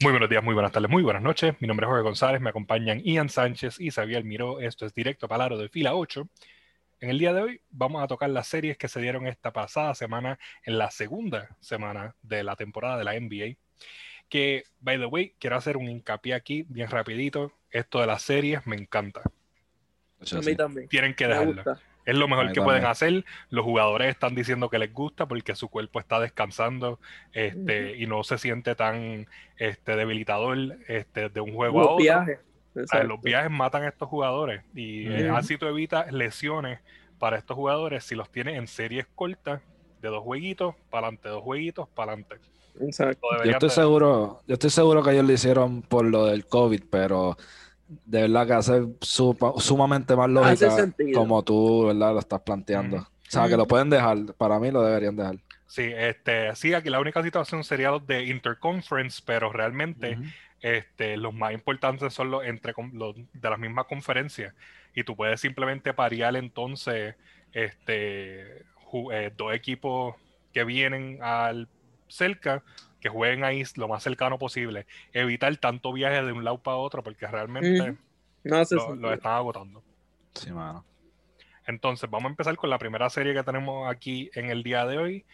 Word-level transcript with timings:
Muy 0.00 0.12
buenos 0.12 0.28
días, 0.28 0.44
muy 0.44 0.52
buenas 0.52 0.72
tardes, 0.72 0.90
muy 0.90 1.02
buenas 1.02 1.22
noches. 1.22 1.54
Mi 1.58 1.66
nombre 1.66 1.86
es 1.86 1.88
Jorge 1.88 2.02
González, 2.02 2.40
me 2.40 2.50
acompañan 2.50 3.00
Ian 3.02 3.30
Sánchez 3.30 3.80
y 3.80 3.90
Xavier 3.90 4.24
Miró. 4.24 4.60
Esto 4.60 4.84
es 4.84 4.92
Directo 4.94 5.26
Palaro 5.26 5.56
de 5.56 5.70
Fila 5.70 5.94
8. 5.94 6.28
En 7.00 7.08
el 7.10 7.18
día 7.18 7.32
de 7.32 7.40
hoy 7.40 7.60
vamos 7.70 8.02
a 8.02 8.06
tocar 8.06 8.28
las 8.28 8.46
series 8.46 8.76
que 8.76 8.88
se 8.88 9.00
dieron 9.00 9.26
esta 9.26 9.54
pasada 9.54 9.94
semana, 9.94 10.38
en 10.64 10.76
la 10.76 10.90
segunda 10.90 11.56
semana 11.60 12.14
de 12.20 12.44
la 12.44 12.56
temporada 12.56 12.98
de 12.98 13.04
la 13.04 13.18
NBA. 13.18 13.56
Que, 14.28 14.64
by 14.80 14.98
the 14.98 15.06
way, 15.06 15.34
quiero 15.38 15.56
hacer 15.56 15.78
un 15.78 15.88
hincapié 15.88 16.34
aquí, 16.34 16.66
bien 16.68 16.90
rapidito. 16.90 17.52
Esto 17.70 18.00
de 18.00 18.06
las 18.06 18.20
series 18.20 18.66
me 18.66 18.76
encanta. 18.76 19.22
A 19.22 20.40
mí 20.44 20.56
también. 20.56 20.88
Tienen 20.88 21.14
que 21.14 21.24
Me 21.26 21.30
dejarlo. 21.30 21.54
gusta. 21.54 21.80
Es 22.06 22.14
lo 22.14 22.28
mejor 22.28 22.52
que 22.52 22.62
pueden 22.62 22.84
hacer. 22.84 23.24
Los 23.50 23.64
jugadores 23.64 24.08
están 24.08 24.34
diciendo 24.34 24.70
que 24.70 24.78
les 24.78 24.92
gusta 24.92 25.26
porque 25.26 25.56
su 25.56 25.68
cuerpo 25.68 25.98
está 25.98 26.20
descansando 26.20 27.00
este, 27.32 27.96
y 27.96 28.06
no 28.06 28.22
se 28.22 28.38
siente 28.38 28.76
tan 28.76 29.26
este, 29.58 29.96
debilitador 29.96 30.78
este, 30.86 31.28
de 31.28 31.40
un 31.40 31.52
juego 31.52 31.80
a 31.80 31.82
Los 31.82 31.92
otro. 31.92 32.02
viajes. 32.02 32.38
Los 33.06 33.20
viajes 33.22 33.50
matan 33.50 33.82
a 33.84 33.88
estos 33.88 34.08
jugadores 34.08 34.62
y 34.74 35.08
eh, 35.08 35.30
así 35.30 35.56
tú 35.56 35.66
evitas 35.66 36.12
lesiones 36.12 36.78
para 37.18 37.38
estos 37.38 37.56
jugadores 37.56 38.04
si 38.04 38.14
los 38.14 38.30
tienes 38.30 38.56
en 38.56 38.66
series 38.66 39.06
cortas 39.14 39.62
de 40.02 40.08
dos 40.08 40.22
jueguitos 40.22 40.74
para 40.90 41.06
adelante, 41.06 41.28
dos 41.30 41.42
jueguitos 41.42 41.88
para 41.88 42.12
adelante. 42.12 42.36
Exacto. 42.80 43.26
Yo 43.44 43.50
estoy 43.50 43.70
seguro, 43.70 44.42
yo 44.46 44.54
estoy 44.54 44.70
seguro 44.70 45.02
que 45.02 45.12
ellos 45.12 45.24
lo 45.24 45.32
hicieron 45.32 45.82
por 45.82 46.04
lo 46.04 46.26
del 46.26 46.46
COVID, 46.46 46.82
pero 46.90 47.36
de 48.04 48.22
verdad 48.22 48.46
que 48.46 48.52
hace 48.52 48.72
supa- 49.00 49.60
sumamente 49.60 50.16
más 50.16 50.28
lógica 50.28 50.74
como 51.14 51.42
tú, 51.42 51.86
¿verdad? 51.86 52.12
Lo 52.14 52.18
estás 52.18 52.40
planteando. 52.40 52.96
O 52.98 53.06
sea, 53.28 53.48
que 53.48 53.56
lo 53.56 53.66
pueden 53.66 53.90
dejar. 53.90 54.34
Para 54.38 54.58
mí 54.58 54.70
lo 54.70 54.82
deberían 54.82 55.16
dejar. 55.16 55.36
Sí, 55.66 55.90
este, 55.94 56.54
sí, 56.54 56.74
aquí 56.74 56.90
la 56.90 57.00
única 57.00 57.22
situación 57.22 57.64
sería 57.64 57.90
los 57.90 58.06
de 58.06 58.24
interconference, 58.26 59.20
pero 59.24 59.52
realmente 59.52 60.16
este, 60.60 61.16
los 61.16 61.34
más 61.34 61.52
importantes 61.52 62.14
son 62.14 62.30
los 62.30 62.44
entre 62.44 62.72
los 62.92 63.16
de 63.16 63.50
las 63.50 63.58
mismas 63.58 63.86
conferencias 63.86 64.54
y 64.94 65.04
tú 65.04 65.14
puedes 65.14 65.40
simplemente 65.40 65.92
parear 65.92 66.34
entonces 66.36 67.14
este, 67.52 68.62
eh, 69.12 69.32
dos 69.36 69.54
equipos 69.54 70.14
que 70.52 70.64
vienen 70.64 71.18
al 71.20 71.68
cerca 72.08 72.62
que 73.00 73.08
jueguen 73.08 73.44
ahí 73.44 73.62
lo 73.76 73.88
más 73.88 74.02
cercano 74.02 74.38
posible 74.38 74.86
evitar 75.12 75.56
tanto 75.58 75.92
viaje 75.92 76.22
de 76.22 76.32
un 76.32 76.44
lado 76.44 76.58
para 76.58 76.76
otro 76.78 77.02
porque 77.02 77.26
realmente 77.26 77.90
Ujú. 77.90 77.98
No 78.44 78.56
hace 78.58 78.76
lo, 78.76 78.94
lo 78.94 79.12
están 79.12 79.32
agotando 79.32 79.82
Sí, 80.34 80.50
mano. 80.52 80.84
entonces, 81.66 82.08
vamos 82.10 82.28
a 82.28 82.30
empezar 82.30 82.56
con 82.56 82.70
la 82.70 82.78
primera 82.78 83.08
serie 83.10 83.34
que 83.34 83.42
tenemos 83.42 83.90
aquí 83.90 84.30
en 84.34 84.50
el 84.50 84.62
día 84.62 84.84
de 84.86 84.98
hoy. 84.98 85.24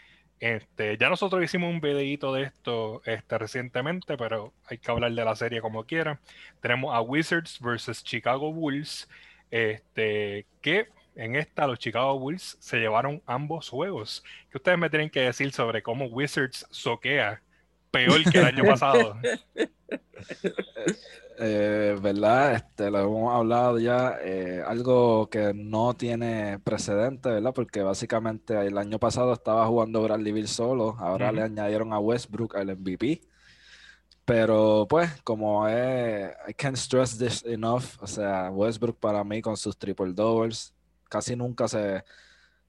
Este, 0.41 0.97
ya 0.99 1.09
nosotros 1.09 1.43
hicimos 1.45 1.71
un 1.71 1.81
videito 1.81 2.33
de 2.35 2.43
esto 2.45 3.01
este, 3.05 3.39
recientemente, 3.39 4.17
pero 4.17 4.53
hay 4.67 4.79
que 4.79 4.91
hablar 4.91 5.13
de 5.13 5.25
la 5.25 5.37
serie 5.37 5.61
como 5.61 5.85
quiera. 5.85 6.21
Tenemos 6.61 6.95
a 6.95 7.01
Wizards 7.01 7.61
versus 7.61 8.03
Chicago 8.03 8.53
Bulls, 8.53 9.09
este, 9.51 10.47
que 10.61 10.89
en 11.15 11.37
esta 11.37 11.67
los 11.67 11.79
Chicago 11.79 12.19
Bulls 12.19 12.57
se 12.61 12.79
llevaron 12.79 13.23
ambos 13.27 13.69
juegos. 13.69 14.25
¿Qué 14.51 14.59
ustedes 14.59 14.79
me 14.79 14.91
tienen 14.91 15.11
que 15.11 15.21
decir 15.21 15.53
sobre 15.53 15.83
cómo 15.83 16.07
Wizards 16.07 16.67
soquea 16.71 17.43
peor 17.91 18.23
que 18.31 18.39
el 18.39 18.47
año 18.47 18.65
pasado? 18.65 19.17
Eh, 21.45 21.97
¿verdad? 22.01 22.55
Este, 22.55 22.91
lo 22.91 23.01
hemos 23.01 23.35
hablado 23.35 23.79
ya, 23.81 24.17
eh, 24.23 24.63
algo 24.65 25.29
que 25.29 25.53
no 25.55 25.95
tiene 25.95 26.61
precedente, 26.61 27.31
¿verdad? 27.31 27.53
Porque 27.53 27.83
básicamente 27.83 28.55
el 28.65 28.79
año 28.79 29.01
pasado 29.01 29.33
estaba 29.33 29.67
jugando 29.67 30.03
Bradley 30.03 30.31
Beal 30.31 30.47
solo, 30.47 30.95
ahora 31.01 31.33
le 31.33 31.43
añadieron 31.43 31.93
a 31.93 31.99
Westbrook 31.99 32.55
el 32.55 32.77
MVP. 32.77 33.23
Pero 34.25 34.87
pues, 34.89 35.21
como 35.23 35.67
es, 35.67 36.31
I 36.49 36.55
can't 36.55 36.77
stress 36.77 37.19
this 37.19 37.45
enough, 37.45 38.01
o 38.01 38.07
sea, 38.07 38.51
Westbrook 38.51 38.99
para 39.01 39.25
mí 39.25 39.43
con 39.43 39.57
sus 39.57 39.77
triple 39.77 40.13
doubles 40.13 40.73
casi 41.13 41.37
nunca 41.37 41.69
se, 41.69 42.05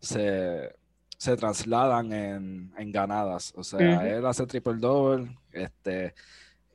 se, 0.01 0.75
se 1.17 1.37
trasladan 1.37 2.13
en, 2.13 2.73
en 2.77 2.91
ganadas. 2.91 3.53
O 3.55 3.63
sea, 3.63 4.07
él 4.09 4.25
hace 4.25 4.45
triple 4.47 4.75
double, 4.79 5.37
este 5.51 6.15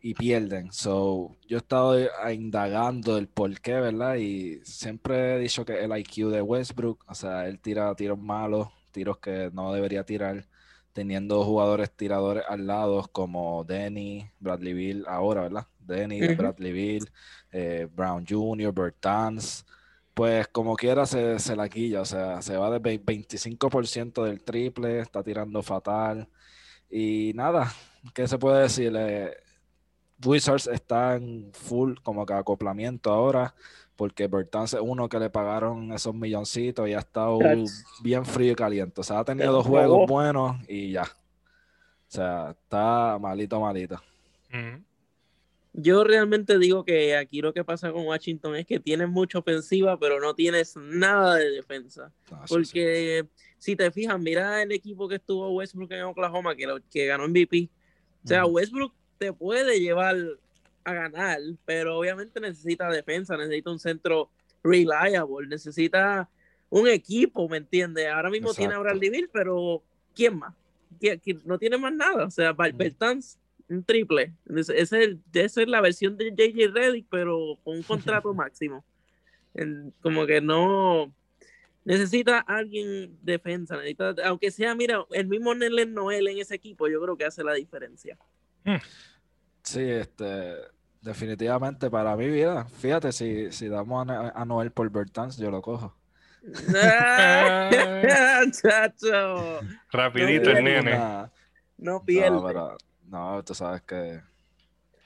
y 0.01 0.15
pierden. 0.15 0.73
So, 0.73 1.37
yo 1.49 1.57
he 1.59 1.61
estado 1.61 1.99
indagando 2.33 3.19
el 3.19 3.29
por 3.29 3.61
qué, 3.61 3.75
¿verdad? 3.75 4.17
Y 4.17 4.61
siempre 4.65 5.37
he 5.37 5.39
dicho 5.41 5.65
que 5.65 5.83
el 5.85 5.97
IQ 5.97 6.31
de 6.31 6.43
Westbrook, 6.43 7.05
o 7.09 7.15
sea, 7.15 7.47
él 7.49 7.61
tira 7.61 7.95
tiros 7.97 8.19
malos, 8.19 8.69
tiros 8.93 9.19
que 9.19 9.51
no 9.53 9.73
debería 9.73 10.05
tirar, 10.05 10.47
teniendo 10.93 11.45
jugadores 11.45 11.91
tiradores 11.97 12.45
al 12.49 12.67
lado 12.67 13.09
como 13.13 13.65
Denny, 13.65 14.31
Bradley 14.41 14.73
Beal, 14.75 15.05
ahora, 15.09 15.43
¿verdad? 15.43 15.67
Denny, 15.81 16.23
Ujú. 16.23 16.35
Bradley 16.37 16.73
Beal, 16.73 17.11
eh, 17.53 17.89
Brown 17.93 18.25
Jr., 18.29 18.73
Bertans. 18.73 19.65
Pues 20.19 20.49
como 20.49 20.75
quiera 20.75 21.07
se, 21.07 21.39
se 21.39 21.55
la 21.55 21.69
quilla, 21.69 22.01
o 22.01 22.05
sea, 22.05 22.43
se 22.43 22.57
va 22.57 22.69
de 22.71 22.81
ve- 22.81 23.01
25% 23.01 24.25
del 24.25 24.43
triple, 24.43 24.99
está 24.99 25.23
tirando 25.23 25.63
fatal. 25.63 26.29
Y 26.91 27.31
nada, 27.37 27.73
¿qué 28.15 28.27
se 28.27 28.37
puede 28.37 28.63
decir? 28.63 28.93
Eh, 28.99 29.31
Wizards 30.25 30.67
está 30.67 31.15
en 31.15 31.53
full 31.53 31.95
como 32.03 32.27
que 32.27 32.33
acoplamiento 32.33 33.13
ahora, 33.13 33.55
porque 33.95 34.27
Bertans 34.27 34.75
es 34.75 34.81
uno 34.83 35.09
que 35.09 35.21
le 35.21 35.31
pagaron 35.31 35.93
esos 35.93 36.17
milloncitos 36.17 36.89
y 36.89 36.95
ha 36.95 36.99
estado 36.99 37.39
bien 38.03 38.25
frío 38.25 38.51
y 38.51 38.57
caliente. 38.57 39.01
O 39.01 39.05
sea, 39.05 39.21
ha 39.21 39.25
tenido 39.25 39.53
dos 39.53 39.67
juegos 39.69 39.99
buenos 40.09 40.57
y 40.69 40.91
ya. 40.91 41.05
O 41.05 42.11
sea, 42.11 42.57
está 42.61 43.19
malito, 43.21 43.61
malito. 43.61 44.03
Yo 45.81 46.03
realmente 46.03 46.59
digo 46.59 46.85
que 46.85 47.17
aquí 47.17 47.41
lo 47.41 47.53
que 47.53 47.63
pasa 47.65 47.93
con 47.93 48.05
Washington 48.05 48.57
es 48.57 48.67
que 48.67 48.81
tienes 48.81 49.09
mucha 49.09 49.39
ofensiva, 49.39 49.97
pero 49.99 50.19
no 50.21 50.35
tienes 50.35 50.75
nada 50.77 51.37
de 51.37 51.51
defensa. 51.51 52.13
Sí. 52.29 52.35
Porque 52.49 53.27
si 53.59 53.77
te 53.77 53.91
fijas, 53.93 54.19
mira 54.19 54.61
el 54.63 54.73
equipo 54.73 55.09
que 55.09 55.15
estuvo 55.17 55.51
Westbrook 55.51 55.93
en 55.93 56.03
Oklahoma, 56.03 56.57
que, 56.57 56.67
lo- 56.67 56.81
que 56.91 57.07
ganó 57.07 57.29
MVP. 57.29 57.71
O 58.25 58.29
sea. 58.29 58.45
Westbrook 58.45 58.93
te 59.19 59.33
puede 59.33 59.79
llevar 59.79 60.17
a 60.85 60.93
ganar, 60.95 61.39
pero 61.65 61.97
obviamente 61.99 62.41
necesita 62.41 62.89
defensa, 62.91 63.37
necesita 63.37 63.71
un 63.71 63.79
centro 63.79 64.31
reliable, 64.65 65.47
necesita 65.49 66.29
un 66.71 66.89
equipo, 66.89 67.49
¿me 67.49 67.59
entiendes? 67.59 68.09
Ahora 68.09 68.31
mismo 68.31 68.53
tiene 68.53 68.75
a. 68.75 68.79
Bradley 68.79 69.11
Beal, 69.11 69.31
pero 69.33 69.83
¿quién 70.15 70.39
más? 70.39 70.55
¿Quién- 70.99 71.21
quién- 71.21 71.41
No 71.45 71.59
tiene 71.59 71.79
más 71.79 71.93
nada. 71.93 72.27
O 72.27 72.31
sea. 72.31 72.53
Bertans, 72.53 73.39
un 73.69 73.85
triple. 73.85 74.33
Ese 74.55 74.81
es 74.81 74.93
el- 74.93 75.21
esa 75.35 75.63
es 75.63 75.69
la 75.69 75.81
versión 75.81 76.17
de 76.17 76.31
JJ 76.31 76.69
Reddick, 76.73 77.07
pero 77.11 77.59
con 77.65 77.77
un 77.77 77.83
contrato 77.83 78.33
máximo. 78.35 78.85
En- 79.55 79.93
como 80.01 80.27
que 80.27 80.41
no 80.41 81.13
necesita 81.85 82.39
alguien 82.41 83.17
defensa, 83.23 83.77
necesita, 83.77 84.15
aunque 84.25 84.51
sea, 84.51 84.75
mira, 84.75 85.05
el 85.11 85.27
mismo 85.27 85.55
Nelen 85.55 85.95
Noel 85.95 86.29
en 86.29 86.39
ese 86.39 86.55
equipo, 86.55 86.87
yo 86.89 87.01
creo 87.01 87.17
que 87.17 87.25
hace 87.25 87.43
la 87.43 87.55
diferencia. 87.55 88.19
Sí, 89.63 89.81
este, 89.83 90.55
definitivamente 91.01 91.91
para 91.91 92.15
mi 92.17 92.29
vida, 92.29 92.67
fíjate, 92.67 93.13
si, 93.13 93.51
si 93.53 93.69
damos 93.69 94.09
a, 94.09 94.31
a 94.31 94.45
Noel 94.45 94.71
por 94.71 94.91
Bertans, 94.91 95.39
yo 95.39 95.51
lo 95.51 95.63
cojo. 95.63 95.95
¡Ah! 96.75 97.71
Chacho, 98.63 99.61
Rapidito 99.91 100.51
No, 100.53 100.59
el 100.59 100.65
nene. 100.65 100.99
No 101.79 102.05
pierde. 102.05 102.31
No, 102.31 102.45
pero, 102.45 102.77
no, 103.09 103.43
tú 103.45 103.55
sabes 103.55 103.83
que 103.83 104.21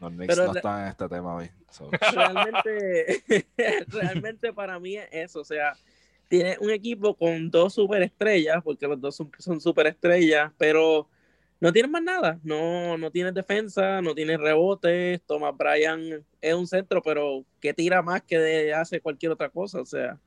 los 0.00 0.10
Knicks 0.10 0.34
Pero 0.34 0.46
no 0.46 0.52
la- 0.52 0.58
están 0.58 0.82
en 0.82 0.88
este 0.88 1.08
tema 1.08 1.34
hoy. 1.36 1.50
so. 1.70 1.88
realmente, 2.14 3.22
realmente 3.88 4.52
para 4.52 4.78
mí 4.78 4.96
es 4.96 5.08
eso. 5.12 5.40
O 5.40 5.44
sea, 5.44 5.74
tiene 6.28 6.56
un 6.60 6.70
equipo 6.70 7.14
con 7.14 7.50
dos 7.50 7.74
superestrellas, 7.74 8.62
porque 8.62 8.86
los 8.86 9.00
dos 9.00 9.14
son, 9.16 9.30
son 9.38 9.60
superestrellas, 9.60 10.50
pero 10.58 11.08
no 11.60 11.72
tienes 11.72 11.90
más 11.90 12.02
nada. 12.02 12.40
No, 12.42 12.98
no 12.98 13.10
tienes 13.10 13.34
defensa, 13.34 14.02
no 14.02 14.14
tienes 14.14 14.38
rebotes. 14.40 15.20
Thomas 15.26 15.56
Bryan 15.56 16.24
es 16.40 16.54
un 16.54 16.66
centro, 16.66 17.00
pero 17.02 17.44
que 17.60 17.72
tira 17.72 18.02
más 18.02 18.22
que 18.22 18.38
de- 18.38 18.74
hace 18.74 19.00
cualquier 19.00 19.30
otra 19.32 19.48
cosa. 19.48 19.80
O 19.80 19.86
sea, 19.86 20.18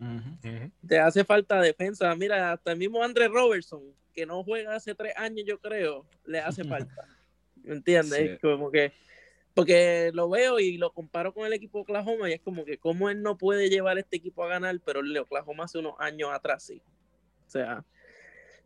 te 0.88 1.00
hace 1.00 1.26
falta 1.26 1.60
defensa. 1.60 2.16
Mira, 2.16 2.54
hasta 2.54 2.72
el 2.72 2.78
mismo 2.78 3.04
Andre 3.04 3.28
Robertson, 3.28 3.82
que 4.14 4.26
no 4.26 4.42
juega 4.46 4.76
hace 4.76 4.96
tres 4.96 5.14
años, 5.18 5.44
yo 5.46 5.60
creo, 5.60 6.06
le 6.26 6.40
hace 6.40 6.64
falta. 6.64 7.06
¿Me 7.66 7.76
entiendes? 7.76 8.32
Sí. 8.32 8.38
Como 8.42 8.72
que, 8.72 8.92
porque 9.54 10.12
lo 10.14 10.30
veo 10.30 10.60
y 10.60 10.78
lo 10.78 10.92
comparo 10.92 11.34
con 11.34 11.46
el 11.46 11.54
equipo 11.54 11.80
de 11.80 11.84
Oklahoma 11.84 12.30
y 12.30 12.34
es 12.34 12.42
como 12.42 12.66
que 12.66 12.78
cómo 12.78 13.10
él 13.10 13.22
no 13.22 13.38
puede 13.38 13.70
llevar 13.70 13.98
este 13.98 14.18
equipo 14.18 14.44
a 14.44 14.48
ganar, 14.48 14.80
pero 14.86 15.00
el 15.00 15.14
de 15.14 15.20
Oklahoma 15.20 15.66
hace 15.66 15.80
unos 15.80 15.96
años 16.00 16.30
atrás 16.32 16.64
sí. 16.64 16.82
O 17.48 17.50
sea, 17.50 17.84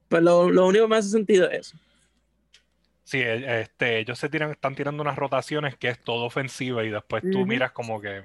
pues 0.08 0.24
lo, 0.24 0.50
lo 0.50 0.68
único 0.68 0.86
que 0.86 0.90
me 0.90 0.98
hace 0.98 1.10
sentido 1.10 1.50
es 1.50 1.68
eso. 1.68 1.78
Sí, 3.04 3.20
eh, 3.20 3.62
este, 3.62 4.00
ellos 4.00 4.20
se 4.20 4.30
tiran, 4.30 4.52
están 4.52 4.76
tirando 4.76 5.02
unas 5.02 5.18
rotaciones 5.18 5.76
que 5.76 5.90
es 5.90 6.00
todo 6.00 6.26
ofensiva 6.26 6.84
y 6.84 6.90
después 6.90 7.24
tú 7.32 7.46
miras 7.46 7.72
como 7.72 8.00
que 8.00 8.22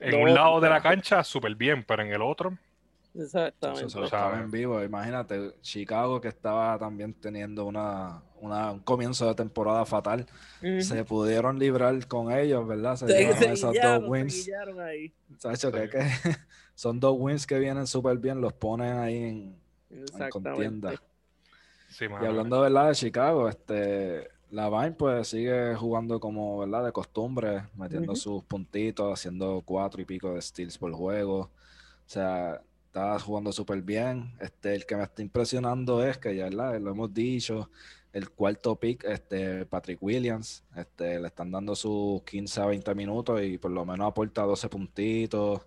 en 0.00 0.10
No, 0.10 0.18
un 0.18 0.34
lado 0.34 0.60
de 0.60 0.68
la 0.68 0.82
cancha 0.82 1.22
súper 1.22 1.54
bien, 1.54 1.84
pero 1.84 2.02
en 2.02 2.12
el 2.12 2.22
otro, 2.22 2.58
Exactamente. 3.18 3.86
Eso 3.86 3.98
se 4.00 4.04
estaba 4.04 4.38
en 4.38 4.50
vivo. 4.50 4.82
Imagínate, 4.82 5.54
Chicago 5.60 6.20
que 6.20 6.28
estaba 6.28 6.78
también 6.78 7.14
teniendo 7.14 7.64
una, 7.64 8.22
un 8.40 8.80
comienzo 8.80 9.26
de 9.26 9.34
temporada 9.34 9.84
fatal. 9.84 10.26
Se 10.80 11.04
pudieron 11.04 11.58
librar 11.58 12.06
con 12.06 12.32
ellos, 12.32 12.66
¿verdad? 12.66 12.96
Se, 12.96 13.30
esas 13.30 13.74
dos 13.82 14.04
wins. 14.06 14.48
son 16.74 17.00
dos 17.00 17.16
wins 17.18 17.46
que 17.46 17.58
vienen 17.58 17.86
súper 17.86 18.18
bien, 18.18 18.40
los 18.40 18.52
ponen 18.52 18.98
ahí 18.98 19.16
en, 19.16 19.60
contienda. 20.30 20.94
y 22.00 22.04
hablando 22.04 22.60
¿verdad? 22.60 22.88
de 22.88 22.94
Chicago, 22.94 23.48
este 23.48 24.36
la 24.50 24.70
Vine 24.70 24.92
pues 24.92 25.28
sigue 25.28 25.74
jugando 25.74 26.20
como, 26.20 26.58
¿verdad? 26.58 26.84
De 26.84 26.92
costumbre, 26.92 27.64
metiendo 27.74 28.14
sus 28.14 28.44
puntitos, 28.44 29.12
haciendo 29.12 29.62
cuatro 29.64 30.00
y 30.00 30.04
pico 30.04 30.34
de 30.34 30.40
steals 30.40 30.78
por 30.78 30.92
juego. 30.92 31.40
O 31.40 32.08
sea, 32.08 32.62
está 32.96 33.18
jugando 33.18 33.52
súper 33.52 33.82
bien. 33.82 34.32
Este, 34.40 34.74
el 34.74 34.86
que 34.86 34.96
me 34.96 35.02
está 35.02 35.20
impresionando 35.22 36.02
es 36.02 36.16
que 36.18 36.34
ya, 36.34 36.44
¿verdad? 36.44 36.80
Lo 36.80 36.90
hemos 36.90 37.12
dicho, 37.12 37.70
el 38.12 38.30
cuarto 38.30 38.76
pick, 38.76 39.04
este, 39.04 39.66
Patrick 39.66 40.02
Williams, 40.02 40.64
este, 40.74 41.20
le 41.20 41.28
están 41.28 41.50
dando 41.50 41.74
sus 41.76 42.22
15 42.22 42.60
a 42.62 42.66
20 42.66 42.94
minutos 42.94 43.42
y 43.42 43.58
por 43.58 43.70
lo 43.70 43.84
menos 43.84 44.08
aporta 44.08 44.42
12 44.42 44.68
puntitos. 44.70 45.60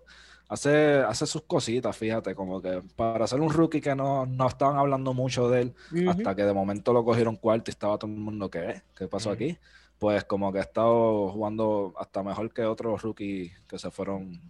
Hace, 0.48 0.98
hace 0.98 1.26
sus 1.26 1.42
cositas, 1.42 1.96
fíjate, 1.96 2.34
como 2.34 2.60
que 2.60 2.82
para 2.96 3.24
ser 3.28 3.40
un 3.40 3.52
rookie 3.52 3.80
que 3.80 3.94
no, 3.94 4.26
no 4.26 4.48
estaban 4.48 4.76
hablando 4.78 5.14
mucho 5.14 5.48
de 5.48 5.62
él, 5.62 5.74
hasta 6.08 6.34
que 6.34 6.42
de 6.42 6.52
momento 6.52 6.92
lo 6.92 7.04
cogieron 7.04 7.36
cuarto 7.36 7.70
y 7.70 7.72
estaba 7.72 7.96
todo 7.96 8.10
el 8.10 8.16
mundo, 8.16 8.50
¿qué? 8.50 8.82
¿Qué 8.96 9.06
pasó 9.06 9.30
aquí? 9.30 9.56
Pues 10.00 10.24
como 10.24 10.52
que 10.52 10.58
ha 10.58 10.62
estado 10.62 11.28
jugando 11.28 11.94
hasta 11.96 12.24
mejor 12.24 12.52
que 12.52 12.64
otros 12.64 13.00
rookies 13.02 13.52
que 13.68 13.78
se 13.78 13.92
fueron 13.92 14.40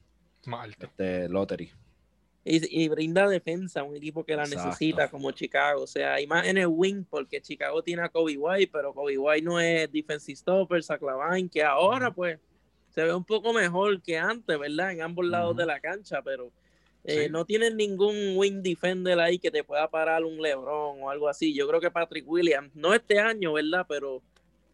de 0.97 1.29
lottery 1.29 1.71
y, 2.51 2.89
brinda 2.89 3.29
defensa 3.29 3.81
a 3.81 3.85
un 3.85 3.97
equipo 3.97 4.25
que 4.25 4.35
la 4.35 4.45
necesita 4.45 5.09
como 5.09 5.31
Chicago. 5.31 5.83
O 5.83 5.87
sea, 5.87 6.21
y 6.21 6.27
más 6.27 6.47
en 6.47 6.59
el 6.59 6.67
wing, 6.67 7.05
porque 7.09 7.41
Chicago 7.41 7.83
tiene 7.83 8.03
a 8.03 8.09
Kobe 8.09 8.37
White, 8.37 8.71
pero 8.73 8.93
Kobe 8.93 9.19
White 9.19 9.43
no 9.43 9.61
es 9.61 9.91
defensive 9.93 10.37
stopper, 10.37 10.83
Saclavine, 10.83 11.49
que 11.49 11.63
ahora 11.63 12.13
pues 12.13 12.39
se 12.89 13.05
ve 13.05 13.15
un 13.15 13.25
poco 13.25 13.53
mejor 13.53 14.03
que 14.03 14.19
antes, 14.19 14.59
¿verdad? 14.59 14.93
En 14.93 15.03
ambos 15.03 15.25
lados 15.27 15.57
de 15.57 15.67
la 15.67 15.79
cancha, 15.79 16.23
pero 16.23 16.51
eh, 17.05 17.29
no 17.31 17.45
tienen 17.45 17.77
ningún 17.77 18.37
wing 18.37 18.63
defender 18.63 19.19
ahí 19.21 19.39
que 19.39 19.51
te 19.51 19.63
pueda 19.63 19.89
parar 19.89 20.25
un 20.25 20.43
LeBron 20.43 21.03
o 21.03 21.11
algo 21.11 21.29
así. 21.29 21.55
Yo 21.55 21.69
creo 21.69 21.81
que 21.81 21.91
Patrick 21.91 22.29
Williams, 22.29 22.75
no 22.75 22.93
este 22.95 23.21
año, 23.21 23.53
¿verdad? 23.53 23.87
Pero 23.89 24.23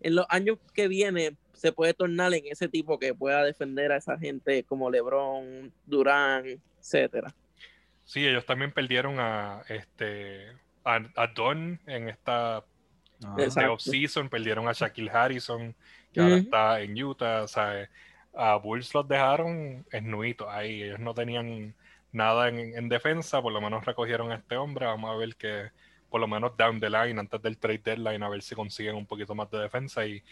en 0.00 0.14
los 0.14 0.26
años 0.30 0.58
que 0.72 0.88
vienen 0.88 1.36
se 1.52 1.72
puede 1.72 1.94
tornar 1.94 2.32
en 2.34 2.46
ese 2.46 2.68
tipo 2.68 2.98
que 2.98 3.14
pueda 3.14 3.44
defender 3.44 3.92
a 3.92 3.96
esa 3.96 4.18
gente 4.18 4.64
como 4.64 4.90
LeBron, 4.90 5.72
Durán, 5.86 6.60
etcétera. 6.80 7.34
Sí, 8.06 8.26
ellos 8.26 8.46
también 8.46 8.70
perdieron 8.70 9.18
a 9.18 9.62
este 9.68 10.52
a, 10.84 11.26
Don 11.34 11.80
en 11.86 12.08
esta 12.08 12.64
off-season, 13.68 14.28
perdieron 14.28 14.68
a 14.68 14.72
Shaquille 14.72 15.10
Harrison, 15.10 15.74
que 16.12 16.20
ahora 16.20 16.36
está 16.36 16.80
en 16.80 17.02
Utah. 17.02 17.42
O 17.42 17.48
sea, 17.48 17.88
a 18.32 18.56
Bulls 18.56 18.94
los 18.94 19.08
dejaron 19.08 19.84
esnuitos 19.90 20.46
ahí. 20.48 20.84
Ellos 20.84 21.00
no 21.00 21.14
tenían 21.14 21.74
nada 22.12 22.48
en, 22.48 22.88
defensa, 22.88 23.42
por 23.42 23.52
lo 23.52 23.60
menos 23.60 23.84
recogieron 23.84 24.30
a 24.30 24.36
este 24.36 24.56
hombre. 24.56 24.86
Vamos 24.86 25.10
a 25.10 25.16
ver 25.16 25.34
que 25.34 25.70
por 26.08 26.20
lo 26.20 26.28
menos 26.28 26.56
down 26.56 26.78
the 26.78 26.88
line, 26.88 27.18
antes 27.18 27.42
del 27.42 27.58
trade 27.58 27.82
deadline, 27.84 28.22
a 28.22 28.28
ver 28.28 28.40
si 28.40 28.54
consiguen 28.54 28.94
un 28.94 29.06
poquito 29.06 29.34
más 29.34 29.50
de 29.50 29.58
defensa 29.58 30.06
y 30.06 30.22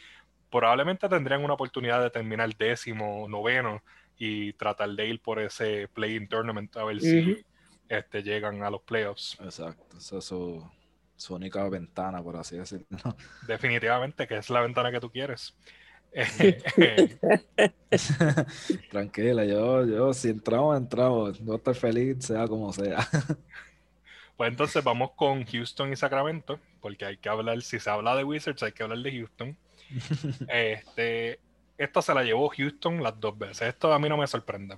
probablemente 0.48 1.08
tendrían 1.08 1.42
una 1.42 1.54
oportunidad 1.54 2.00
de 2.00 2.10
terminar 2.10 2.56
décimo, 2.56 3.26
noveno 3.28 3.82
y 4.16 4.52
tratar 4.52 4.90
de 4.90 5.08
ir 5.08 5.20
por 5.20 5.40
ese 5.40 5.88
play-in 5.88 6.28
tournament 6.28 6.76
a 6.76 6.84
ver 6.84 7.00
si 7.00 7.44
este, 7.88 8.22
llegan 8.22 8.62
a 8.62 8.70
los 8.70 8.82
playoffs. 8.82 9.36
Exacto, 9.40 9.98
esa 9.98 10.18
es 10.18 10.24
su, 10.24 10.64
única 11.30 11.68
ventana, 11.68 12.22
por 12.22 12.36
así 12.36 12.56
decirlo. 12.56 12.86
Definitivamente, 13.46 14.26
que 14.26 14.36
es 14.36 14.50
la 14.50 14.60
ventana 14.60 14.90
que 14.90 15.00
tú 15.00 15.10
quieres. 15.10 15.54
Tranquila, 18.90 19.44
yo, 19.44 19.84
yo 19.84 20.14
si 20.14 20.28
entramos, 20.28 20.76
entramos. 20.76 21.40
No 21.40 21.56
estoy 21.56 21.74
feliz, 21.74 22.24
sea 22.24 22.46
como 22.46 22.72
sea. 22.72 23.06
Pues 24.36 24.50
entonces 24.50 24.82
vamos 24.82 25.12
con 25.12 25.44
Houston 25.44 25.92
y 25.92 25.96
Sacramento, 25.96 26.58
porque 26.80 27.04
hay 27.04 27.18
que 27.18 27.28
hablar, 27.28 27.62
si 27.62 27.78
se 27.78 27.88
habla 27.88 28.16
de 28.16 28.24
Wizards, 28.24 28.64
hay 28.64 28.72
que 28.72 28.82
hablar 28.82 28.98
de 28.98 29.12
Houston. 29.12 29.56
este, 30.48 31.38
esto 31.78 32.02
se 32.02 32.14
la 32.14 32.24
llevó 32.24 32.48
Houston 32.48 33.00
las 33.00 33.20
dos 33.20 33.38
veces. 33.38 33.68
Esto 33.68 33.92
a 33.92 33.98
mí 34.00 34.08
no 34.08 34.16
me 34.16 34.26
sorprende 34.26 34.76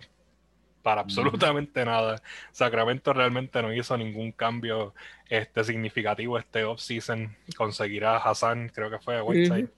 para 0.87 1.01
absolutamente 1.01 1.85
nada. 1.85 2.23
Sacramento 2.53 3.13
realmente 3.13 3.61
no 3.61 3.75
hizo 3.75 3.97
ningún 3.97 4.31
cambio 4.31 4.95
este, 5.29 5.65
significativo 5.65 6.39
este 6.39 6.63
off-season. 6.63 7.37
Conseguirá 7.57 8.19
Hassan, 8.19 8.69
creo 8.73 8.89
que 8.89 9.01
fue 9.01 9.21
Whiteside. 9.21 9.69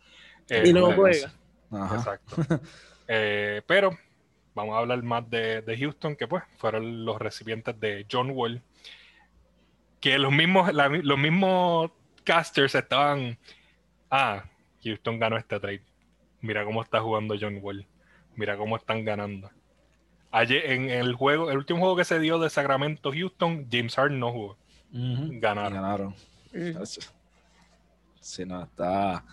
y 0.66 0.70
no 0.74 0.92
juega. 0.92 1.32
Exacto. 1.94 2.36
Eh, 3.10 3.62
pero 3.66 3.96
vamos 4.54 4.74
a 4.74 4.80
hablar 4.80 5.02
más 5.02 5.30
de, 5.30 5.76
Houston, 5.80 6.14
que 6.14 6.28
pues 6.28 6.44
fueron 6.58 7.06
los 7.06 7.18
recipientes 7.18 7.80
de 7.80 8.04
John 8.12 8.32
Wall. 8.32 8.60
Que 10.00 10.18
los 10.18 10.30
mismos, 10.30 10.70
los 10.74 11.18
mismos 11.18 11.90
casters 12.22 12.74
estaban. 12.74 13.38
Ah, 14.10 14.44
Houston 14.84 15.18
ganó 15.18 15.38
este 15.38 15.58
trade. 15.58 15.80
Mira 16.42 16.66
cómo 16.66 16.82
está 16.82 17.00
jugando 17.00 17.34
John 17.40 17.60
Wall. 17.62 17.86
Mira 18.36 18.58
cómo 18.58 18.76
están 18.76 19.06
ganando. 19.06 19.50
Ayer, 20.30 20.70
en 20.72 20.90
el 20.90 21.14
juego, 21.14 21.50
el 21.50 21.56
último 21.56 21.80
juego 21.80 21.96
que 21.96 22.04
se 22.04 22.20
dio 22.20 22.38
de 22.38 22.50
Sacramento 22.50 23.12
Houston, 23.12 23.66
James 23.70 23.94
Harden 23.94 24.20
no 24.20 24.32
jugó. 24.32 24.56
Ganaron. 24.90 25.74
Ganaron. 25.74 26.14
Si 28.20 28.44
no, 28.44 28.62
está. 28.62 29.24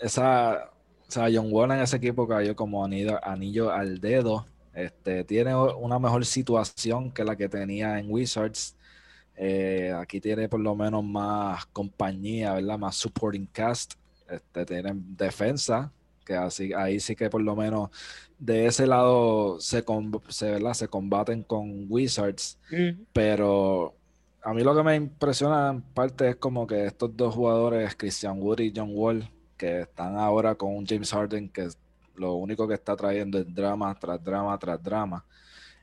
Esa. 0.00 0.70
O 1.08 1.10
sea, 1.12 1.28
John 1.32 1.48
Wall 1.50 1.72
en 1.72 1.80
ese 1.80 1.96
equipo 1.96 2.26
cayó 2.26 2.56
como 2.56 2.84
anillo, 2.84 3.22
anillo 3.22 3.70
al 3.70 4.00
dedo. 4.00 4.46
Este, 4.74 5.24
tiene 5.24 5.54
una 5.54 5.98
mejor 5.98 6.24
situación 6.24 7.10
que 7.10 7.24
la 7.24 7.36
que 7.36 7.48
tenía 7.48 7.98
en 7.98 8.10
Wizards. 8.10 8.76
Eh, 9.36 9.92
aquí 9.96 10.20
tiene 10.20 10.48
por 10.48 10.60
lo 10.60 10.74
menos 10.74 11.04
más 11.04 11.66
compañía, 11.66 12.54
¿verdad? 12.54 12.78
Más 12.78 12.96
supporting 12.96 13.46
cast. 13.46 13.94
Este, 14.28 14.64
tienen 14.64 15.16
defensa, 15.16 15.92
que 16.24 16.34
así, 16.34 16.72
ahí 16.72 17.00
sí 17.00 17.16
que 17.16 17.30
por 17.30 17.42
lo 17.42 17.56
menos 17.56 17.90
de 18.38 18.66
ese 18.66 18.86
lado 18.86 19.60
se, 19.60 19.84
se, 20.28 20.74
se 20.74 20.88
combaten 20.88 21.42
con 21.42 21.86
Wizards, 21.88 22.58
pero 23.12 23.94
a 24.42 24.52
mí 24.52 24.62
lo 24.62 24.74
que 24.74 24.82
me 24.82 24.96
impresiona 24.96 25.70
en 25.70 25.82
parte 25.82 26.30
es 26.30 26.36
como 26.36 26.66
que 26.66 26.86
estos 26.86 27.16
dos 27.16 27.34
jugadores, 27.34 27.94
Christian 27.96 28.40
Wood 28.40 28.60
y 28.60 28.72
John 28.74 28.90
Wall, 28.92 29.30
que 29.56 29.82
están 29.82 30.18
ahora 30.18 30.56
con 30.56 30.74
un 30.74 30.84
James 30.84 31.12
Harden 31.12 31.48
que 31.48 31.68
lo 32.16 32.34
único 32.34 32.66
que 32.66 32.74
está 32.74 32.96
trayendo 32.96 33.38
es 33.38 33.54
drama 33.54 33.94
tras 33.98 34.22
drama 34.22 34.58
tras 34.58 34.82
drama. 34.82 35.24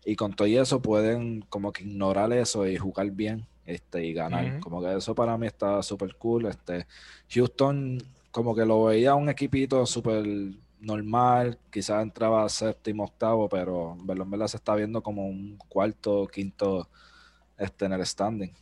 Y 0.05 0.15
con 0.15 0.33
todo 0.33 0.47
eso 0.47 0.81
pueden 0.81 1.41
como 1.49 1.71
que 1.71 1.83
ignorar 1.83 2.31
eso 2.33 2.67
y 2.67 2.77
jugar 2.77 3.11
bien 3.11 3.45
este, 3.65 4.05
y 4.05 4.13
ganar. 4.13 4.59
Como 4.59 4.81
que 4.81 4.97
eso 4.97 5.13
para 5.13 5.37
mí 5.37 5.47
está 5.47 5.81
súper 5.83 6.15
cool. 6.15 6.47
Este, 6.47 6.87
Houston 7.29 8.01
como 8.31 8.55
que 8.55 8.65
lo 8.65 8.85
veía 8.85 9.15
un 9.15 9.29
equipito 9.29 9.85
súper 9.85 10.25
normal, 10.79 11.57
quizás 11.71 12.01
entraba 12.01 12.47
séptimo, 12.49 13.03
octavo, 13.03 13.49
pero 13.49 13.97
en 13.97 14.29
verdad, 14.29 14.47
se 14.47 14.57
está 14.57 14.75
viendo 14.75 15.01
como 15.01 15.27
un 15.27 15.57
cuarto, 15.67 16.27
quinto 16.27 16.89
este, 17.57 17.85
en 17.85 17.93
el 17.93 18.05
standing. 18.05 18.53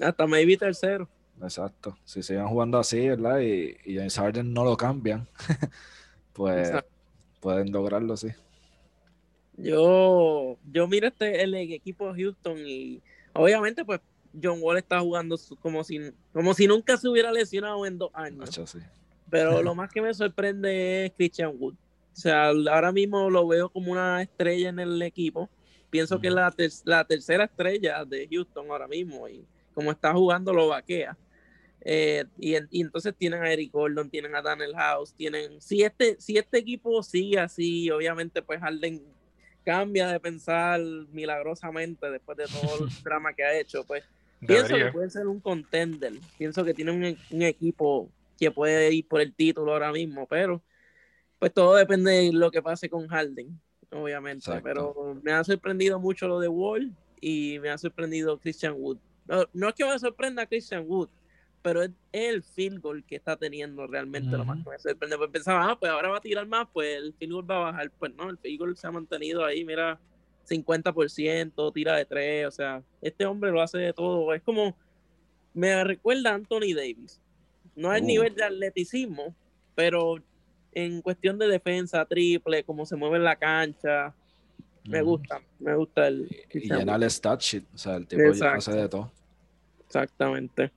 hasta 0.00 0.26
maybe 0.26 0.56
tercero. 0.56 1.08
Exacto. 1.42 1.96
Si 2.04 2.22
siguen 2.22 2.46
jugando 2.46 2.78
así, 2.78 3.08
¿verdad? 3.08 3.40
Y, 3.40 3.76
y 3.84 3.96
James 3.96 4.16
Harden 4.16 4.52
no 4.52 4.64
lo 4.64 4.76
cambian, 4.76 5.28
pues 6.32 6.72
pueden 7.40 7.70
lograrlo, 7.70 8.16
sí. 8.16 8.28
Yo, 9.56 10.58
yo 10.70 10.86
miro 10.86 11.08
este 11.08 11.42
el 11.42 11.54
equipo 11.54 12.12
de 12.12 12.22
Houston 12.22 12.58
y 12.58 13.02
obviamente 13.32 13.84
pues 13.84 14.00
John 14.42 14.58
Wall 14.60 14.78
está 14.78 15.00
jugando 15.00 15.36
como 15.60 15.84
si, 15.84 16.12
como 16.32 16.54
si 16.54 16.66
nunca 16.66 16.96
se 16.96 17.08
hubiera 17.08 17.32
lesionado 17.32 17.84
en 17.86 17.98
dos 17.98 18.10
años. 18.14 18.76
Pero 19.30 19.62
lo 19.62 19.74
más 19.74 19.90
que 19.90 20.00
me 20.00 20.12
sorprende 20.14 21.06
es 21.06 21.12
Christian 21.12 21.54
Wood. 21.58 21.74
O 21.74 22.18
sea, 22.18 22.48
ahora 22.48 22.92
mismo 22.92 23.28
lo 23.28 23.46
veo 23.46 23.68
como 23.68 23.92
una 23.92 24.22
estrella 24.22 24.70
en 24.70 24.78
el 24.78 25.02
equipo. 25.02 25.50
Pienso 25.90 26.20
que 26.20 26.28
es 26.28 26.34
la, 26.34 26.54
la, 26.84 27.04
tercera 27.04 27.44
estrella 27.44 28.04
de 28.04 28.26
Houston 28.30 28.70
ahora 28.70 28.88
mismo 28.88 29.28
y 29.28 29.44
como 29.74 29.90
está 29.90 30.12
jugando 30.12 30.52
lo 30.52 30.68
vaquea. 30.68 31.16
Eh, 31.82 32.24
y, 32.38 32.56
entonces 32.80 33.14
tienen 33.16 33.42
a 33.42 33.52
Eric 33.52 33.70
Gordon, 33.70 34.10
tienen 34.10 34.34
a 34.34 34.42
Daniel 34.42 34.74
House, 34.74 35.14
tienen... 35.14 35.60
Si 35.60 35.82
este, 35.82 36.16
si 36.18 36.36
este 36.36 36.58
equipo 36.58 37.02
sigue 37.02 37.38
así, 37.38 37.90
obviamente 37.90 38.42
pues 38.42 38.60
Harden 38.60 39.02
cambia 39.64 40.08
de 40.08 40.18
pensar 40.18 40.80
milagrosamente 41.12 42.10
después 42.10 42.38
de 42.38 42.46
todo 42.46 42.86
el 42.86 42.90
drama 43.04 43.34
que 43.34 43.44
ha 43.44 43.58
hecho, 43.58 43.84
pues 43.84 44.02
Pienso 44.40 44.76
que 44.76 44.92
puede 44.92 45.10
ser 45.10 45.26
un 45.26 45.40
contender. 45.40 46.12
Pienso 46.38 46.64
que 46.64 46.74
tiene 46.74 46.92
un, 46.92 47.42
equipo 47.42 48.10
que 48.38 48.50
puede 48.50 48.92
ir 48.92 49.06
por 49.08 49.20
el 49.20 49.34
título 49.34 49.72
ahora 49.72 49.92
mismo, 49.92 50.26
pero 50.26 50.62
pues 51.38 51.52
todo 51.52 51.74
depende 51.74 52.10
de 52.10 52.32
lo 52.32 52.50
que 52.50 52.62
pase 52.62 52.88
con 52.88 53.08
Harden, 53.08 53.58
obviamente. 53.90 54.50
Pero 54.62 55.18
me 55.22 55.32
ha 55.32 55.42
sorprendido 55.44 55.98
mucho 55.98 56.28
lo 56.28 56.40
de 56.40 56.48
Wall 56.48 56.94
y 57.20 57.58
me 57.60 57.70
ha 57.70 57.78
sorprendido 57.78 58.38
Christian 58.38 58.74
Wood. 58.76 58.98
No, 59.52 59.68
es 59.68 59.74
que 59.74 59.84
me 59.84 59.98
sorprenda 59.98 60.46
Christian 60.46 60.84
Wood, 60.86 61.08
pero 61.62 61.82
es 61.82 61.90
el 62.12 62.42
field 62.42 62.80
goal 62.80 63.04
que 63.04 63.16
está 63.16 63.36
teniendo 63.36 63.86
realmente 63.86 64.36
lo 64.36 64.44
más 64.44 64.62
que 64.62 64.70
me 64.70 64.78
sorprende. 64.78 65.16
Pues 65.16 65.30
pensaba, 65.30 65.70
ah, 65.70 65.78
pues 65.78 65.90
ahora 65.90 66.10
va 66.10 66.18
a 66.18 66.20
tirar 66.20 66.46
más, 66.46 66.68
pues 66.72 66.96
el 66.96 67.14
field 67.14 67.32
goal 67.32 67.50
va 67.50 67.56
a 67.56 67.72
bajar. 67.72 67.90
Pues 67.98 68.14
no, 68.14 68.30
el 68.30 68.38
field 68.38 68.58
goal 68.58 68.76
se 68.76 68.86
ha 68.86 68.92
mantenido 68.92 69.44
ahí, 69.44 69.64
mira, 69.64 69.98
50%, 70.48 71.72
tira 71.72 71.96
de 71.96 72.04
tres, 72.04 72.46
o 72.46 72.50
sea, 72.50 72.82
este 73.02 73.26
hombre 73.26 73.50
lo 73.50 73.60
hace 73.62 73.78
de 73.78 73.92
todo. 73.92 74.32
Es 74.34 74.42
como, 74.42 74.76
me 75.54 75.82
recuerda 75.84 76.30
a 76.30 76.34
Anthony 76.34 76.74
Davis. 76.74 77.20
No 77.74 77.90
al 77.90 78.02
Uh. 78.02 78.06
nivel 78.06 78.34
de 78.34 78.44
atleticismo, 78.44 79.34
pero 79.74 80.16
en 80.72 81.02
cuestión 81.02 81.38
de 81.38 81.48
defensa, 81.48 82.04
triple, 82.04 82.64
cómo 82.64 82.86
se 82.86 82.96
mueve 82.96 83.16
en 83.16 83.24
la 83.24 83.36
cancha, 83.36 84.14
me 84.84 85.02
gusta, 85.02 85.42
me 85.58 85.74
gusta 85.74 86.06
el... 86.06 86.28
el 86.50 86.62
Y 86.64 86.68
llenar 86.68 87.02
el 87.02 87.10
stat 87.10 87.40
sheet. 87.40 87.64
O 87.74 87.78
sea, 87.78 87.96
el 87.96 88.06
tipo 88.06 88.22
hace 88.46 88.72
de 88.72 88.88
todo. 88.88 89.10
Exactamente. 89.86 90.70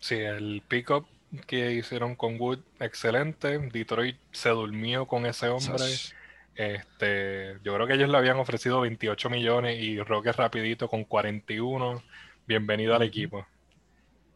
Sí, 0.00 0.14
el 0.14 0.62
pick-up 0.66 1.06
que 1.46 1.74
hicieron 1.74 2.14
con 2.14 2.40
Wood, 2.40 2.60
excelente. 2.80 3.58
Detroit 3.58 4.16
se 4.32 4.50
durmió 4.50 5.06
con 5.06 5.26
ese 5.26 5.48
hombre. 5.48 5.78
Sas. 5.78 6.14
Este, 6.56 7.58
yo 7.62 7.74
creo 7.74 7.86
que 7.86 7.94
ellos 7.94 8.08
le 8.08 8.16
habían 8.16 8.38
ofrecido 8.38 8.80
28 8.80 9.28
millones 9.28 9.78
y 9.78 10.00
Rockets 10.00 10.36
rapidito 10.36 10.88
con 10.88 11.04
41. 11.04 12.02
Bienvenido 12.46 12.94
al 12.94 13.02
equipo. 13.02 13.46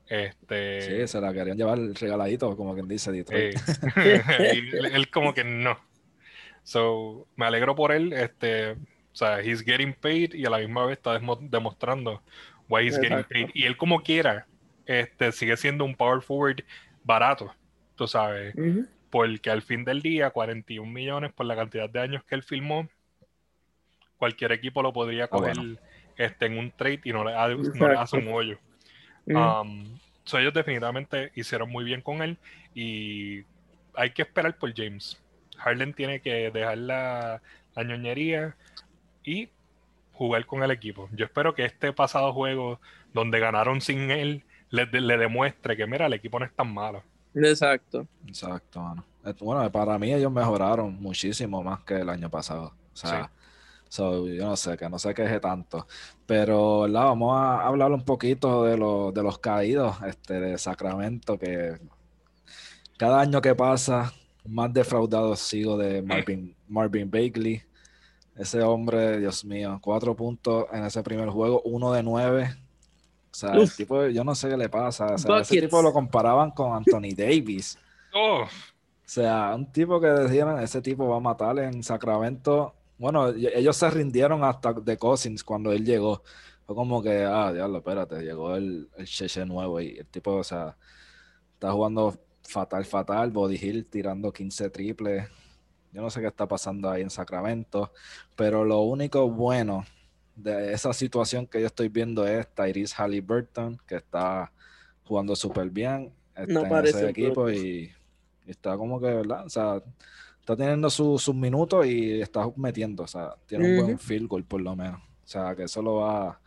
Este, 0.06 0.82
Sí, 0.82 1.08
se 1.08 1.20
la 1.20 1.32
querían 1.32 1.56
llevar 1.56 1.78
regaladito, 1.78 2.54
como 2.56 2.74
quien 2.74 2.88
dice 2.88 3.10
Detroit. 3.10 3.56
eh, 3.96 4.22
él, 4.52 4.86
él 4.86 5.10
como 5.10 5.32
que 5.32 5.44
no. 5.44 5.78
So, 6.62 7.26
me 7.36 7.46
alegro 7.46 7.74
por 7.74 7.90
él. 7.90 8.12
Este, 8.12 8.72
o 8.72 8.76
sea, 9.14 9.40
he's 9.40 9.62
getting 9.62 9.94
paid 9.94 10.34
y 10.34 10.44
a 10.44 10.50
la 10.50 10.58
misma 10.58 10.84
vez 10.86 10.98
está 10.98 11.18
demostrando 11.40 12.22
why 12.68 12.86
he's 12.86 12.96
getting 12.96 13.18
Exacto. 13.18 13.32
paid. 13.32 13.50
Y 13.54 13.64
él 13.64 13.76
como 13.76 14.02
quiera, 14.02 14.46
este, 14.84 15.32
sigue 15.32 15.56
siendo 15.56 15.84
un 15.84 15.94
power 15.94 16.20
forward 16.20 16.62
barato, 17.02 17.54
tú 17.96 18.06
sabes. 18.06 18.54
Porque 19.10 19.50
al 19.50 19.62
fin 19.62 19.84
del 19.84 20.02
día, 20.02 20.30
41 20.30 20.90
millones 20.90 21.32
por 21.32 21.46
la 21.46 21.56
cantidad 21.56 21.90
de 21.90 22.00
años 22.00 22.22
que 22.24 22.36
él 22.36 22.42
filmó, 22.42 22.88
cualquier 24.16 24.52
equipo 24.52 24.82
lo 24.82 24.92
podría 24.92 25.28
coger 25.28 25.56
bueno. 25.56 25.78
este, 26.16 26.46
en 26.46 26.58
un 26.58 26.70
trade 26.70 27.00
y 27.04 27.12
no 27.12 27.24
le, 27.24 27.32
no 27.74 27.88
le 27.88 27.96
hace 27.96 28.18
un 28.18 28.28
hoyo. 28.28 28.58
Um, 29.26 29.98
so 30.24 30.38
ellos 30.38 30.54
definitivamente 30.54 31.32
hicieron 31.34 31.70
muy 31.70 31.84
bien 31.84 32.00
con 32.02 32.22
él 32.22 32.38
y 32.74 33.44
hay 33.94 34.10
que 34.10 34.22
esperar 34.22 34.56
por 34.56 34.74
James. 34.74 35.20
Harden 35.58 35.92
tiene 35.94 36.20
que 36.20 36.50
dejar 36.50 36.78
la, 36.78 37.42
la 37.74 37.82
ñoñería 37.82 38.56
y 39.24 39.48
jugar 40.12 40.46
con 40.46 40.62
el 40.62 40.70
equipo. 40.70 41.08
Yo 41.12 41.24
espero 41.24 41.54
que 41.54 41.64
este 41.64 41.92
pasado 41.92 42.32
juego 42.32 42.80
donde 43.12 43.40
ganaron 43.40 43.80
sin 43.80 44.10
él 44.10 44.44
le, 44.70 44.86
le 44.86 45.16
demuestre 45.16 45.76
que 45.76 45.86
mira, 45.86 46.06
el 46.06 46.12
equipo 46.12 46.38
no 46.38 46.44
es 46.44 46.52
tan 46.52 46.72
malo. 46.72 47.02
Exacto. 47.34 48.06
Exacto, 48.26 48.80
mano. 48.80 49.04
Eh, 49.24 49.34
Bueno, 49.40 49.70
para 49.70 49.98
mí 49.98 50.12
ellos 50.12 50.32
mejoraron 50.32 51.00
muchísimo 51.00 51.62
más 51.62 51.84
que 51.84 51.96
el 51.96 52.08
año 52.08 52.30
pasado. 52.30 52.74
O 52.92 52.96
sea, 52.96 53.30
so, 53.88 54.26
yo 54.28 54.44
no 54.46 54.56
sé, 54.56 54.76
que 54.76 54.88
no 54.88 54.98
se 54.98 55.14
queje 55.14 55.40
tanto. 55.40 55.86
Pero, 56.26 56.82
¿verdad? 56.82 57.04
Vamos 57.06 57.36
a 57.36 57.66
hablar 57.66 57.92
un 57.92 58.04
poquito 58.04 58.64
de, 58.64 58.76
los 58.76 59.14
de 59.14 59.22
los 59.22 59.38
caídos 59.38 59.96
este, 60.06 60.40
de 60.40 60.58
Sacramento, 60.58 61.38
que 61.38 61.78
cada 62.98 63.20
año 63.20 63.40
que 63.40 63.54
pasa, 63.54 64.12
más 64.44 64.72
defraudado 64.72 65.36
sigo 65.36 65.76
de 65.78 66.02
Marvin, 66.02 66.56
Marvin 66.68 67.10
Bagley. 67.10 67.62
Ese 68.36 68.62
hombre, 68.62 69.18
Dios 69.18 69.44
mío, 69.44 69.78
cuatro 69.82 70.16
puntos 70.16 70.66
en 70.72 70.84
ese 70.84 71.02
primer 71.02 71.28
juego, 71.30 71.62
uno 71.64 71.92
de 71.92 72.02
nueve. 72.02 72.56
O 73.32 73.34
sea, 73.34 73.52
el 73.54 73.72
tipo, 73.72 74.06
yo 74.06 74.24
no 74.24 74.34
sé 74.34 74.48
qué 74.48 74.56
le 74.56 74.68
pasa. 74.68 75.14
O 75.14 75.18
sea, 75.18 75.38
ese 75.38 75.60
tipo 75.60 75.80
lo 75.82 75.92
comparaban 75.92 76.50
con 76.50 76.74
Anthony 76.74 77.14
Davis. 77.16 77.78
Oh, 78.12 78.42
O 78.42 78.48
sea, 79.04 79.52
un 79.54 79.70
tipo 79.70 80.00
que 80.00 80.08
decían, 80.08 80.58
ese 80.58 80.82
tipo 80.82 81.08
va 81.08 81.16
a 81.16 81.20
matar 81.20 81.58
en 81.60 81.82
Sacramento. 81.82 82.74
Bueno, 82.98 83.28
ellos 83.28 83.76
se 83.76 83.88
rindieron 83.90 84.44
hasta 84.44 84.72
de 84.72 84.96
Cousins 84.96 85.44
cuando 85.44 85.72
él 85.72 85.84
llegó. 85.84 86.22
Fue 86.66 86.74
como 86.74 87.02
que, 87.02 87.24
ah, 87.24 87.52
diablo, 87.52 87.78
espérate, 87.78 88.20
llegó 88.22 88.54
el, 88.56 88.88
el 88.96 89.06
Cheche 89.06 89.44
nuevo 89.46 89.80
y 89.80 89.98
el 89.98 90.06
tipo, 90.06 90.32
o 90.34 90.44
sea, 90.44 90.76
está 91.54 91.72
jugando 91.72 92.18
fatal, 92.42 92.84
fatal. 92.84 93.30
Body 93.30 93.56
Hill 93.56 93.86
tirando 93.86 94.32
15 94.32 94.70
triples. 94.70 95.28
Yo 95.92 96.02
no 96.02 96.10
sé 96.10 96.20
qué 96.20 96.26
está 96.26 96.46
pasando 96.46 96.90
ahí 96.90 97.02
en 97.02 97.10
Sacramento, 97.10 97.92
pero 98.36 98.64
lo 98.64 98.80
único 98.80 99.28
bueno 99.30 99.84
de 100.42 100.72
esa 100.72 100.92
situación 100.92 101.46
que 101.46 101.60
yo 101.60 101.66
estoy 101.66 101.88
viendo 101.88 102.26
es 102.26 102.46
Tyrese 102.54 102.94
Halliburton, 102.96 103.78
que 103.86 103.96
está 103.96 104.50
jugando 105.04 105.34
súper 105.36 105.70
bien 105.70 106.12
No 106.48 106.62
en 106.62 106.68
parece 106.68 106.98
ese 106.98 107.08
equipo 107.10 107.50
y, 107.50 107.92
y 108.46 108.50
está 108.50 108.76
como 108.76 109.00
que, 109.00 109.06
¿verdad? 109.06 109.44
O 109.46 109.50
sea, 109.50 109.82
está 110.40 110.56
teniendo 110.56 110.88
su- 110.90 111.18
sus 111.18 111.34
minutos 111.34 111.86
y 111.86 112.20
está 112.20 112.48
metiendo, 112.56 113.02
o 113.04 113.06
sea, 113.06 113.34
tiene 113.46 113.64
un 113.64 113.70
buen 113.84 113.98
field 113.98 114.28
goal 114.28 114.44
por 114.44 114.60
lo 114.60 114.74
menos. 114.76 115.00
O 115.00 115.28
sea, 115.28 115.54
que 115.54 115.64
eso 115.64 115.82
lo 115.82 115.96
va 115.96 116.40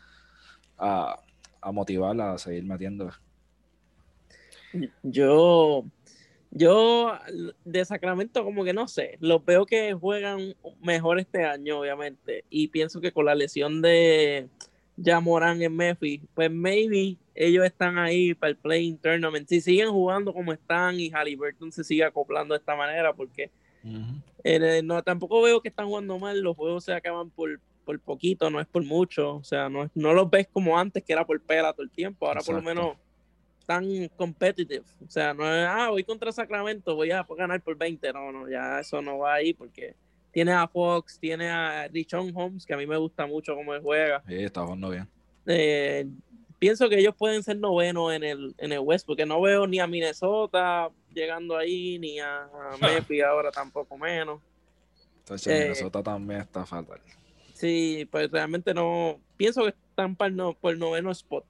a, 0.78 1.20
a 1.62 1.72
motivarla 1.72 2.34
a 2.34 2.38
seguir 2.38 2.64
metiendo. 2.66 3.10
Yo, 5.04 5.86
yo 6.56 7.14
de 7.66 7.84
Sacramento 7.86 8.44
como 8.44 8.64
que 8.64 8.74
no 8.74 8.88
sé, 8.88 9.18
los 9.20 9.44
veo 9.44 9.66
que 9.66 9.94
juegan 9.94 10.56
mejor 10.82 11.20
este 11.20 11.44
año, 11.46 11.80
obviamente, 11.80 12.46
y 12.50 12.68
pienso 12.68 13.02
que 13.02 13.12
con 13.12 13.26
la 13.26 13.34
lesión 13.36 13.82
de 13.82 14.48
Jamoran 15.04 15.62
en 15.62 15.76
Memphis, 15.76 16.22
pues 16.36 16.52
maybe 16.52 17.18
ellos 17.34 17.66
están 17.66 17.98
ahí 17.98 18.36
para 18.36 18.52
el 18.52 18.58
playing 18.58 18.98
tournament. 18.98 19.48
Si 19.50 19.60
siguen 19.62 19.90
jugando 19.90 20.32
como 20.34 20.54
están 20.54 21.00
y 21.00 21.10
Halliburton 21.10 21.72
se 21.72 21.84
sigue 21.84 22.04
acoplando 22.04 22.54
de 22.54 22.60
esta 22.60 22.76
manera, 22.76 23.14
porque 23.14 23.50
eh, 24.44 24.82
no, 24.84 25.02
tampoco 25.04 25.42
veo 25.42 25.62
que 25.62 25.70
están 25.70 25.88
jugando 25.88 26.20
mal, 26.20 26.40
los 26.40 26.56
juegos 26.56 26.84
se 26.86 26.94
acaban 26.94 27.32
por, 27.32 27.60
por 27.84 28.00
poquito, 28.00 28.50
no 28.52 28.60
es 28.62 28.68
por 28.68 28.84
mucho, 28.86 29.38
o 29.38 29.44
sea, 29.44 29.68
no, 29.70 29.86
es- 29.86 29.92
no 29.96 30.14
los 30.14 30.30
ves 30.30 30.48
como 30.54 30.78
antes, 30.78 31.04
que 31.04 31.14
era 31.14 31.26
por 31.26 31.42
pela 31.42 31.74
todo 31.74 31.84
el 31.84 31.90
tiempo, 31.90 32.28
ahora 32.28 32.42
por 32.42 32.56
lo 32.56 32.62
menos 32.62 32.98
tan 33.66 34.08
competitive, 34.18 34.84
o 35.06 35.10
sea, 35.10 35.34
no 35.34 35.44
es, 35.46 35.66
ah, 35.68 35.90
voy 35.90 36.04
contra 36.04 36.32
Sacramento, 36.32 36.96
voy 36.96 37.12
a 37.12 37.26
ganar 37.38 37.62
por 37.62 37.78
20, 37.78 38.12
no, 38.14 38.32
no, 38.32 38.50
ya 38.50 38.80
eso 38.80 39.02
no 39.02 39.20
va 39.20 39.36
ahí, 39.36 39.54
porque 39.54 39.96
tiene 40.32 40.52
a 40.52 40.68
Fox, 40.68 41.18
tiene 41.20 41.50
a 41.50 41.88
Richon 41.88 42.32
Holmes, 42.36 42.66
que 42.66 42.74
a 42.74 42.78
mí 42.78 42.86
me 42.88 42.98
gusta 42.98 43.26
mucho 43.26 43.56
cómo 43.56 43.74
él 43.74 43.82
juega, 43.82 44.22
Sí, 44.28 44.36
está 44.36 44.64
jugando 44.64 44.90
bien. 44.90 45.08
eh, 45.46 46.06
pienso 46.60 46.88
que 46.90 46.98
ellos 47.00 47.16
pueden 47.18 47.44
ser 47.44 47.58
novenos 47.58 48.14
en 48.14 48.24
el, 48.24 48.56
en 48.58 48.72
el 48.72 48.80
West, 48.80 49.06
porque 49.06 49.26
no 49.26 49.42
veo 49.42 49.68
ni 49.68 49.80
a 49.80 49.88
Minnesota 49.88 50.90
llegando 51.14 51.58
ahí, 51.58 52.00
ni 52.00 52.20
a, 52.20 52.44
a 52.44 52.78
Memphis 52.82 53.24
ahora 53.24 53.52
tampoco 53.52 53.98
menos. 53.98 54.42
Entonces, 55.20 55.48
Eh, 55.54 55.64
Minnesota 55.64 56.02
también 56.04 56.42
está 56.42 56.66
fatal. 56.66 57.00
Sí, 57.54 58.08
pues 58.12 58.30
realmente 58.32 58.74
no. 58.74 59.20
Pienso 59.38 59.64
que 59.64 59.70
están 59.90 60.16
para 60.16 60.30
el, 60.30 60.36
no, 60.36 60.54
por 60.54 60.74
el 60.74 60.80
noveno 60.80 61.12
spot. 61.12 61.46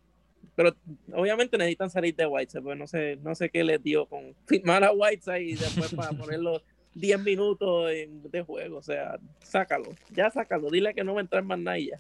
Pero 0.56 0.76
obviamente 1.14 1.58
necesitan 1.58 1.90
salir 1.90 2.16
de 2.16 2.26
Whiteside, 2.28 2.62
pues 2.62 2.78
no 2.78 2.86
sé, 2.88 3.18
no 3.24 3.34
sé 3.36 3.50
qué 3.50 3.64
les 3.64 3.82
dio 3.82 4.06
con 4.06 4.36
firmar 4.46 4.84
a 4.84 4.92
Whiteside 4.92 5.42
y 5.42 5.56
después 5.56 5.94
para 5.94 6.10
ponerlo 6.18 6.62
10 6.96 7.20
minutos 7.20 7.92
en- 7.92 8.22
de 8.30 8.42
juego. 8.44 8.78
O 8.78 8.84
sea, 8.84 9.18
sácalo, 9.42 9.90
ya 10.12 10.30
sácalo, 10.30 10.70
dile 10.70 10.94
que 10.94 11.04
no 11.04 11.14
va 11.14 11.22
a 11.22 11.24
entrar 11.24 11.44
más 11.44 11.58
nada 11.60 11.80
y 11.80 11.88
ya. 11.88 11.98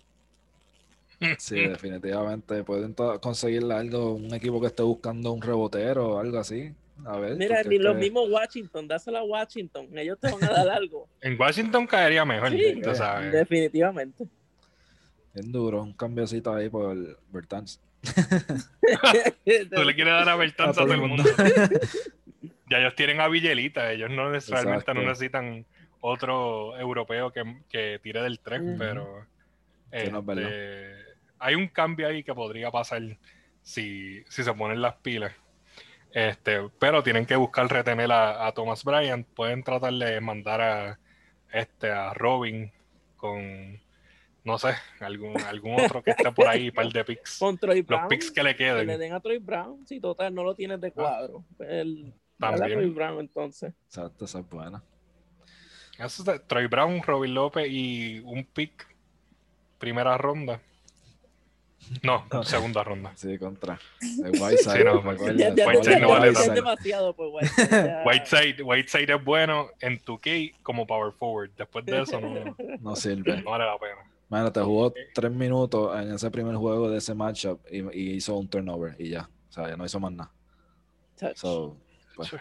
Sí, 1.39 1.55
definitivamente. 1.55 2.63
Pueden 2.63 2.93
conseguirle 3.21 3.73
algo, 3.75 4.13
un 4.13 4.33
equipo 4.33 4.59
que 4.59 4.67
esté 4.67 4.83
buscando 4.83 5.31
un 5.31 5.41
rebotero 5.41 6.15
o 6.15 6.19
algo 6.19 6.37
así. 6.37 6.73
A 7.05 7.17
ver. 7.17 7.37
Mira, 7.37 7.63
ni 7.63 7.75
es 7.77 7.81
los 7.81 7.95
mismos 7.95 8.29
Washington, 8.29 8.87
dáselo 8.87 9.17
a 9.19 9.23
Washington, 9.23 9.87
ellos 9.97 10.19
te 10.19 10.29
van 10.29 10.43
a 10.43 10.49
dar 10.51 10.69
algo. 10.69 11.07
en 11.21 11.39
Washington 11.39 11.87
caería 11.87 12.23
mejor, 12.25 12.51
Sí, 12.51 12.81
tú 12.83 12.93
sabes. 12.93 13.31
definitivamente. 13.31 14.25
Bien 15.33 15.51
duro, 15.51 15.81
un 15.81 15.93
cambiocito 15.93 16.53
ahí 16.53 16.69
por 16.69 16.95
Bertans. 17.31 17.79
Tú 18.03 19.83
le 19.83 19.95
quieres 19.95 20.13
dar 20.13 20.29
a 20.29 20.35
Bertans 20.35 20.77
a 20.77 20.81
todo 20.81 20.93
el 20.93 20.99
mundo. 21.01 21.23
ya 22.69 22.79
ellos 22.79 22.95
tienen 22.95 23.21
a 23.21 23.27
Villelita, 23.27 23.91
ellos 23.91 24.09
no 24.09 24.29
necesariamente 24.29 24.81
Exacto. 24.81 25.01
no 25.01 25.07
necesitan 25.07 25.65
otro 26.01 26.77
europeo 26.77 27.31
que, 27.31 27.43
que 27.69 27.99
tire 28.03 28.21
del 28.21 28.39
3, 28.39 28.61
Ujú. 28.61 28.75
pero 28.77 29.25
no 30.11 30.19
este, 30.19 30.95
hay 31.39 31.55
un 31.55 31.67
cambio 31.67 32.07
ahí 32.07 32.23
que 32.23 32.33
podría 32.33 32.71
pasar 32.71 33.01
si, 33.61 34.23
si 34.27 34.43
se 34.43 34.53
ponen 34.53 34.81
las 34.81 34.95
pilas. 34.95 35.33
Este, 36.11 36.69
pero 36.79 37.01
tienen 37.03 37.25
que 37.25 37.35
buscar 37.35 37.67
retener 37.67 38.11
a, 38.11 38.45
a 38.45 38.51
Thomas 38.53 38.83
Bryant. 38.83 39.25
Pueden 39.27 39.63
tratar 39.63 39.93
de 39.93 40.19
mandar 40.19 40.61
a 40.61 40.99
este 41.51 41.91
a 41.91 42.13
Robin 42.13 42.71
con 43.15 43.79
no 44.43 44.57
sé, 44.59 44.73
algún, 44.99 45.39
algún 45.41 45.79
otro 45.79 46.03
que 46.03 46.11
esté 46.11 46.31
por 46.31 46.47
ahí, 46.47 46.69
par 46.71 46.91
de 46.91 47.03
picks. 47.05 47.37
Con 47.39 47.57
Troy 47.57 47.77
Los 47.79 47.87
Brown, 47.87 48.07
picks 48.09 48.31
que 48.31 48.43
le 48.43 48.55
que 48.55 48.63
le 48.73 48.85
queden. 48.85 48.99
den 48.99 49.13
a 49.13 49.19
Troy 49.19 49.37
Brown, 49.37 49.85
si 49.87 49.99
total 49.99 50.33
no 50.35 50.43
lo 50.43 50.53
tienes 50.55 50.81
de 50.81 50.91
cuadro. 50.91 51.43
El, 51.59 52.13
dale 52.37 52.55
a 52.55 52.57
También. 52.57 52.79
Troy 52.79 52.89
Brown 52.91 53.19
entonces. 53.19 53.73
Exacto, 53.85 54.25
esa 54.25 54.39
es 54.39 54.49
buena. 54.49 54.83
Eso 55.97 56.23
es 56.23 56.25
de 56.25 56.39
Troy 56.39 56.67
Brown, 56.67 57.01
Robin 57.03 57.33
López 57.33 57.67
y 57.69 58.19
un 58.25 58.43
pick 58.45 58.87
primera 59.77 60.17
ronda. 60.17 60.59
No, 62.01 62.25
segunda 62.43 62.81
ronda. 62.81 63.11
Sí, 63.15 63.37
contra. 63.37 63.77
El 64.01 64.41
Whiteside. 64.41 64.77
Sí, 64.77 64.83
no, 64.85 65.03
pues, 65.03 65.19
Whiteside 65.19 65.99
no 65.99 66.09
vale 66.09 66.31
tanto. 66.31 66.53
demasiado 66.53 67.13
por 67.13 67.27
Whiteside. 67.33 67.69
ya. 67.69 68.03
Whiteside, 68.05 68.63
Whiteside 68.63 69.13
es 69.15 69.23
bueno 69.23 69.67
en 69.81 69.99
2K 69.99 70.55
como 70.63 70.87
power 70.87 71.11
forward. 71.11 71.51
Después 71.57 71.85
de 71.85 72.01
eso 72.01 72.21
no, 72.21 72.55
No 72.79 72.95
sirve. 72.95 73.41
no 73.41 73.51
vale 73.51 73.65
la 73.65 73.77
pena. 73.77 73.95
Bueno, 74.29 74.51
te 74.51 74.61
jugó 74.61 74.93
tres 75.13 75.31
minutos 75.31 75.95
en 75.99 76.13
ese 76.13 76.31
primer 76.31 76.55
juego 76.55 76.89
de 76.89 76.97
ese 76.97 77.13
matchup 77.13 77.59
y, 77.71 77.79
y 77.97 78.11
hizo 78.15 78.35
un 78.35 78.47
turnover 78.47 78.95
y 78.99 79.09
ya. 79.09 79.29
O 79.49 79.51
sea, 79.53 79.69
ya 79.69 79.77
no 79.77 79.85
hizo 79.85 79.99
más 79.99 80.11
nada. 80.11 80.31
Touch. 81.19 81.37
So, 81.37 81.77
pues, 82.15 82.29
Sí. 82.29 82.37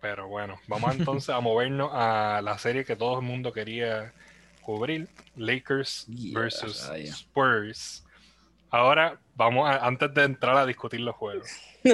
Pero 0.00 0.28
bueno, 0.28 0.58
vamos 0.66 0.96
entonces 0.96 1.28
a 1.28 1.40
movernos 1.40 1.90
a 1.92 2.40
la 2.42 2.58
serie 2.58 2.84
que 2.84 2.96
todo 2.96 3.20
el 3.20 3.24
mundo 3.24 3.52
quería 3.52 4.12
cubrir, 4.62 5.08
Lakers 5.36 6.06
Yeah, 6.06 6.38
versus 6.40 6.88
raya. 6.88 7.12
Spurs. 7.12 8.04
Ahora 8.70 9.18
vamos 9.34 9.68
a, 9.68 9.84
antes 9.86 10.12
de 10.14 10.24
entrar 10.24 10.56
a 10.56 10.66
discutir 10.66 11.00
los 11.00 11.14
juegos. 11.16 11.48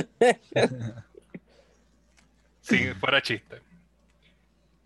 Si 2.61 2.79
fuera 2.95 3.23
chiste. 3.23 3.61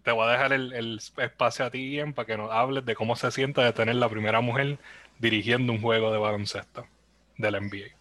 Te 0.02 0.12
voy 0.12 0.26
a 0.28 0.32
dejar 0.32 0.52
el, 0.52 0.72
el 0.72 0.98
espacio 1.18 1.64
a 1.64 1.70
ti, 1.70 1.92
Ian, 1.92 2.14
para 2.14 2.26
que 2.26 2.36
nos 2.36 2.50
hables 2.50 2.84
de 2.84 2.94
cómo 2.94 3.16
se 3.16 3.30
siente 3.30 3.60
de 3.60 3.72
tener 3.72 3.96
la 3.96 4.08
primera 4.08 4.40
mujer 4.40 4.78
dirigiendo 5.18 5.72
un 5.72 5.80
juego 5.82 6.12
de 6.12 6.18
baloncesto 6.18 6.86
de 7.36 7.50
la 7.50 7.58
NBA. 7.58 7.96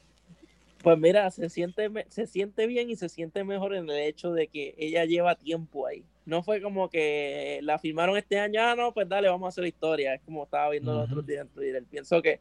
Pues 0.81 0.97
mira, 0.97 1.29
se 1.31 1.49
siente, 1.49 1.89
me- 1.89 2.05
se 2.09 2.25
siente 2.25 2.65
bien 2.65 2.89
y 2.89 2.95
se 2.95 3.09
siente 3.09 3.43
mejor 3.43 3.75
en 3.75 3.89
el 3.89 3.97
hecho 3.97 4.31
de 4.31 4.47
que 4.47 4.75
ella 4.77 5.03
lleva 5.05 5.35
tiempo 5.35 5.85
ahí. 5.87 6.05
No 6.25 6.41
fue 6.43 6.61
como 6.61 6.89
que 6.89 7.59
la 7.63 7.79
firmaron 7.79 8.15
este 8.17 8.39
año, 8.39 8.61
ah, 8.61 8.75
no, 8.75 8.93
pues 8.93 9.09
dale, 9.09 9.27
vamos 9.27 9.47
a 9.47 9.49
hacer 9.49 9.63
la 9.63 9.67
historia. 9.69 10.13
Es 10.13 10.21
como 10.21 10.43
estaba 10.45 10.69
viendo 10.69 10.93
los 10.93 11.03
otros 11.05 11.25
días 11.25 11.41
en 11.41 11.49
Twitter. 11.49 11.83
Pienso 11.89 12.21
que 12.21 12.39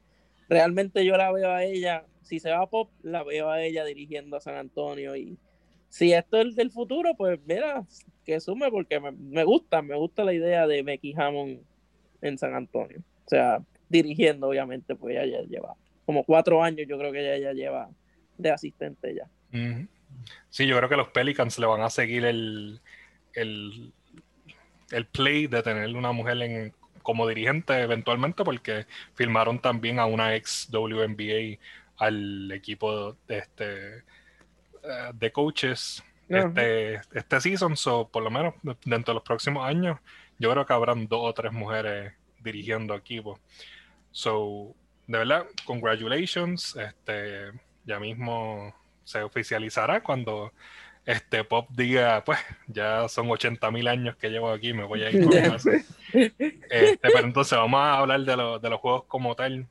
realmente 0.49 1.05
yo 1.05 1.17
la 1.17 1.33
veo 1.33 1.51
a 1.51 1.65
ella, 1.65 2.07
si 2.23 2.39
se 2.39 2.51
va 2.51 2.63
a 2.63 2.67
pop, 2.71 2.91
la 3.03 3.25
veo 3.25 3.51
a 3.51 3.61
ella 3.63 3.85
dirigiendo 3.85 4.37
a 4.37 4.41
San 4.41 4.55
Antonio. 4.57 5.17
Y 5.17 5.37
si 5.89 6.13
esto 6.13 6.41
es 6.41 6.55
del 6.57 6.71
futuro, 6.71 7.15
pues 7.17 7.39
mira, 7.47 7.85
que 8.25 8.41
sume 8.41 8.71
porque 8.71 9.01
me, 9.01 9.13
me 9.13 9.45
gusta, 9.45 9.83
me 9.83 9.97
gusta 9.97 10.25
la 10.25 10.35
idea 10.35 10.67
de 10.67 10.83
Becky 10.83 11.15
Hammond 11.17 11.61
en 12.21 12.39
San 12.39 12.55
Antonio. 12.55 12.99
O 13.27 13.29
sea, 13.29 13.63
dirigiendo, 13.89 14.49
obviamente, 14.49 14.95
pues 14.95 15.17
ella 15.17 15.41
ya 15.41 15.47
lleva 15.47 15.77
como 16.09 16.25
cuatro 16.25 16.63
años, 16.63 16.87
yo 16.89 16.97
creo 16.97 17.13
que 17.13 17.21
ella 17.21 17.51
ya 17.51 17.53
lleva 17.53 17.91
de 18.39 18.51
asistente 18.51 19.15
ya. 19.15 19.29
Sí, 20.49 20.67
yo 20.67 20.75
creo 20.79 20.89
que 20.89 20.97
los 20.97 21.09
Pelicans 21.09 21.59
le 21.59 21.67
van 21.67 21.83
a 21.83 21.91
seguir 21.91 22.25
el, 22.25 22.81
el, 23.35 23.93
el 24.91 25.05
play 25.05 25.49
de 25.49 25.63
tener 25.63 25.95
una 25.95 26.13
mujer 26.13 26.41
en, 26.41 26.73
como 27.03 27.29
dirigente 27.29 27.79
eventualmente 27.83 28.43
porque 28.43 28.87
firmaron 29.13 29.59
también 29.59 29.99
a 29.99 30.07
una 30.07 30.35
ex 30.35 30.71
WNBA 30.73 31.59
al 31.99 32.53
equipo 32.53 33.13
de, 33.27 33.39
este, 33.39 34.03
eh, 34.89 35.11
de 35.15 35.31
coaches 35.33 36.03
este, 36.49 36.95
este 37.13 37.41
season, 37.41 37.77
so 37.77 38.09
por 38.09 38.23
lo 38.23 38.31
menos 38.31 38.55
dentro 38.85 39.13
de 39.13 39.15
los 39.15 39.23
próximos 39.23 39.67
años, 39.67 39.99
yo 40.39 40.51
creo 40.51 40.67
que 40.67 40.73
habrán 40.73 41.07
dos 41.09 41.21
o 41.23 41.33
tres 41.33 41.53
mujeres 41.53 42.13
dirigiendo 42.41 42.95
equipos. 42.95 43.41
So, 44.11 44.75
de 45.07 45.19
verdad, 45.19 45.47
congratulations. 45.65 46.77
Este, 46.77 47.51
ya 47.85 47.99
mismo 47.99 48.75
se 49.05 49.23
oficializará 49.23 50.03
cuando 50.03 50.53
este 51.07 51.43
Pop 51.45 51.67
diga, 51.71 52.23
pues, 52.25 52.39
ya 52.67 53.09
son 53.09 53.31
80 53.31 53.71
mil 53.71 53.89
años 53.89 54.15
que 54.17 54.29
llevo 54.29 54.51
aquí, 54.51 54.75
me 54.75 54.85
voy 54.85 55.03
a 55.05 55.11
ir 55.11 55.25
con. 55.25 55.33
Este, 56.13 56.99
pero 57.01 57.21
entonces 57.21 57.57
vamos 57.59 57.81
a 57.81 57.99
hablar 57.99 58.21
de, 58.21 58.37
lo- 58.37 58.59
de 58.59 58.69
los 58.71 58.81
juegos 58.81 59.05
como 59.05 59.35
tal. 59.35 59.67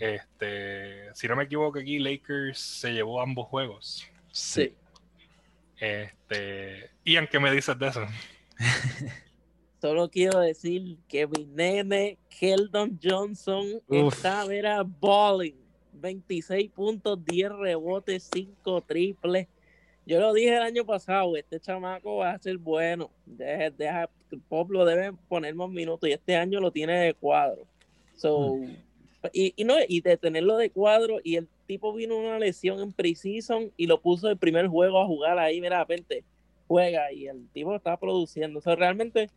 Este, 0.00 1.14
si 1.14 1.28
no 1.28 1.36
me 1.36 1.44
equivoco 1.44 1.78
aquí, 1.78 1.98
Lakers 2.00 2.58
se 2.58 2.92
llevó 2.92 3.20
ambos 3.22 3.46
juegos. 3.46 4.08
Sí. 4.32 4.74
Este, 5.78 6.90
Ian, 7.04 7.28
¿qué 7.30 7.38
me 7.38 7.52
dices 7.52 7.78
de 7.78 7.88
eso? 7.88 8.06
Solo 9.80 10.08
quiero 10.08 10.38
decir 10.38 10.96
que 11.08 11.26
mi 11.26 11.44
nene 11.44 12.18
Keldon 12.38 13.00
Johnson 13.02 13.82
Uf. 13.88 14.14
está, 14.14 14.46
mira, 14.46 14.84
balling. 14.84 15.56
26 15.92 16.70
puntos, 16.70 17.24
10 17.24 17.52
rebotes, 17.52 18.28
5 18.32 18.80
triples. 18.82 19.48
Yo 20.04 20.20
lo 20.20 20.32
dije 20.32 20.56
el 20.56 20.62
año 20.62 20.84
pasado, 20.84 21.36
este 21.36 21.60
chamaco 21.60 22.16
va 22.16 22.32
a 22.32 22.38
ser 22.38 22.58
bueno. 22.58 23.10
Deja, 23.24 23.70
deja, 23.70 24.10
Pop 24.48 24.70
lo 24.70 24.84
debe 24.84 25.12
poner 25.28 25.54
más 25.54 25.68
minutos 25.68 26.08
y 26.08 26.12
este 26.12 26.36
año 26.36 26.60
lo 26.60 26.70
tiene 26.70 26.98
de 26.98 27.14
cuadro. 27.14 27.66
So, 28.16 28.58
y, 29.32 29.52
y 29.56 29.64
no, 29.64 29.74
y 29.86 30.00
de 30.00 30.16
tenerlo 30.16 30.56
de 30.56 30.70
cuadro 30.70 31.20
y 31.22 31.36
el 31.36 31.48
tipo 31.72 31.94
vino 31.94 32.18
una 32.18 32.38
lesión 32.38 32.80
en 32.80 32.92
preseason 32.92 33.72
y 33.78 33.86
lo 33.86 34.00
puso 34.02 34.28
el 34.28 34.36
primer 34.36 34.68
juego 34.68 35.00
a 35.00 35.06
jugar 35.06 35.38
ahí, 35.38 35.58
mira, 35.58 35.76
de 35.76 35.84
repente 35.84 36.24
juega 36.68 37.10
y 37.12 37.26
el 37.26 37.48
tipo 37.48 37.74
está 37.74 37.96
produciendo. 37.96 38.58
O 38.58 38.62
sea, 38.62 38.76
realmente 38.76 39.30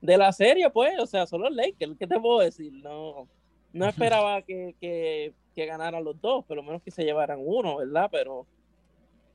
de 0.00 0.18
la 0.18 0.32
serie, 0.32 0.68
pues, 0.70 0.98
o 0.98 1.06
sea, 1.06 1.26
son 1.26 1.42
los 1.42 1.54
Lakers, 1.54 1.96
¿qué 1.96 2.08
te 2.08 2.18
puedo 2.18 2.40
decir? 2.40 2.72
No, 2.72 3.28
no 3.72 3.86
esperaba 3.86 4.42
que, 4.42 4.74
que, 4.80 5.32
que 5.54 5.66
ganaran 5.66 6.02
los 6.02 6.20
dos, 6.20 6.44
por 6.44 6.56
lo 6.56 6.64
menos 6.64 6.82
que 6.82 6.90
se 6.90 7.04
llevaran 7.04 7.38
uno, 7.40 7.76
¿verdad? 7.76 8.08
Pero, 8.10 8.46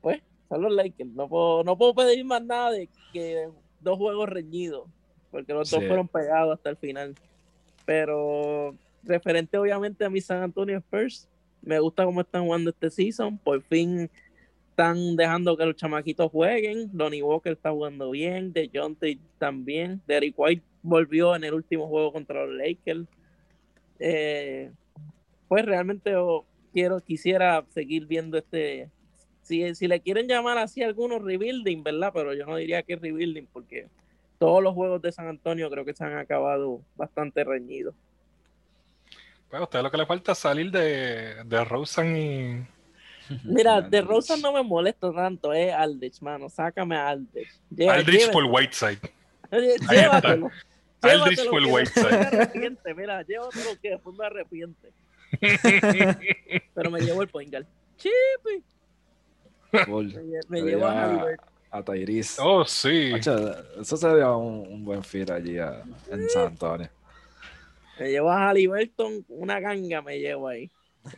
pues, 0.01 0.21
son 0.49 0.61
los 0.61 0.73
Lakers. 0.73 1.11
No 1.11 1.29
puedo, 1.29 1.63
no 1.63 1.77
puedo 1.77 1.95
pedir 1.95 2.25
más 2.25 2.43
nada 2.43 2.71
de 2.71 2.89
que 3.13 3.49
dos 3.79 3.97
juegos 3.97 4.27
reñidos, 4.27 4.89
porque 5.31 5.53
los 5.53 5.69
dos 5.69 5.85
fueron 5.85 6.09
pegados 6.09 6.57
hasta 6.57 6.69
el 6.69 6.75
final. 6.75 7.15
Pero, 7.85 8.75
referente 9.03 9.57
obviamente 9.57 10.03
a 10.03 10.09
mi 10.09 10.19
San 10.19 10.43
Antonio 10.43 10.77
Spurs, 10.79 11.29
me 11.65 11.79
gusta 11.79 12.05
cómo 12.05 12.21
están 12.21 12.43
jugando 12.43 12.69
este 12.69 12.89
season. 12.89 13.37
Por 13.37 13.61
fin 13.63 14.09
están 14.69 15.15
dejando 15.15 15.55
que 15.57 15.65
los 15.65 15.75
chamaquitos 15.75 16.31
jueguen. 16.31 16.89
Lonnie 16.93 17.23
Walker 17.23 17.53
está 17.53 17.71
jugando 17.71 18.11
bien. 18.11 18.53
De 18.53 18.69
también. 19.37 20.01
Derrick 20.07 20.35
White 20.37 20.63
volvió 20.81 21.35
en 21.35 21.43
el 21.43 21.53
último 21.53 21.87
juego 21.87 22.11
contra 22.11 22.45
los 22.45 22.55
Lakers. 22.55 23.07
Eh, 23.99 24.71
pues 25.47 25.65
realmente 25.65 26.13
quiero, 26.73 26.99
quisiera 27.01 27.65
seguir 27.69 28.05
viendo 28.05 28.37
este. 28.37 28.89
Si, 29.41 29.75
si 29.75 29.87
le 29.87 30.01
quieren 30.01 30.27
llamar 30.27 30.57
así 30.57 30.81
algunos 30.81 31.21
rebuilding, 31.21 31.83
¿verdad? 31.83 32.11
Pero 32.13 32.33
yo 32.33 32.45
no 32.45 32.55
diría 32.55 32.81
que 32.81 32.95
rebuilding 32.95 33.47
porque 33.53 33.87
todos 34.39 34.61
los 34.61 34.73
juegos 34.73 35.01
de 35.01 35.11
San 35.11 35.27
Antonio 35.27 35.69
creo 35.69 35.85
que 35.85 35.93
se 35.93 36.03
han 36.03 36.17
acabado 36.17 36.81
bastante 36.95 37.43
reñidos. 37.43 37.95
Pues 39.49 39.59
a 39.59 39.63
usted 39.63 39.81
lo 39.81 39.91
que 39.91 39.97
le 39.97 40.05
falta 40.05 40.31
es 40.33 40.37
salir 40.37 40.71
de, 40.71 41.43
de 41.43 41.63
Rosen 41.65 42.17
y. 42.17 42.67
Mira, 43.43 43.81
de 43.81 44.01
Rosa 44.01 44.35
no 44.37 44.53
me 44.53 44.61
molesta 44.63 45.11
tanto, 45.11 45.51
eh, 45.53 45.71
Aldrich, 45.73 46.21
mano. 46.21 46.49
Sácame 46.49 46.95
a 46.95 47.09
Aldrich. 47.09 47.49
Aldrich 47.89 48.31
por. 48.31 48.43
Whiteside. 48.45 48.99
Llévatelo. 49.91 50.51
Aldrich 51.01 51.49
por 51.49 51.63
Whiteside. 51.63 52.51
Mira, 52.95 53.21
llévatelo 53.23 53.79
que 53.81 53.89
después 53.91 54.15
me 54.17 54.25
arrepiente. 54.25 54.89
Pero 56.75 56.91
me 56.91 57.01
llevo 57.01 57.21
el 57.21 57.27
point 57.27 57.51
guard. 57.51 57.65
Chipi. 57.97 58.63
Me, 60.49 60.61
llevo 60.61 60.85
a 60.87 61.83
Tyrese. 61.83 62.41
oh, 62.41 62.63
sí. 62.63 63.11
Eso 63.15 63.97
sería 63.97 64.31
un, 64.31 64.65
un 64.67 64.85
buen 64.85 65.03
fit 65.03 65.29
allí 65.29 65.57
a- 65.57 65.83
en 66.09 66.29
San 66.29 66.47
Antonio. 66.47 66.89
Me 67.99 68.09
llevo 68.11 68.31
a 68.31 68.49
Halliburton. 68.49 69.25
Una 69.29 69.59
ganga 69.59 70.01
me 70.01 70.19
llevo 70.19 70.47
ahí. 70.47 70.69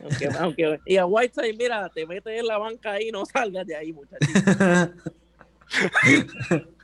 Aunque, 0.02 0.28
aunque, 0.38 0.78
y 0.86 0.96
a 0.96 1.06
Whiteside, 1.06 1.54
mira, 1.56 1.90
te 1.94 2.06
metes 2.06 2.38
en 2.40 2.46
la 2.46 2.58
banca 2.58 2.92
ahí 2.92 3.10
no 3.10 3.24
salgas 3.26 3.66
de 3.66 3.76
ahí, 3.76 3.92
muchachito. 3.92 4.40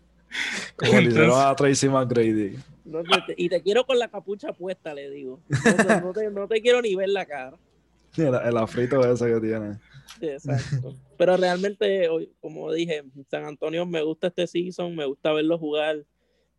Como 0.76 1.00
le 1.00 1.08
hicieron 1.08 1.40
a 1.40 1.54
Tracy 1.54 1.88
McGrady. 1.88 2.56
No 2.84 3.02
te- 3.02 3.34
y 3.36 3.48
te 3.48 3.62
quiero 3.62 3.86
con 3.86 3.98
la 3.98 4.08
capucha 4.08 4.52
puesta, 4.52 4.92
le 4.92 5.08
digo. 5.10 5.40
No 5.48 5.76
te, 5.76 6.00
no 6.00 6.12
te- 6.12 6.30
no 6.30 6.48
te 6.48 6.60
quiero 6.60 6.82
ni 6.82 6.94
ver 6.94 7.08
la 7.10 7.24
cara. 7.24 7.56
El, 8.16 8.32
el 8.34 8.56
afrito 8.58 9.00
ese 9.12 9.26
que 9.26 9.40
tiene. 9.40 9.74
Sí, 10.20 10.28
exacto. 10.28 10.94
Pero 11.16 11.36
realmente, 11.36 12.08
como 12.40 12.72
dije, 12.72 13.02
San 13.28 13.44
Antonio 13.44 13.84
me 13.86 14.02
gusta 14.02 14.28
este 14.28 14.46
season, 14.46 14.94
me 14.94 15.04
gusta 15.04 15.32
verlos 15.32 15.58
jugar. 15.58 16.04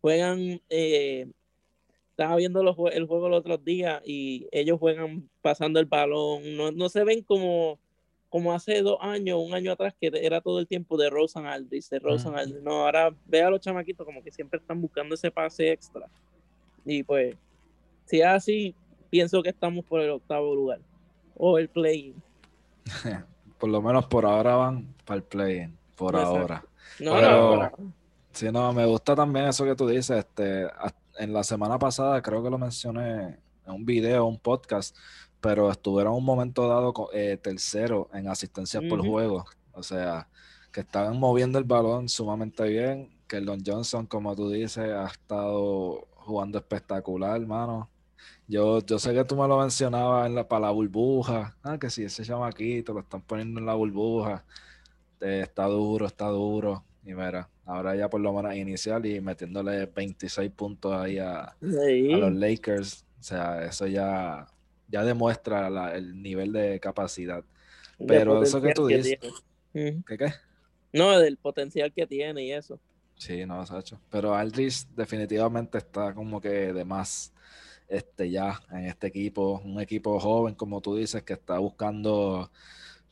Juegan, 0.02 0.60
eh, 0.68 1.30
estaba 2.16 2.36
viendo 2.36 2.62
los 2.62 2.74
el 2.92 3.06
juego 3.06 3.28
los 3.28 3.40
otros 3.40 3.62
días 3.62 4.00
y 4.06 4.48
ellos 4.50 4.78
juegan 4.78 5.28
pasando 5.42 5.78
el 5.80 5.84
balón. 5.84 6.56
No, 6.56 6.72
no 6.72 6.88
se 6.88 7.04
ven 7.04 7.22
como, 7.22 7.78
como 8.30 8.54
hace 8.54 8.80
dos 8.80 8.96
años, 9.02 9.38
un 9.38 9.52
año 9.52 9.70
atrás, 9.70 9.94
que 10.00 10.10
era 10.14 10.40
todo 10.40 10.58
el 10.58 10.66
tiempo 10.66 10.96
de 10.96 11.10
Rosan 11.10 11.44
Aldridge, 11.44 11.90
de 11.90 11.98
Rosan 11.98 12.32
Ujú. 12.32 12.38
Aldridge. 12.40 12.62
No, 12.62 12.84
ahora 12.86 13.14
ve 13.26 13.42
a 13.42 13.50
los 13.50 13.60
chamaquitos 13.60 14.06
como 14.06 14.22
que 14.22 14.32
siempre 14.32 14.58
están 14.58 14.80
buscando 14.80 15.14
ese 15.14 15.30
pase 15.30 15.70
extra. 15.70 16.08
Y 16.86 17.02
pues, 17.02 17.36
si 18.06 18.20
es 18.20 18.26
así, 18.26 18.74
pienso 19.10 19.42
que 19.42 19.50
estamos 19.50 19.84
por 19.84 20.00
el 20.00 20.08
octavo 20.08 20.54
lugar. 20.54 20.80
O 21.36 21.58
el 21.58 21.68
play. 21.68 22.14
Por 23.58 23.68
lo 23.70 23.80
menos 23.82 24.06
por 24.06 24.24
ahora 24.26 24.54
van 24.56 24.86
para 25.06 25.16
el 25.16 25.22
play 25.22 25.68
por 25.96 26.14
Exacto. 26.14 26.38
ahora. 26.38 26.64
No, 27.00 27.12
Pero- 27.14 27.56
no, 27.56 27.56
no. 27.56 27.92
Sí, 28.36 28.52
no, 28.52 28.70
me 28.74 28.84
gusta 28.84 29.14
también 29.14 29.46
eso 29.46 29.64
que 29.64 29.74
tú 29.74 29.88
dices. 29.88 30.18
Este, 30.18 30.66
en 31.18 31.32
la 31.32 31.42
semana 31.42 31.78
pasada 31.78 32.20
creo 32.20 32.42
que 32.42 32.50
lo 32.50 32.58
mencioné 32.58 33.38
en 33.64 33.72
un 33.72 33.86
video, 33.86 34.26
un 34.26 34.38
podcast, 34.38 34.94
pero 35.40 35.70
estuvieron 35.70 36.12
un 36.12 36.24
momento 36.24 36.68
dado 36.68 36.92
eh, 37.14 37.38
tercero 37.42 38.10
en 38.12 38.28
asistencias 38.28 38.84
por 38.90 39.00
juego. 39.00 39.46
O 39.72 39.82
sea, 39.82 40.28
que 40.70 40.80
estaban 40.80 41.18
moviendo 41.18 41.58
el 41.58 41.64
balón 41.64 42.10
sumamente 42.10 42.64
bien. 42.64 43.10
Que 43.26 43.40
Don 43.40 43.62
Johnson, 43.64 44.04
como 44.04 44.36
tú 44.36 44.50
dices, 44.50 44.90
ha 44.90 45.06
estado 45.06 46.06
jugando 46.16 46.58
espectacular, 46.58 47.40
hermano. 47.40 47.88
Yo, 48.46 48.80
yo 48.84 48.98
sé 48.98 49.14
que 49.14 49.24
tú 49.24 49.36
me 49.36 49.48
lo 49.48 49.58
mencionabas 49.58 50.26
en 50.26 50.34
la, 50.34 50.46
para 50.46 50.66
la 50.66 50.72
burbuja. 50.72 51.56
Ah, 51.62 51.78
que 51.78 51.88
si 51.88 52.04
ese 52.04 52.22
chamaquito 52.22 52.92
lo 52.92 53.00
están 53.00 53.22
poniendo 53.22 53.60
en 53.60 53.66
la 53.66 53.74
burbuja. 53.74 54.44
Eh, 55.22 55.40
está 55.42 55.64
duro, 55.64 56.04
está 56.04 56.26
duro. 56.28 56.84
Y 57.02 57.14
mira, 57.14 57.48
ahora 57.66 57.94
ya 57.96 58.08
por 58.08 58.20
lo 58.20 58.32
menos 58.32 58.54
inicial 58.54 59.04
y 59.04 59.20
metiéndole 59.20 59.86
26 59.86 60.50
puntos 60.52 60.92
ahí 60.94 61.18
a, 61.18 61.54
Sí. 61.60 62.12
a 62.12 62.16
los 62.18 62.32
Lakers. 62.34 63.04
O 63.20 63.22
sea, 63.22 63.64
eso 63.64 63.86
ya, 63.86 64.46
ya 64.88 65.04
demuestra 65.04 65.68
la- 65.68 65.94
el 65.96 66.22
nivel 66.22 66.52
de 66.52 66.80
capacidad. 66.80 67.44
pero 68.06 68.42
eso 68.42 68.60
que 68.60 68.72
tú 68.74 68.86
dices-. 68.86 69.18
Ujú. 69.74 70.02
¿Qué 70.06 70.18
qué? 70.18 70.32
No, 70.92 71.18
del 71.18 71.36
potencial 71.38 71.92
que 71.92 72.06
tiene 72.06 72.44
y 72.44 72.52
eso. 72.52 72.78
Sí, 73.16 73.44
no, 73.46 73.64
Sacho. 73.66 73.98
Pero 74.10 74.34
Aldridge 74.34 74.86
definitivamente 74.94 75.78
está 75.78 76.14
como 76.14 76.40
que 76.40 76.72
de 76.74 76.84
más 76.84 77.32
este, 77.88 78.28
ya 78.30 78.60
en 78.70 78.84
este 78.86 79.06
equipo. 79.06 79.60
Un 79.64 79.80
equipo 79.80 80.18
joven, 80.20 80.54
como 80.54 80.80
tú 80.82 80.96
dices, 80.96 81.22
que 81.22 81.32
está 81.32 81.58
buscando, 81.58 82.50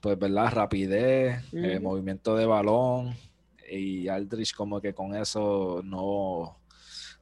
pues, 0.01 0.19
¿verdad? 0.19 0.53
Rapidez, 0.53 1.43
eh, 1.53 1.79
movimiento 1.81 2.37
de 2.37 2.45
balón. 2.45 3.15
Y 3.79 4.09
Aldridge 4.09 4.55
como 4.55 4.81
que 4.81 4.95
con 4.95 5.15
eso 5.15 5.81
no, 5.85 6.57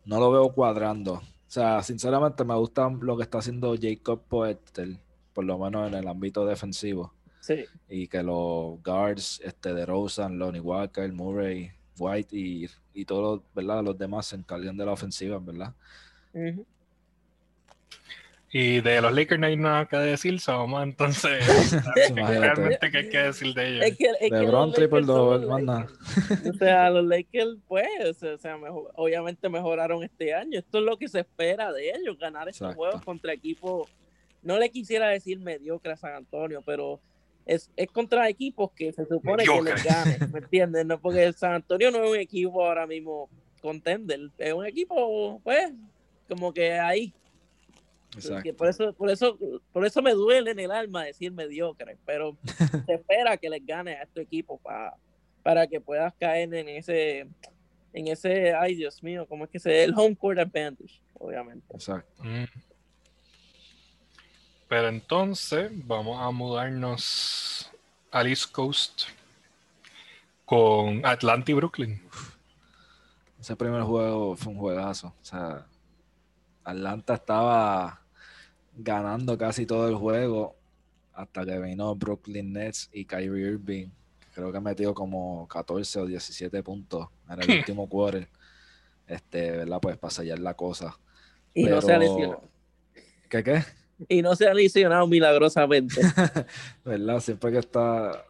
no 0.05 0.21
lo 0.21 0.31
veo 0.31 0.53
cuadrando. 0.53 1.15
O 1.15 1.23
sea, 1.47 1.83
sinceramente 1.83 2.45
me 2.45 2.55
gusta 2.55 2.89
lo 2.89 3.17
que 3.17 3.23
está 3.25 3.39
haciendo 3.39 3.77
Jacob 3.81 4.23
Poeltl, 4.29 4.95
por 5.33 5.45
lo 5.45 5.59
menos 5.59 5.89
en 5.89 5.95
el 5.95 6.09
ámbito 6.09 6.47
defensivo. 6.47 7.13
Sí. 7.41 7.65
y 7.89 8.07
que 8.07 8.23
los 8.23 8.81
guards, 8.85 9.41
este, 9.43 9.75
de 9.75 9.85
Rosen, 9.85 10.39
Lonnie 10.39 10.61
Walker, 10.61 11.13
Murray, 11.13 11.73
White 11.99 12.37
y, 12.37 12.69
y 12.95 13.05
todos, 13.05 13.43
¿verdad? 13.53 13.83
Los 13.83 13.99
demás 13.99 14.27
se 14.27 14.37
encargan 14.37 14.77
de 14.77 14.87
la 14.87 14.93
ofensiva, 14.93 15.41
¿verdad? 15.41 15.75
Y 18.55 18.83
de 18.83 19.01
los 19.01 19.15
Lakers 19.15 19.41
no 19.41 19.47
hay 19.47 19.57
nada 19.57 19.87
que 19.87 19.97
decir, 19.97 20.39
so 20.39 20.53
vamos 20.59 20.83
entonces. 20.83 21.43
Realmente, 22.15 22.91
¿qué 22.91 22.99
hay 22.99 23.09
que 23.09 23.19
decir 23.19 23.55
de 23.55 23.69
ellos? 23.69 23.85
Es 23.87 23.97
que, 23.97 24.07
es 24.21 24.31
LeBron 24.31 24.73
triple 24.75 25.01
double. 25.03 25.47
Lakers. 25.65 25.93
O 26.51 26.53
sea, 26.59 26.91
los 26.91 27.05
Lakers, 27.07 27.57
pues, 27.67 28.23
o 28.23 28.37
sea, 28.37 28.59
mejor- 28.59 28.91
obviamente 28.95 29.49
mejoraron 29.49 30.03
este 30.05 30.35
año. 30.35 30.59
Esto 30.59 30.79
es 30.81 30.85
lo 30.85 30.99
que 30.99 31.09
se 31.09 31.21
espera 31.21 31.73
de 31.73 31.91
ellos, 31.91 32.19
ganar 32.19 32.47
estos 32.49 32.61
Exacto. 32.67 32.77
juegos 32.77 33.03
contra 33.03 33.33
equipos. 33.33 33.89
No 34.43 34.59
le 34.59 34.69
quisiera 34.71 35.09
decir 35.09 35.39
mediocre 35.39 35.93
a 35.93 35.97
San 35.97 36.15
Antonio, 36.15 36.61
pero 36.67 37.01
es, 37.47 37.71
es 37.75 37.87
contra 37.91 38.29
equipos 38.29 38.71
que 38.73 38.93
se 38.93 39.07
supone 39.07 39.45
que 39.45 39.63
les 39.63 39.83
gane, 39.83 40.19
¿me 40.31 40.39
entiendes? 40.41 40.85
No, 40.85 41.01
porque 41.01 41.33
San 41.33 41.55
Antonio 41.55 41.91
no 41.91 42.05
es 42.05 42.11
un 42.11 42.17
equipo 42.19 42.63
ahora 42.67 42.87
mismo 42.87 43.31
contender, 43.63 44.21
es 44.37 44.53
un 44.53 44.67
equipo, 44.67 45.41
pues, 45.43 45.73
como 46.29 46.53
que 46.53 46.73
ahí. 46.75 47.15
Exacto. 48.15 48.55
por 48.55 48.69
eso, 48.69 48.93
por 48.93 49.11
eso, 49.11 49.39
por 49.73 49.87
eso 49.87 50.03
me 50.03 50.13
duele 50.13 50.51
en 50.51 50.59
el 50.59 50.71
alma 50.71 51.05
decir 51.05 51.33
mediocre, 51.33 51.97
pero 52.05 52.37
se 52.87 52.95
espera 52.95 53.37
que 53.37 53.49
les 53.49 53.65
gane 53.65 53.93
a 53.93 54.03
estos 54.03 54.23
equipos 54.23 54.61
para, 54.61 54.95
para 55.43 55.67
que 55.67 55.81
puedas 55.81 56.13
caer 56.15 56.53
en 56.55 56.69
ese, 56.69 57.27
en 57.93 58.09
ese, 58.09 58.55
ay 58.55 58.75
Dios 58.75 59.03
mío, 59.03 59.27
¿cómo 59.27 59.45
es 59.45 59.51
que 59.51 59.59
se 59.59 59.85
el 59.85 59.95
home 59.97 60.17
court 60.17 60.39
advantage? 60.39 61.01
Obviamente. 61.15 61.67
Exacto. 61.75 62.23
Mm. 62.23 62.45
Pero 64.69 64.89
entonces 64.89 65.71
vamos 65.73 66.21
a 66.21 66.31
mudarnos 66.31 67.71
al 68.11 68.27
East 68.27 68.51
Coast 68.53 69.03
con 70.45 71.05
Atlanta 71.05 71.51
y 71.51 71.55
Brooklyn. 71.55 72.03
Ese 73.41 73.57
primer 73.57 73.83
juego 73.83 74.37
fue 74.37 74.53
un 74.53 74.59
juegazo. 74.59 75.09
O 75.09 75.25
sea, 75.25 75.67
Atlanta 76.65 77.15
estaba 77.15 78.02
ganando 78.77 79.37
casi 79.37 79.67
todo 79.67 79.89
el 79.89 79.95
juego 79.95 80.57
hasta 81.13 81.45
que 81.45 81.59
vino 81.59 81.95
Brooklyn 81.95 82.53
Nets 82.53 82.89
y 82.93 83.05
Kyrie 83.05 83.53
Irving. 83.53 83.89
Creo 84.35 84.51
que 84.51 84.61
metió 84.61 84.95
como 84.95 85.47
14 85.47 86.01
o 86.01 86.07
17 86.07 86.63
puntos 86.63 87.09
en 87.29 87.43
el 87.43 87.59
último 87.59 87.89
quarter. 87.89 88.29
Este, 89.07 89.51
¿verdad? 89.51 89.79
Pues 89.81 89.99
para 89.99 90.11
sellar 90.11 90.39
la 90.39 90.55
cosa. 90.55 90.99
Y 91.53 91.65
no 91.65 91.83
se 91.83 91.93
ha 91.93 91.99
lesionado. 91.99 92.49
¿Qué 93.29 93.43
qué? 93.43 93.63
Y 94.09 94.23
no 94.23 94.35
se 94.35 94.49
ha 94.49 94.55
lesionado 94.55 95.07
milagrosamente. 95.07 96.01
¿Verdad? 96.85 97.21
Siempre 97.21 97.53
que 97.53 97.59
está 97.59 98.25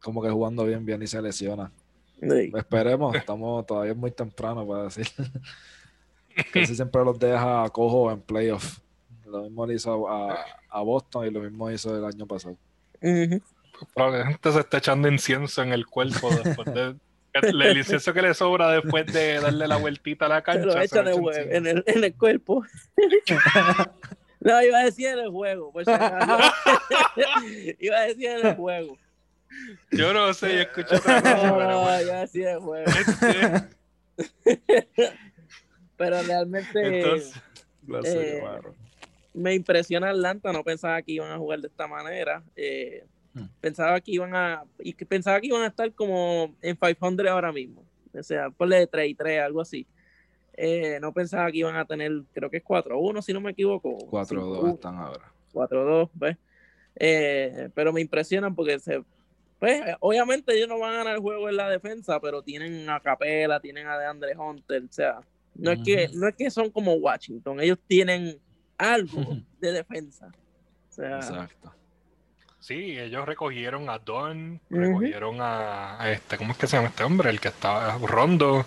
como 0.00 0.22
que 0.22 0.28
jugando 0.28 0.64
bien, 0.64 0.84
bien 0.84 1.02
y 1.02 1.06
se 1.06 1.20
lesiona. 1.22 1.72
Sí. 2.20 2.52
Esperemos, 2.54 3.14
estamos 3.16 3.66
todavía 3.66 3.94
muy 3.94 4.10
temprano 4.10 4.66
para 4.66 4.84
decir. 4.84 5.06
Casi 6.52 6.74
siempre 6.74 7.02
los 7.02 7.18
deja 7.18 7.68
cojo 7.70 8.12
en 8.12 8.20
playoff. 8.20 8.78
Lo 9.26 9.42
mismo 9.42 9.66
le 9.66 9.74
hizo 9.74 10.08
a, 10.08 10.44
a 10.70 10.80
Boston 10.82 11.26
y 11.26 11.30
lo 11.30 11.40
mismo 11.40 11.70
hizo 11.70 11.96
el 11.96 12.04
año 12.04 12.26
pasado. 12.26 12.56
Ujú. 13.02 13.42
Probablemente 13.94 14.52
se 14.52 14.60
está 14.60 14.78
echando 14.78 15.08
incienso 15.08 15.62
en 15.62 15.72
el 15.72 15.86
cuerpo 15.86 16.30
después 16.44 16.72
de. 16.74 16.96
El 17.42 17.76
incienso 17.76 18.14
que 18.14 18.22
le 18.22 18.32
sobra 18.32 18.70
después 18.70 19.04
de 19.12 19.38
darle 19.38 19.68
la 19.68 19.76
vueltita 19.76 20.24
a 20.24 20.28
la 20.30 20.36
Se 20.38 20.42
cancha. 20.44 20.64
lo 20.64 20.80
echan 20.80 21.06
en, 21.08 21.54
en 21.54 21.66
el, 21.66 21.84
en 21.86 22.02
el 22.04 22.14
cuerpo. 22.14 22.64
no, 24.40 24.62
iba 24.62 24.78
a 24.78 24.84
decir 24.84 25.08
en 25.08 25.18
el 25.18 25.28
juego. 25.30 25.70
iba 27.78 27.96
a 27.98 28.02
decir 28.06 28.30
en 28.30 28.46
el 28.46 28.54
juego. 28.56 28.96
Yo 29.90 30.14
no 30.14 30.32
sé, 30.32 30.54
yo 30.54 30.60
escuché 30.62 30.96
otra 30.96 31.20
cosa, 31.20 31.34
pero 31.34 31.70
No, 31.70 31.80
bueno. 31.82 32.02
iba 32.02 32.14
a 32.16 32.20
decir 32.20 32.46
en 32.46 32.54
el 32.54 32.60
juego. 32.60 32.86
Este, 34.16 34.56
Pero 35.98 36.22
realmente 36.22 36.98
Entonces, 37.00 37.34
Eh. 38.04 38.42
Me 39.36 39.54
impresiona 39.54 40.10
Atlanta. 40.10 40.52
No 40.52 40.64
pensaba 40.64 41.00
que 41.02 41.12
iban 41.12 41.30
a 41.30 41.38
jugar 41.38 41.60
de 41.60 41.68
esta 41.68 41.86
manera. 41.86 42.42
Eh, 42.56 43.04
Hmm. 43.36 43.48
Pensaba 43.60 44.00
que 44.00 44.12
iban 44.12 44.34
a 44.34 44.64
y 44.78 44.94
que 44.94 45.04
pensaba 45.04 45.38
que 45.38 45.48
iban 45.48 45.60
a 45.60 45.66
estar 45.66 45.92
como 45.92 46.56
en 46.62 46.74
500 46.74 47.26
ahora 47.26 47.52
mismo. 47.52 47.84
O 48.18 48.22
sea, 48.22 48.48
ponle 48.48 48.78
de 48.78 48.86
3 48.86 49.10
y 49.10 49.14
3, 49.14 49.42
algo 49.42 49.60
así. 49.60 49.86
Eh, 50.54 50.98
no 51.02 51.12
pensaba 51.12 51.52
que 51.52 51.58
iban 51.58 51.76
a 51.76 51.84
tener, 51.84 52.10
creo 52.32 52.48
que 52.48 52.56
es 52.56 52.64
4-1, 52.64 53.20
si 53.20 53.34
no 53.34 53.42
me 53.42 53.50
equivoco. 53.50 53.98
4-2 54.10 54.62
5-1. 54.62 54.74
están 54.74 54.96
ahora. 54.96 55.30
4-2, 55.52 56.08
¿ves? 56.14 56.38
Eh, 56.98 57.68
pero 57.74 57.92
me 57.92 58.00
impresionan 58.00 58.54
porque 58.54 58.78
se, 58.78 59.04
pues, 59.58 59.82
obviamente 60.00 60.56
ellos 60.56 60.68
no 60.68 60.78
van 60.78 60.94
a 60.94 60.98
ganar 60.98 61.16
el 61.16 61.20
juego 61.20 61.50
en 61.50 61.56
la 61.56 61.68
defensa, 61.68 62.18
pero 62.20 62.40
tienen 62.40 62.88
a 62.88 63.00
Capela, 63.00 63.60
tienen 63.60 63.86
a 63.86 63.98
DeAndre 63.98 64.34
Hunter, 64.34 64.82
o 64.82 64.92
sea, 64.92 65.20
no 65.54 65.72
es 65.72 65.80
que, 65.84 66.08
no 66.14 66.26
es 66.26 66.34
que 66.34 66.50
son 66.50 66.70
como 66.70 66.94
Washington, 66.94 67.60
ellos 67.60 67.78
tienen 67.86 68.38
algo 68.78 69.38
de 69.60 69.72
defensa. 69.72 70.32
O 70.88 70.92
sea, 70.92 71.16
Exacto. 71.16 71.72
Sí, 72.58 72.98
ellos 72.98 73.26
recogieron 73.26 73.88
a 73.88 73.98
Don, 73.98 74.60
recogieron 74.70 75.40
a, 75.40 76.02
a 76.02 76.10
este, 76.10 76.36
¿cómo 76.36 76.52
es 76.52 76.58
que 76.58 76.66
se 76.66 76.76
llama 76.76 76.88
este 76.88 77.04
hombre? 77.04 77.30
El 77.30 77.38
que 77.38 77.48
estaba 77.48 77.96
Rondo. 77.98 78.66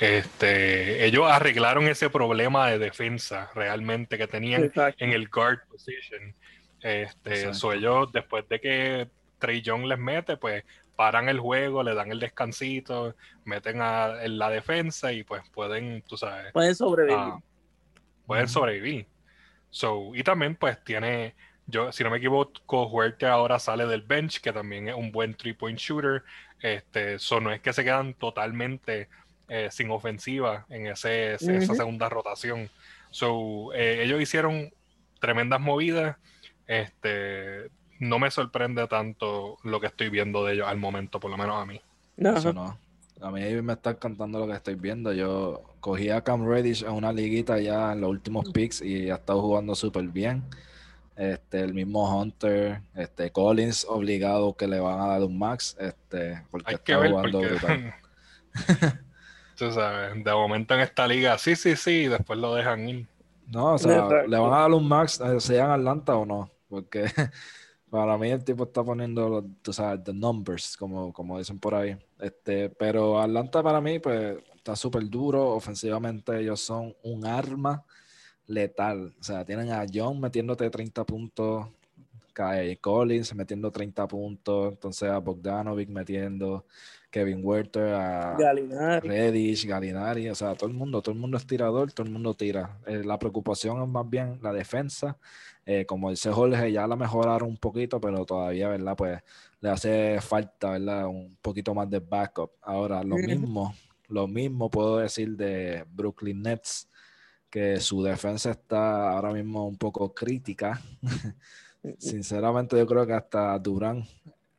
Este, 0.00 1.06
ellos 1.06 1.30
arreglaron 1.30 1.84
ese 1.86 2.10
problema 2.10 2.68
de 2.68 2.78
defensa 2.78 3.50
realmente 3.54 4.18
que 4.18 4.26
tenían 4.26 4.64
exacto. 4.64 5.04
en 5.04 5.12
el 5.12 5.28
guard 5.28 5.60
position. 5.68 6.34
Este, 6.80 7.54
so 7.54 7.72
ellos 7.72 8.10
después 8.12 8.48
de 8.48 8.60
que 8.60 9.08
Trey 9.38 9.62
Young 9.62 9.84
les 9.86 9.98
mete, 9.98 10.36
pues 10.36 10.64
paran 10.96 11.28
el 11.28 11.38
juego, 11.38 11.82
le 11.82 11.94
dan 11.94 12.10
el 12.10 12.18
descansito, 12.20 13.14
meten 13.44 13.80
a, 13.80 14.22
en 14.24 14.38
la 14.38 14.50
defensa 14.50 15.12
y 15.12 15.22
pues 15.24 15.42
pueden, 15.50 16.02
tú 16.02 16.16
sabes, 16.16 16.52
Pueden 16.52 16.74
sobrevivir. 16.74 17.16
ah, 17.18 17.38
pueden 18.26 18.48
sobrevivir. 18.48 19.06
So, 19.70 20.14
y 20.14 20.22
también 20.22 20.56
pues 20.56 20.82
tiene, 20.84 21.34
yo 21.66 21.92
si 21.92 22.04
no 22.04 22.10
me 22.10 22.18
equivoco, 22.18 22.86
Huerta 22.86 23.32
ahora 23.32 23.58
sale 23.58 23.86
del 23.86 24.02
bench, 24.02 24.40
que 24.40 24.52
también 24.52 24.88
es 24.88 24.94
un 24.94 25.12
buen 25.12 25.34
three-point 25.34 25.78
shooter. 25.78 26.22
Este, 26.60 27.18
so 27.18 27.40
no 27.40 27.52
es 27.52 27.60
que 27.60 27.72
se 27.72 27.84
quedan 27.84 28.14
totalmente 28.14 29.08
eh, 29.48 29.68
sin 29.70 29.90
ofensiva 29.90 30.64
en 30.70 30.86
ese, 30.86 31.34
esa 31.34 31.74
segunda 31.74 32.08
rotación. 32.08 32.70
So, 33.10 33.72
eh, 33.74 34.02
ellos 34.02 34.20
hicieron 34.20 34.72
tremendas 35.20 35.60
movidas. 35.60 36.16
Este, 36.66 37.70
no 37.98 38.18
me 38.18 38.30
sorprende 38.30 38.86
tanto 38.88 39.58
lo 39.62 39.80
que 39.80 39.86
estoy 39.86 40.08
viendo 40.10 40.44
de 40.44 40.54
ellos 40.54 40.68
al 40.68 40.78
momento, 40.78 41.20
por 41.20 41.30
lo 41.30 41.36
menos 41.36 41.62
a 41.62 41.66
mí. 41.66 41.80
Eso 42.16 42.52
no. 42.52 42.78
A 43.20 43.30
mí 43.30 43.40
me 43.62 43.72
está 43.72 43.90
encantando 43.90 44.38
lo 44.38 44.46
que 44.46 44.52
estoy 44.54 44.74
viendo. 44.74 45.12
Yo 45.12 45.62
cogí 45.80 46.10
a 46.10 46.22
Cam 46.22 46.46
Reddish 46.46 46.82
en 46.82 46.90
una 46.92 47.12
liguita 47.12 47.58
ya 47.60 47.92
en 47.92 48.02
los 48.02 48.10
últimos 48.10 48.50
picks 48.50 48.82
y 48.82 49.10
ha 49.10 49.16
estado 49.16 49.40
jugando 49.40 49.74
súper 49.74 50.04
bien. 50.08 50.42
Este, 51.16 51.60
el 51.60 51.72
mismo 51.72 52.14
Hunter, 52.14 52.82
este, 52.94 53.30
Collins 53.30 53.86
obligado 53.88 54.54
que 54.54 54.66
le 54.68 54.80
van 54.80 55.00
a 55.00 55.06
dar 55.06 55.22
un 55.22 55.38
max, 55.38 55.74
este, 55.80 56.42
porque 56.50 56.68
Hay 56.68 56.74
está 56.74 56.84
que 56.84 56.96
ver 56.96 57.10
jugando 57.10 57.38
porque, 57.38 57.54
brutal. 57.54 57.94
tú 59.56 59.72
sabes, 59.72 60.22
de 60.22 60.32
momento 60.32 60.74
en 60.74 60.80
esta 60.80 61.08
liga, 61.08 61.38
sí, 61.38 61.56
sí, 61.56 61.74
sí, 61.74 61.90
y 62.02 62.08
después 62.08 62.38
lo 62.38 62.54
dejan 62.54 62.86
ir. 62.86 63.06
No, 63.46 63.74
o 63.74 63.78
sea, 63.78 63.94
Exacto. 63.94 64.26
le 64.28 64.38
van 64.38 64.52
a 64.52 64.58
dar 64.58 64.70
un 64.72 64.86
max, 64.86 65.18
eh, 65.20 65.40
sea 65.40 65.64
en 65.64 65.70
Atlanta 65.70 66.16
o 66.16 66.26
no. 66.26 66.50
porque 66.68 67.06
para 67.96 68.18
mí 68.18 68.30
el 68.30 68.44
tipo 68.44 68.64
está 68.64 68.84
poniendo, 68.84 69.28
los, 69.28 69.44
tú 69.62 69.72
sabes, 69.72 70.04
the 70.04 70.12
numbers, 70.12 70.76
como, 70.76 71.12
como 71.12 71.38
dicen 71.38 71.58
por 71.58 71.74
ahí. 71.74 71.96
Este, 72.20 72.70
pero 72.70 73.20
Atlanta 73.20 73.62
para 73.62 73.80
mí, 73.80 73.98
pues, 73.98 74.38
está 74.54 74.76
súper 74.76 75.08
duro. 75.08 75.50
Ofensivamente 75.50 76.38
ellos 76.38 76.60
son 76.60 76.94
un 77.02 77.26
arma 77.26 77.84
letal. 78.46 79.14
O 79.20 79.22
sea, 79.22 79.44
tienen 79.44 79.70
a 79.70 79.86
John 79.92 80.20
metiéndote 80.20 80.70
30 80.70 81.04
puntos, 81.04 81.66
Kai 82.32 82.76
Collins 82.76 83.34
metiendo 83.34 83.70
30 83.70 84.06
puntos, 84.06 84.72
entonces 84.74 85.08
a 85.08 85.18
Bogdanovic 85.18 85.88
metiendo, 85.88 86.66
Kevin 87.16 87.40
Werther, 87.42 87.94
a 87.94 88.36
Galinari. 88.38 89.08
Reddish, 89.08 89.64
Galinari, 89.64 90.28
o 90.28 90.34
sea, 90.34 90.54
todo 90.54 90.68
el 90.68 90.76
mundo, 90.76 91.00
todo 91.00 91.14
el 91.14 91.18
mundo 91.18 91.38
es 91.38 91.46
tirador, 91.46 91.90
todo 91.90 92.06
el 92.06 92.12
mundo 92.12 92.34
tira. 92.34 92.78
Eh, 92.86 93.04
la 93.04 93.18
preocupación 93.18 93.82
es 93.82 93.88
más 93.88 94.06
bien 94.06 94.38
la 94.42 94.52
defensa. 94.52 95.16
Eh, 95.64 95.86
como 95.86 96.10
dice 96.10 96.30
Jorge, 96.30 96.70
ya 96.70 96.86
la 96.86 96.94
mejoraron 96.94 97.48
un 97.48 97.56
poquito, 97.56 98.02
pero 98.02 98.26
todavía, 98.26 98.68
¿verdad? 98.68 98.94
Pues 98.94 99.22
le 99.60 99.70
hace 99.70 100.20
falta, 100.20 100.72
¿verdad? 100.72 101.06
Un 101.06 101.38
poquito 101.40 101.72
más 101.72 101.88
de 101.88 102.00
backup. 102.00 102.50
Ahora, 102.60 103.02
lo 103.02 103.16
mismo, 103.16 103.74
lo 104.08 104.28
mismo 104.28 104.68
puedo 104.68 104.98
decir 104.98 105.38
de 105.38 105.86
Brooklyn 105.88 106.42
Nets, 106.42 106.86
que 107.48 107.80
su 107.80 108.02
defensa 108.02 108.50
está 108.50 109.12
ahora 109.12 109.32
mismo 109.32 109.66
un 109.66 109.78
poco 109.78 110.12
crítica. 110.12 110.82
Sinceramente, 111.98 112.76
yo 112.76 112.86
creo 112.86 113.06
que 113.06 113.14
hasta 113.14 113.58
Durán 113.58 114.04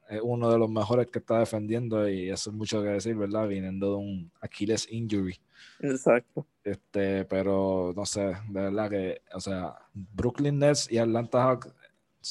es 0.10 0.20
uno 0.24 0.50
de 0.52 0.58
los 0.58 0.70
mejores 0.70 1.08
que 1.08 1.20
está 1.20 1.40
defendiendo 1.40 2.08
y 2.10 2.30
eso 2.30 2.50
es 2.50 2.56
mucho 2.56 2.82
que 2.82 2.90
decir, 2.90 3.16
¿verdad? 3.16 3.48
Viniendo 3.48 3.92
de 3.92 3.96
un 3.98 4.32
Achilles 4.42 4.88
injury. 4.92 5.40
Exacto. 5.80 6.46
Este, 6.64 7.26
pero 7.26 7.94
no 7.96 8.06
sé, 8.06 8.22
de 8.50 8.62
verdad 8.62 8.90
que, 8.90 9.22
o 9.34 9.40
sea, 9.40 9.74
Brooklyn 9.94 10.60
Nets 10.60 10.92
y 10.92 10.98
Atlanta 10.98 11.44
Hawks 11.44 11.74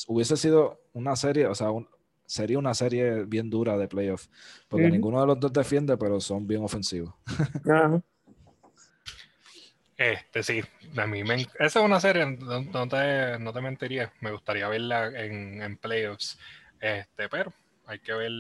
hubiese 0.09 0.37
sido 0.37 0.81
una 0.93 1.17
serie, 1.17 1.47
o 1.47 1.55
sea, 1.55 1.71
un- 1.71 1.89
sería 2.27 2.59
una 2.59 2.75
serie 2.75 3.25
bien 3.25 3.49
dura 3.49 3.79
de 3.79 3.89
playoff, 3.89 4.27
porque 4.69 4.87
ninguno 4.91 5.21
de 5.21 5.27
los 5.29 5.41
dos 5.41 5.53
defiende, 5.53 5.97
pero 5.97 6.21
son 6.21 6.47
bien 6.47 6.63
ofensivos. 6.63 7.15
Este, 9.97 10.43
sí, 10.43 10.63
a 10.99 11.07
mí 11.07 11.25
me, 11.25 11.37
esa 11.59 11.65
es 11.65 11.77
una 11.77 12.01
serie, 12.01 12.27
no, 12.27 12.61
no 12.61 12.87
te, 12.87 13.39
no 13.39 13.51
te 13.55 13.61
mentiría, 13.63 14.13
me 14.21 14.31
gustaría 14.31 14.69
verla 14.69 15.07
en, 15.07 15.63
en 15.63 15.79
playoffs, 15.79 16.39
este, 16.81 17.31
pero 17.31 17.51
hay 17.87 18.01
que 18.01 18.13
ver 18.13 18.33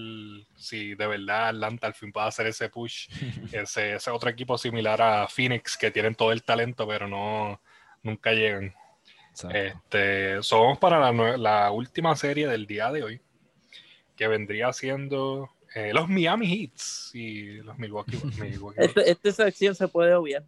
si 0.56 0.94
de 0.94 1.06
verdad 1.06 1.48
Atlanta 1.48 1.86
al 1.86 1.94
fin 1.94 2.12
puede 2.12 2.26
hacer 2.26 2.46
ese 2.48 2.68
push, 2.68 3.08
ese, 3.52 3.94
ese 3.94 4.10
otro 4.10 4.28
equipo 4.28 4.58
similar 4.58 5.00
a 5.00 5.28
Phoenix 5.28 5.76
que 5.76 5.90
tienen 5.90 6.14
todo 6.14 6.32
el 6.32 6.42
talento, 6.42 6.86
pero 6.86 7.06
no, 7.06 7.60
nunca 8.02 8.32
llegan. 8.32 8.74
Exacto. 9.30 9.56
Este, 9.56 10.42
somos 10.42 10.78
para 10.78 11.12
la, 11.36 11.70
última 11.70 12.16
serie 12.16 12.48
del 12.48 12.66
día 12.66 12.90
de 12.90 13.04
hoy, 13.04 13.20
que 14.16 14.26
vendría 14.28 14.72
siendo 14.72 15.50
eh, 15.74 15.92
los 15.92 16.08
Miami 16.08 16.50
Heats 16.52 17.10
y 17.14 17.58
los 17.62 17.78
Milwaukee, 17.78 18.16
Milwaukee 18.40 18.56
Bucks. 18.56 18.78
Este, 18.78 19.10
esta 19.10 19.32
sección 19.32 19.74
se 19.74 19.86
puede 19.86 20.14
obviar. 20.14 20.42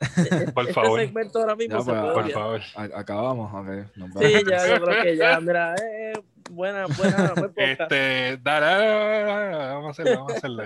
Por 0.54 0.68
este 0.68 0.74
favor. 0.74 1.00
segmento 1.00 1.40
ahora 1.40 1.56
mismo 1.56 1.78
Ya, 1.78 1.82
se 1.82 1.90
pues, 1.90 2.00
puede 2.00 2.14
Por 2.14 2.32
favor. 2.32 2.60
Acabamos, 2.94 3.52
ok. 3.52 3.96
nos 3.96 4.10
Sí, 4.12 4.32
ya, 4.50 4.68
yo 4.68 4.84
creo 4.84 5.02
que 5.02 5.16
ya, 5.16 5.40
mira, 5.40 5.74
eh, 5.74 6.12
buena, 6.50 6.86
buena, 6.86 7.32
buen 7.36 7.52
podcast. 7.52 7.80
Este, 7.80 8.38
dale, 8.42 9.56
vamos 9.74 9.86
a 9.86 9.90
hacerlo, 9.90 10.14
vamos 10.18 10.32
a 10.32 10.36
hacerlo. 10.36 10.62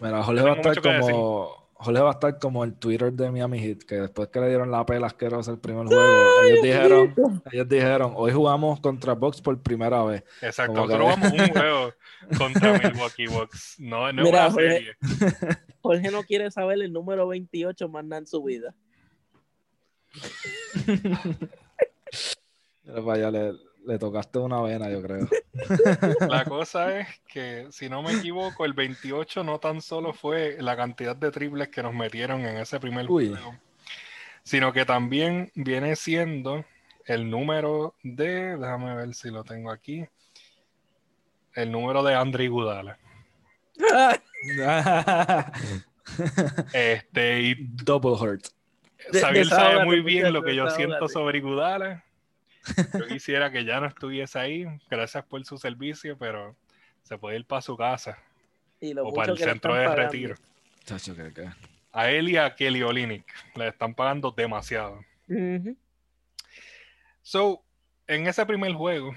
Mira, 0.00 0.22
Jorge 0.22 0.42
va 0.42 0.52
a 0.52 0.54
estar 0.54 0.82
como. 0.82 1.66
Jorge 1.78 2.00
va 2.00 2.08
a 2.08 2.12
estar 2.12 2.38
como 2.38 2.64
el 2.64 2.72
Twitter 2.72 3.12
de 3.12 3.30
Miami 3.30 3.58
Heat, 3.58 3.80
que 3.86 3.96
después 3.96 4.28
que 4.28 4.40
le 4.40 4.48
dieron 4.48 4.70
la 4.70 4.86
pela 4.86 5.08
asquerosa 5.08 5.50
el 5.50 5.58
primer 5.58 5.86
juego, 5.86 6.42
ellos 6.46 6.62
dijeron, 6.62 7.42
ellos 7.52 7.68
dijeron, 7.68 8.14
hoy 8.16 8.32
jugamos 8.32 8.80
contra 8.80 9.12
Bucks 9.12 9.42
por 9.42 9.60
primera 9.60 10.02
vez. 10.02 10.24
Exacto, 10.40 10.72
nosotros 10.72 11.06
vamos 11.06 11.32
un 11.32 11.48
juego 11.48 11.92
contra 12.38 12.78
Milwaukee 12.78 13.26
Bucks. 13.26 13.76
No, 13.78 14.12
no 14.12 14.22
es 14.22 14.26
Mira, 14.28 14.46
una 14.46 14.54
serie. 14.54 14.96
Jorge 15.80 16.10
no 16.10 16.22
quiere 16.22 16.50
saber 16.50 16.80
el 16.82 16.92
número 16.92 17.28
28 17.28 17.88
más 17.88 18.04
nada 18.04 18.20
en 18.20 18.26
su 18.26 18.42
vida. 18.42 18.74
Vaya, 22.84 23.30
le, 23.30 23.52
le 23.86 23.98
tocaste 23.98 24.38
una 24.38 24.60
vena, 24.62 24.90
yo 24.90 25.00
creo. 25.02 25.28
La 26.28 26.44
cosa 26.44 26.98
es 26.98 27.08
que, 27.28 27.66
si 27.70 27.88
no 27.88 28.02
me 28.02 28.12
equivoco, 28.12 28.64
el 28.64 28.72
28 28.72 29.44
no 29.44 29.58
tan 29.58 29.80
solo 29.80 30.12
fue 30.12 30.56
la 30.60 30.76
cantidad 30.76 31.14
de 31.16 31.30
triples 31.30 31.68
que 31.68 31.82
nos 31.82 31.94
metieron 31.94 32.40
en 32.42 32.56
ese 32.56 32.80
primer 32.80 33.10
Uy. 33.10 33.28
juego, 33.28 33.56
sino 34.42 34.72
que 34.72 34.84
también 34.84 35.52
viene 35.54 35.96
siendo 35.96 36.64
el 37.04 37.30
número 37.30 37.94
de, 38.02 38.56
déjame 38.56 38.94
ver 38.96 39.14
si 39.14 39.30
lo 39.30 39.44
tengo 39.44 39.70
aquí, 39.70 40.06
el 41.56 41.72
número 41.72 42.02
de 42.02 42.14
Andre 42.14 42.48
Gudala. 42.48 42.98
Este, 46.72 47.40
y 47.42 47.54
Double 47.54 48.12
hurt. 48.12 48.46
Xavier 49.12 49.46
sabe 49.46 49.84
muy 49.84 50.00
bien 50.00 50.32
lo 50.32 50.42
que 50.42 50.54
yo 50.54 50.70
siento 50.70 51.08
sobre 51.08 51.38
Iguodala. 51.38 52.04
Yo 52.94 53.06
quisiera 53.08 53.50
que 53.50 53.64
ya 53.64 53.80
no 53.80 53.86
estuviese 53.86 54.38
ahí. 54.38 54.66
Gracias 54.88 55.24
por 55.24 55.44
su 55.44 55.58
servicio, 55.58 56.16
pero 56.16 56.54
se 57.02 57.18
puede 57.18 57.38
ir 57.38 57.44
para 57.44 57.62
su 57.62 57.76
casa 57.76 58.18
Y 58.80 58.94
lo 58.94 59.08
o 59.08 59.14
para 59.14 59.32
el 59.32 59.38
centro 59.38 59.74
de 59.74 59.84
pagando. 59.84 60.02
retiro. 60.02 60.34
A 61.92 62.10
él 62.10 62.28
y 62.28 62.36
a 62.36 62.54
Kelly 62.54 62.82
Olinick 62.82 63.26
le 63.56 63.68
están 63.68 63.94
pagando 63.94 64.30
demasiado. 64.30 65.00
Ujú. 65.28 65.76
So, 67.22 67.62
en 68.06 68.26
ese 68.28 68.46
primer 68.46 68.72
juego 68.74 69.12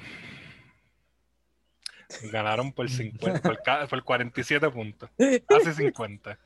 ganaron 2.31 2.71
por 2.73 2.89
50, 2.89 3.41
por, 3.41 3.61
ca- 3.61 3.87
por 3.87 4.03
47 4.03 4.69
puntos, 4.69 5.09
casi 5.47 5.73
50. 5.73 6.37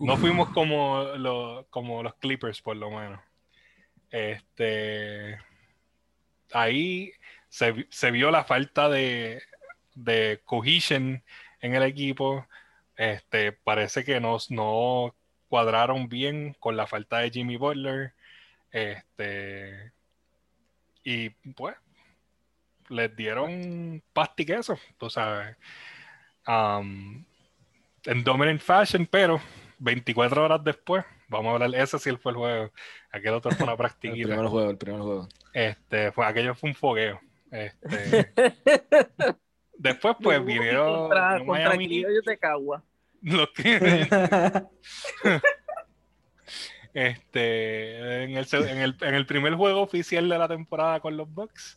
No 0.00 0.16
fuimos 0.16 0.48
como, 0.50 1.02
los 1.16 1.66
como 1.66 2.02
los 2.02 2.14
Clippers, 2.16 2.60
por 2.60 2.76
lo 2.76 2.90
menos. 2.90 3.20
Este, 4.10 5.38
ahí 6.52 7.12
se 7.48 8.10
vio 8.10 8.30
la 8.30 8.44
falta 8.44 8.88
de, 8.88 9.42
de 9.94 10.40
cohesion 10.44 11.22
en 11.60 11.74
el 11.74 11.82
equipo. 11.84 12.46
Este, 12.96 13.52
parece 13.52 14.04
que 14.04 14.20
nos, 14.20 14.50
no 14.50 15.14
cuadraron 15.48 16.08
bien 16.08 16.56
con 16.58 16.76
la 16.76 16.86
falta 16.86 17.18
de 17.18 17.30
Jimmy 17.30 17.56
Butler. 17.56 18.12
Este, 18.72 19.92
y 21.04 21.30
pues, 21.30 21.76
les 22.88 23.14
dieron 23.16 24.02
pasta 24.12 24.42
y 24.42 24.46
queso, 24.46 24.78
tú 24.98 25.08
sabes. 25.10 25.56
Um, 26.46 27.24
en 28.04 28.22
dominant 28.24 28.60
fashion, 28.60 29.06
pero 29.06 29.40
24 29.78 30.44
horas 30.44 30.62
después, 30.62 31.04
vamos 31.28 31.50
a 31.50 31.64
hablar, 31.64 31.80
ese 31.80 31.98
sí 31.98 32.14
fue 32.16 32.32
el 32.32 32.36
juego. 32.38 32.72
Aquel 33.10 33.34
otro 33.34 33.50
fue 33.52 33.64
una 33.64 33.72
El 33.74 33.78
practiquita. 33.78 34.28
primer 34.28 34.46
juego, 34.46 34.70
el 34.70 34.76
primer 34.78 35.00
juego. 35.00 35.28
Este, 35.52 36.12
fue, 36.12 36.26
aquello 36.26 36.54
fue 36.54 36.70
un 36.70 36.76
fogueo. 36.76 37.20
Este, 37.50 38.32
después, 39.78 40.16
pues, 40.22 40.44
vinieron 40.44 41.08
contra, 41.08 41.38
criollos 41.76 42.24
de 42.24 42.38
Cagua. 42.38 42.82
los 43.22 43.48
que- 43.50 44.08
Este, 46.92 48.22
en 48.24 48.36
el, 48.36 48.46
en, 48.52 48.78
el, 48.78 48.96
en 49.00 49.14
el 49.14 49.26
primer 49.26 49.54
juego 49.54 49.80
oficial 49.82 50.28
de 50.28 50.38
la 50.38 50.46
temporada 50.46 51.00
con 51.00 51.16
los 51.16 51.28
Bucks, 51.32 51.76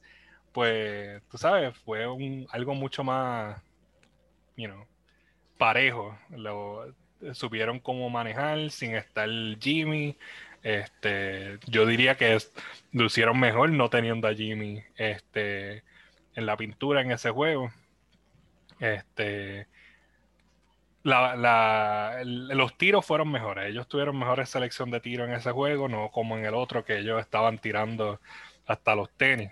pues, 0.57 1.21
tú 1.29 1.37
sabes, 1.37 1.77
fue 1.85 2.07
un, 2.07 2.47
algo 2.49 2.73
mucho 2.73 3.03
más, 3.03 3.61
you 4.55 4.67
know, 4.67 4.87
parejo. 5.59 6.17
Lo, 6.31 6.95
supieron 7.33 7.79
cómo 7.79 8.09
manejar 8.09 8.71
sin 8.71 8.95
estar 8.95 9.29
Jimmy. 9.61 10.17
Este, 10.63 11.59
yo 11.67 11.85
diría 11.85 12.17
que 12.17 12.33
es- 12.35 12.51
lucieron 12.91 13.39
mejor 13.39 13.69
no 13.69 13.91
teniendo 13.91 14.27
a 14.27 14.33
Jimmy 14.33 14.83
este, 14.95 15.83
en 16.33 16.47
la 16.47 16.57
pintura 16.57 17.01
en 17.01 17.11
ese 17.11 17.29
juego. 17.29 17.71
Este, 18.79 19.67
la- 21.03 21.35
la- 21.35 22.21
los 22.23 22.75
tiros 22.79 23.05
fueron 23.05 23.31
mejores. 23.31 23.69
Ellos 23.69 23.87
tuvieron 23.87 24.17
mejores 24.17 24.49
selección 24.49 24.89
de 24.89 25.01
tiro 25.01 25.23
en 25.25 25.33
ese 25.33 25.51
juego, 25.51 25.87
no 25.87 26.09
como 26.09 26.35
en 26.35 26.45
el 26.45 26.55
otro 26.55 26.83
que 26.83 26.97
ellos 26.97 27.21
estaban 27.21 27.59
tirando 27.59 28.19
hasta 28.65 28.95
los 28.95 29.11
tenis 29.11 29.51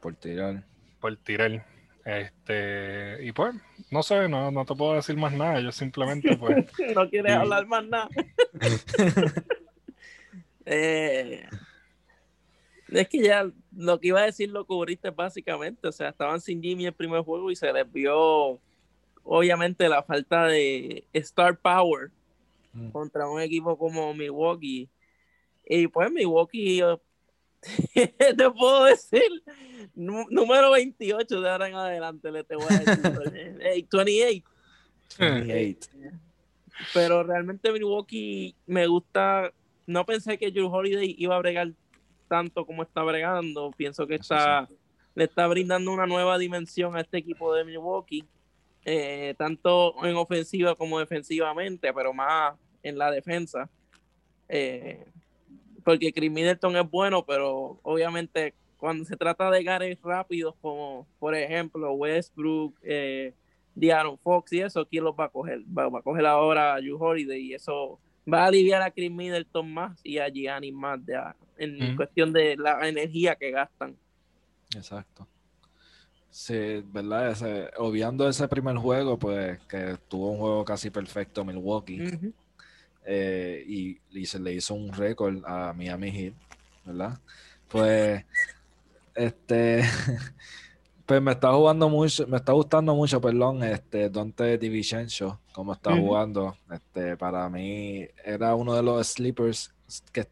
Por 0.00 0.14
tirar. 0.16 0.64
por 1.00 1.16
tirar. 1.16 1.64
Este, 2.04 3.18
y 3.24 3.32
pues, 3.32 3.54
no 3.90 4.02
sé, 4.02 4.28
no, 4.28 4.50
no 4.50 4.64
te 4.64 4.74
puedo 4.74 4.94
decir 4.94 5.16
más 5.16 5.32
nada. 5.32 5.60
Yo 5.60 5.70
simplemente, 5.72 6.36
pues, 6.36 6.66
No 6.96 7.08
quieres 7.08 7.32
hablar 7.32 7.66
más 7.66 7.84
nada. 7.86 8.08
Eh, 10.66 11.42
es 12.88 13.08
que 13.08 13.22
ya 13.22 13.50
lo 13.76 13.98
que 13.98 14.08
iba 14.08 14.20
a 14.20 14.26
decir 14.26 14.50
lo 14.50 14.64
cubriste 14.66 15.10
básicamente. 15.10 15.88
O 15.88 15.92
sea, 15.92 16.10
estaban 16.10 16.40
sin 16.40 16.62
Jimmy 16.62 16.86
el 16.86 16.92
primer 16.92 17.22
juego 17.22 17.50
y 17.50 17.56
se 17.56 17.72
les 17.72 17.90
vio, 17.90 18.60
obviamente, 19.24 19.88
la 19.88 20.02
falta 20.02 20.46
de 20.46 21.04
star 21.12 21.56
power 21.58 22.10
Mm. 22.72 22.90
contra 22.90 23.28
un 23.28 23.40
equipo 23.40 23.76
como 23.76 24.14
Milwaukee. 24.14 24.88
Y 25.66 25.88
pues 25.88 26.08
Milwaukee, 26.12 26.80
te 27.94 28.50
puedo 28.50 28.84
decir, 28.84 29.22
número 29.94 30.70
28 30.70 31.40
de 31.40 31.50
ahora 31.50 31.68
en 31.68 31.74
adelante 31.74 32.32
le 32.32 32.44
te 32.44 32.56
voy 32.56 32.66
a 32.70 32.78
decir. 32.78 33.58
28. 33.58 34.44
28. 35.18 35.90
Pero 36.94 37.22
realmente 37.22 37.72
Milwaukee 37.72 38.54
me 38.66 38.86
gusta. 38.86 39.52
No 39.86 40.06
pensé 40.06 40.38
que 40.38 40.50
Drew 40.50 40.72
Holiday 40.72 41.14
iba 41.18 41.36
a 41.36 41.40
bregar 41.40 41.72
tanto 42.28 42.64
como 42.64 42.82
está 42.82 43.02
bregando. 43.02 43.70
Pienso 43.76 44.06
que 44.06 44.14
está, 44.14 44.68
le 45.14 45.24
está 45.24 45.46
brindando 45.46 45.92
una 45.92 46.06
nueva 46.06 46.38
dimensión 46.38 46.96
a 46.96 47.00
este 47.00 47.18
equipo 47.18 47.54
de 47.54 47.64
Milwaukee. 47.64 48.24
Eh, 48.84 49.34
tanto 49.36 49.94
en 50.06 50.16
ofensiva 50.16 50.74
como 50.74 50.98
defensivamente, 50.98 51.92
pero 51.92 52.14
más 52.14 52.54
en 52.82 52.96
la 52.96 53.10
defensa. 53.10 53.68
Eh, 54.48 55.04
porque 55.84 56.12
Chris 56.12 56.30
Middleton 56.30 56.76
es 56.76 56.90
bueno, 56.90 57.24
pero 57.24 57.78
obviamente 57.82 58.54
cuando 58.76 59.04
se 59.04 59.16
trata 59.16 59.50
de 59.50 59.62
gares 59.62 59.98
rápidos, 60.02 60.54
como 60.60 61.06
por 61.18 61.34
ejemplo 61.34 61.92
Westbrook, 61.92 62.74
eh, 62.82 63.34
Diaron 63.74 64.18
Fox 64.18 64.52
y 64.52 64.60
eso, 64.60 64.86
¿quién 64.86 65.04
los 65.04 65.14
va 65.14 65.26
a 65.26 65.28
coger? 65.28 65.60
Va, 65.66 65.86
a 65.86 66.02
coger 66.02 66.26
ahora 66.26 66.74
a 66.74 66.80
Yu 66.80 66.96
Holiday 66.98 67.40
y 67.40 67.54
eso 67.54 67.98
va 68.32 68.44
a 68.44 68.46
aliviar 68.46 68.82
a 68.82 68.90
Chris 68.90 69.10
Middleton 69.10 69.72
más 69.72 70.00
y 70.02 70.18
a 70.18 70.28
Gianni 70.28 70.72
más 70.72 71.00
en 71.58 71.96
cuestión 71.96 72.32
de 72.32 72.56
la 72.56 72.88
energía 72.88 73.36
que 73.36 73.50
gastan. 73.50 73.96
Exacto. 74.74 75.26
Sí, 76.30 76.84
¿verdad? 76.92 77.36
obviando 77.78 78.28
ese 78.28 78.46
primer 78.46 78.76
juego, 78.76 79.18
pues 79.18 79.58
que 79.68 79.96
tuvo 80.08 80.30
un 80.30 80.38
juego 80.38 80.64
casi 80.64 80.90
perfecto 80.90 81.44
Milwaukee. 81.44 82.32
Eh, 83.04 83.64
y, 83.66 84.26
se 84.26 84.38
le 84.38 84.52
hizo 84.52 84.74
un 84.74 84.92
récord 84.92 85.42
a 85.44 85.72
Miami 85.72 86.10
Heat, 86.12 86.34
¿verdad? 86.84 87.18
Pues, 87.68 88.24
este, 89.14 89.82
pues 91.06 91.22
me 91.22 91.32
está 91.32 91.52
jugando 91.52 91.88
mucho, 91.88 92.26
me 92.26 92.36
está 92.36 92.52
gustando 92.52 92.94
mucho, 92.94 93.20
perdón, 93.20 93.62
este 93.62 94.10
Dante 94.10 94.58
DiVincenzo, 94.58 95.40
como 95.52 95.72
está 95.72 95.96
jugando. 95.96 96.56
Este, 96.70 97.16
para 97.16 97.48
mí 97.48 98.06
era 98.24 98.54
uno 98.54 98.74
de 98.74 98.82
los 98.82 99.06
sleepers 99.08 99.72
que 100.12 100.26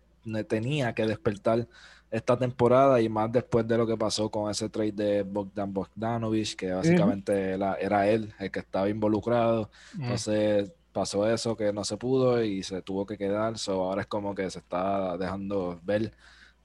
tenía 0.44 0.94
que 0.94 1.06
despertar 1.06 1.66
esta 2.10 2.38
temporada 2.38 3.00
y 3.00 3.08
más 3.08 3.30
después 3.30 3.66
de 3.66 3.76
lo 3.76 3.86
que 3.86 3.96
pasó 3.96 4.30
con 4.30 4.50
ese 4.50 4.68
trade 4.68 4.92
de 4.92 5.22
Bogdan 5.22 5.72
Bogdanovich, 5.72 6.56
que 6.56 6.72
básicamente 6.72 7.52
era, 7.52 8.08
él 8.08 8.32
el 8.38 8.50
que 8.50 8.60
estaba 8.60 8.88
involucrado. 8.88 9.70
Entonces 9.98 10.72
pasó 10.98 11.28
eso 11.30 11.56
que 11.56 11.72
no 11.72 11.84
se 11.84 11.96
pudo 11.96 12.42
y 12.42 12.62
se 12.64 12.82
tuvo 12.82 13.06
que 13.06 13.16
quedar. 13.16 13.56
So, 13.58 13.84
ahora 13.84 14.02
es 14.02 14.08
como 14.08 14.34
que 14.34 14.50
se 14.50 14.58
está 14.58 15.16
dejando 15.16 15.80
ver, 15.84 16.12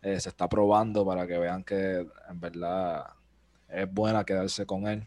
eh, 0.01 0.19
se 0.19 0.29
está 0.29 0.49
probando 0.49 1.05
para 1.05 1.27
que 1.27 1.37
vean 1.37 1.63
que 1.63 2.07
en 2.29 2.39
verdad 2.39 3.05
es 3.69 3.91
buena 3.93 4.23
quedarse 4.23 4.65
con 4.65 4.87
él. 4.87 5.05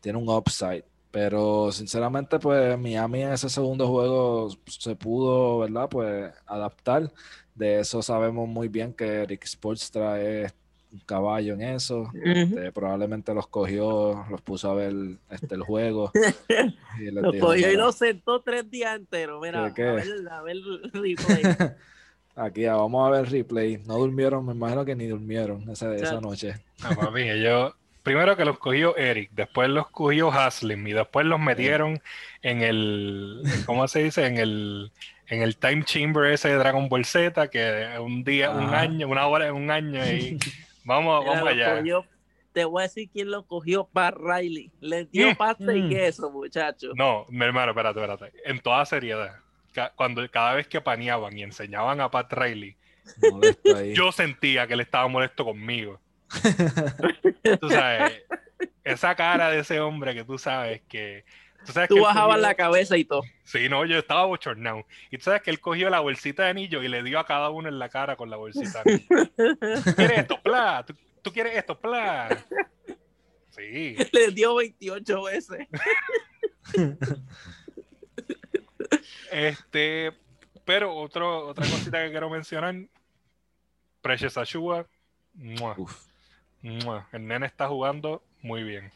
Tiene 0.00 0.18
un 0.18 0.28
upside. 0.28 0.84
Pero 1.10 1.72
sinceramente, 1.72 2.38
pues 2.38 2.78
Miami 2.78 3.22
en 3.22 3.32
ese 3.32 3.48
segundo 3.48 3.88
juego 3.88 4.48
se 4.66 4.94
pudo, 4.94 5.58
¿verdad? 5.60 5.88
Pues 5.90 6.32
adaptar. 6.46 7.12
De 7.54 7.80
eso 7.80 8.00
sabemos 8.00 8.48
muy 8.48 8.68
bien 8.68 8.94
que 8.94 9.26
Rick 9.26 9.44
Sports 9.44 9.90
trae 9.90 10.52
un 10.92 11.00
caballo 11.00 11.54
en 11.54 11.62
eso. 11.62 12.10
Este, 12.14 12.72
probablemente 12.72 13.34
los 13.34 13.46
cogió, 13.46 14.24
los 14.30 14.40
puso 14.40 14.70
a 14.70 14.74
ver 14.74 14.94
este, 15.30 15.54
el 15.54 15.62
juego. 15.62 16.10
y 16.98 17.10
los 17.10 17.36
cogió 17.36 17.72
y 17.72 17.76
los 17.76 17.96
sentó 17.96 18.40
tres 18.40 18.70
días 18.70 18.96
enteros. 18.96 19.40
Mira, 19.40 19.66
a 19.66 20.42
ver, 20.42 20.56
el 20.56 20.90
replay. 20.92 21.42
Aquí 22.36 22.64
vamos 22.64 23.06
a 23.06 23.10
ver 23.10 23.30
replay. 23.30 23.78
No 23.86 23.98
durmieron, 23.98 24.46
me 24.46 24.52
imagino 24.52 24.84
que 24.84 24.94
ni 24.94 25.06
durmieron 25.06 25.68
esa, 25.70 25.94
esa 25.94 26.20
noche. 26.20 26.54
No, 26.82 27.10
mí, 27.10 27.26
yo, 27.42 27.74
primero 28.02 28.36
que 28.36 28.44
los 28.44 28.58
cogió 28.58 28.96
Eric, 28.96 29.30
después 29.32 29.68
los 29.68 29.88
cogió 29.88 30.32
Haslem 30.32 30.86
y 30.86 30.92
después 30.92 31.26
los 31.26 31.40
metieron 31.40 32.00
en 32.42 32.62
el, 32.62 33.42
¿cómo 33.66 33.86
se 33.88 34.04
dice? 34.04 34.26
En 34.26 34.38
el, 34.38 34.90
en 35.26 35.42
el 35.42 35.56
time 35.56 35.84
chamber 35.84 36.32
ese 36.32 36.48
de 36.48 36.56
Dragon 36.56 36.88
Ball 36.88 37.04
Z, 37.04 37.48
que 37.48 37.88
un 38.00 38.24
día, 38.24 38.50
un 38.50 38.74
año, 38.74 39.08
una 39.08 39.26
hora, 39.26 39.52
un 39.52 39.70
año 39.70 40.04
y 40.04 40.38
Vamos, 40.84 41.24
vamos 41.24 41.48
allá. 41.48 41.82
te 42.52 42.64
voy 42.64 42.80
a 42.80 42.82
decir 42.84 43.08
quién 43.12 43.30
lo 43.30 43.46
cogió 43.46 43.84
para 43.84 44.16
Riley. 44.16 44.70
Le 44.80 45.04
dio 45.06 45.30
mm. 45.30 45.36
pasta 45.36 45.74
y 45.74 45.82
mm. 45.82 45.88
queso, 45.90 46.30
muchacho. 46.30 46.88
No, 46.94 47.26
mi 47.28 47.44
hermano, 47.44 47.72
espérate, 47.72 48.00
espérate. 48.00 48.32
En 48.44 48.60
toda 48.60 48.84
seriedad, 48.86 49.36
cuando 49.96 50.28
cada 50.30 50.54
vez 50.54 50.66
que 50.66 50.80
paneaban 50.80 51.36
y 51.36 51.42
enseñaban 51.42 52.00
a 52.00 52.10
Pat 52.10 52.32
Riley, 52.32 52.76
yo 53.94 54.12
sentía 54.12 54.66
que 54.66 54.74
él 54.74 54.80
estaba 54.80 55.06
molesto 55.08 55.44
conmigo. 55.44 56.00
tú 57.60 57.70
sabes, 57.70 58.22
esa 58.84 59.14
cara 59.14 59.50
de 59.50 59.60
ese 59.60 59.80
hombre 59.80 60.14
que 60.14 60.24
tú 60.24 60.38
sabes 60.38 60.82
que 60.88 61.24
Tú, 61.88 62.00
bajabas 62.00 62.40
la 62.40 62.54
cabeza 62.54 62.96
y 62.96 63.04
todo. 63.04 63.22
Sí, 63.44 63.68
no, 63.68 63.84
yo 63.84 63.98
estaba 63.98 64.24
bochornado. 64.24 64.86
Y 65.10 65.18
tú 65.18 65.24
sabes 65.24 65.42
que 65.42 65.50
él 65.50 65.60
cogió 65.60 65.90
la 65.90 66.00
bolsita 66.00 66.44
de 66.44 66.50
anillo 66.50 66.82
y 66.82 66.88
le 66.88 67.02
dio 67.02 67.18
a 67.18 67.26
cada 67.26 67.50
uno 67.50 67.68
en 67.68 67.78
la 67.78 67.88
cara 67.88 68.16
con 68.16 68.30
la 68.30 68.36
bolsita. 68.36 68.82
¿Tú 68.84 69.94
quieres 69.96 70.18
esto, 70.18 70.40
pla? 70.42 70.84
¿Tú, 71.22 71.32
quieres 71.32 71.56
esto, 71.56 71.78
pla? 71.78 72.44
Sí. 73.50 73.96
Le 74.12 74.30
dio 74.32 74.54
28 74.54 75.22
veces. 75.24 75.68
este, 79.30 80.12
pero 80.64 80.94
otro, 80.94 81.48
otra 81.48 81.66
cosita 81.66 82.04
que 82.04 82.10
quiero 82.10 82.30
mencionar. 82.30 82.74
Precious 84.00 84.38
Ashua. 84.38 84.86
El 86.62 87.26
nene 87.26 87.46
está 87.46 87.68
jugando 87.68 88.22
muy 88.42 88.62
bien. 88.62 88.92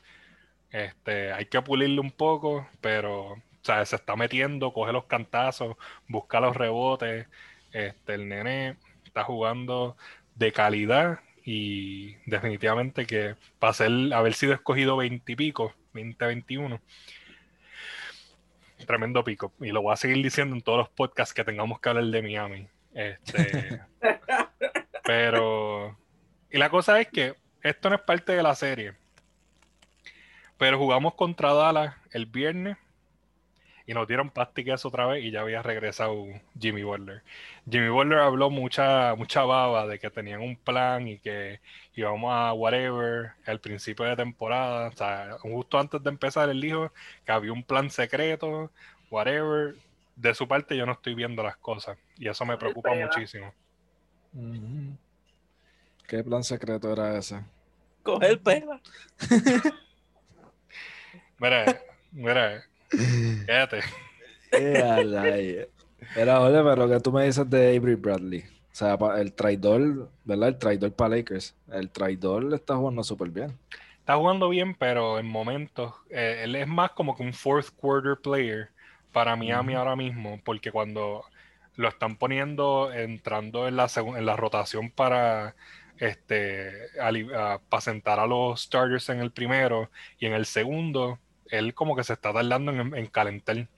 Este, 0.75 1.33
hay 1.33 1.47
que 1.47 1.63
pulirle 1.63 2.01
un 2.01 2.11
poco, 2.11 2.67
pero 2.81 3.41
se 3.63 3.95
está 3.95 4.17
metiendo, 4.17 4.73
coge 4.73 4.93
los 4.93 5.05
cantazos, 5.05 5.77
busca 6.09 6.41
los 6.41 6.57
rebotes. 6.57 7.29
Este, 7.71 8.15
el 8.15 8.29
nene 8.29 8.77
está 9.05 9.23
jugando 9.23 9.97
de 10.35 10.51
calidad 10.51 11.21
y 11.45 12.17
definitivamente 12.27 13.07
que 13.07 13.37
para 13.61 13.73
ser, 13.73 13.93
haber 14.13 14.35
sido 14.35 14.53
escogido 14.53 14.97
20 14.97 15.31
y 15.31 15.37
pico, 15.37 15.73
20-21, 15.95 16.81
tremendo 18.85 19.23
pico. 19.23 19.53
Y 19.61 19.71
lo 19.71 19.81
voy 19.81 19.93
a 19.93 19.97
seguir 19.97 20.25
diciendo 20.25 20.57
en 20.57 20.63
todos 20.63 20.79
los 20.79 20.89
podcasts 20.89 21.33
que 21.33 21.45
tengamos 21.45 21.79
que 21.79 21.89
hablar 21.89 22.07
de 22.07 22.21
Miami. 22.21 22.67
Este, 22.95 23.81
pero, 25.05 25.97
y 26.51 26.59
la 26.59 26.69
cosa 26.69 27.01
es 27.01 27.07
que 27.07 27.37
esto 27.63 27.91
no 27.91 27.95
es 27.95 28.03
parte 28.03 28.35
de 28.35 28.43
la 28.43 28.57
serie. 28.57 29.04
Pero 30.59 30.79
jugamos 30.79 31.15
contra 31.15 31.53
Dallas 31.53 31.97
el 32.13 32.27
viernes 32.27 32.77
y 33.87 33.93
nos 33.93 34.09
dieron 34.09 34.31
plastiques 34.31 34.85
otra 34.85 35.07
vez 35.07 35.25
y 35.25 35.31
ya 35.31 35.43
había 35.43 35.63
regresado 35.63 36.27
Jimmy 36.59 36.83
Butler. 36.83 37.23
Jimmy 37.71 37.89
Butler 37.89 38.21
habló 38.21 38.49
mucha, 38.49 39.15
mucha 39.15 39.45
baba 39.45 39.87
de 39.87 39.99
que 39.99 40.11
tenían 40.11 40.41
un 40.41 40.57
plan 40.57 41.07
y 41.07 41.19
que 41.19 41.61
íbamos 41.95 42.33
a 42.33 42.53
whatever 42.55 43.33
al 43.47 43.61
principio 43.61 44.07
de 44.07 44.17
temporada. 44.17 44.89
O 44.89 44.97
sea, 44.97 45.37
justo 45.41 45.79
antes 45.79 46.03
de 46.03 46.09
empezar, 46.09 46.49
él 46.49 46.61
dijo 46.61 46.93
que 47.27 47.33
había 47.33 47.53
un 47.53 47.63
plan 47.63 47.91
secreto, 47.91 48.71
whatever. 49.11 49.75
De 50.17 50.33
su 50.33 50.47
parte, 50.47 50.77
yo 50.77 50.87
no 50.87 50.93
estoy 50.93 51.15
viendo 51.15 51.43
las 51.43 51.57
cosas 51.57 51.99
y 52.17 52.29
eso 52.29 52.45
me 52.47 52.57
preocupa 52.57 52.95
muchísimo. 52.95 53.53
¿Qué 56.07 56.23
plan 56.23 56.45
secreto 56.45 56.93
era 56.93 57.19
ese? 57.19 57.43
Coger 58.03 58.41
pega. 58.41 58.81
Mira, 61.39 61.81
mira, 62.13 62.65
quédate. 63.47 63.81
Era, 66.17 66.41
oye, 66.41 66.63
pero 66.63 66.89
que 66.89 67.01
tú 67.01 67.11
me 67.13 67.25
dices 67.25 67.49
de 67.49 67.77
Avery 67.77 67.95
Bradley. 67.97 68.41
O 68.41 68.77
sea, 68.77 68.99
el 69.19 69.33
traidor, 69.33 70.11
¿verdad? 70.25 70.49
El 70.49 70.59
traidor 70.59 70.93
para 70.93 71.17
Lakers. 71.17 71.55
El 71.73 71.91
traidor 71.91 72.45
le 72.45 72.57
está 72.57 72.77
jugando 72.77 73.03
súper 73.03 73.31
bien. 73.31 73.59
Está 73.99 74.17
jugando 74.17 74.49
bien, 74.49 74.75
pero 74.75 75.19
en 75.19 75.27
momentos. 75.27 75.95
Eh, 76.11 76.43
él 76.45 76.57
es 76.57 76.69
más 76.69 76.91
como 76.91 77.17
que 77.17 77.23
un 77.23 77.33
fourth 77.33 77.71
quarter 77.77 78.17
player 78.17 78.69
para 79.13 79.35
Miami 79.37 79.75
ahora 79.75 79.97
mismo, 79.97 80.41
porque 80.45 80.71
cuando 80.71 81.25
lo 81.77 81.89
están 81.89 82.17
poniendo 82.17 82.93
entrando 82.93 83.67
en 83.67 83.77
la, 83.77 83.89
en 83.97 84.27
la 84.27 84.37
rotación 84.37 84.91
para 84.91 85.55
este 85.99 86.73
para 87.69 87.81
sentar 87.81 88.19
a 88.19 88.27
los 88.27 88.63
starters 88.63 89.09
en 89.11 89.21
el 89.21 89.31
primero 89.31 89.91
y 90.19 90.27
en 90.27 90.33
el 90.33 90.47
segundo 90.47 91.21
él 91.51 91.75
como 91.75 91.97
que 91.97 92.05
se 92.05 92.15
está 92.15 92.33
tardando 92.33 92.73
en, 92.73 93.07
calentar, 93.07 93.69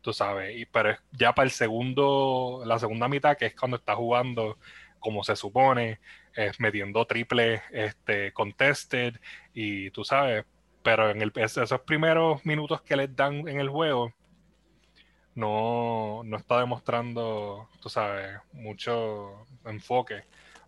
tú 0.00 0.12
sabes, 0.12 0.56
y, 0.56 0.66
pero 0.66 0.90
es 0.90 0.98
ya 1.12 1.34
para 1.34 1.44
el 1.44 1.50
segundo, 1.50 2.62
la 2.66 2.78
segunda 2.78 3.08
mitad, 3.08 3.36
que 3.36 3.46
es 3.46 3.54
cuando 3.54 3.76
está 3.76 3.94
jugando 3.94 4.58
como 4.98 5.24
se 5.24 5.36
supone, 5.36 6.00
es 6.34 6.60
metiendo 6.60 7.04
triple 7.06 7.62
este, 7.72 8.32
contested, 8.32 9.20
y 9.54 9.90
tú 9.90 10.04
sabes, 10.04 10.44
pero 10.82 11.10
en 11.10 11.22
el, 11.22 11.32
esos 11.36 11.80
primeros 11.82 12.44
minutos 12.46 12.82
que 12.82 12.96
les 12.96 13.14
dan 13.14 13.48
en 13.48 13.60
el 13.60 13.68
juego, 13.68 14.12
no, 15.34 16.22
no 16.24 16.36
está 16.36 16.60
demostrando, 16.60 17.68
tú 17.80 17.88
sabes, 17.88 18.38
mucho 18.52 19.46
enfoque 19.64 20.24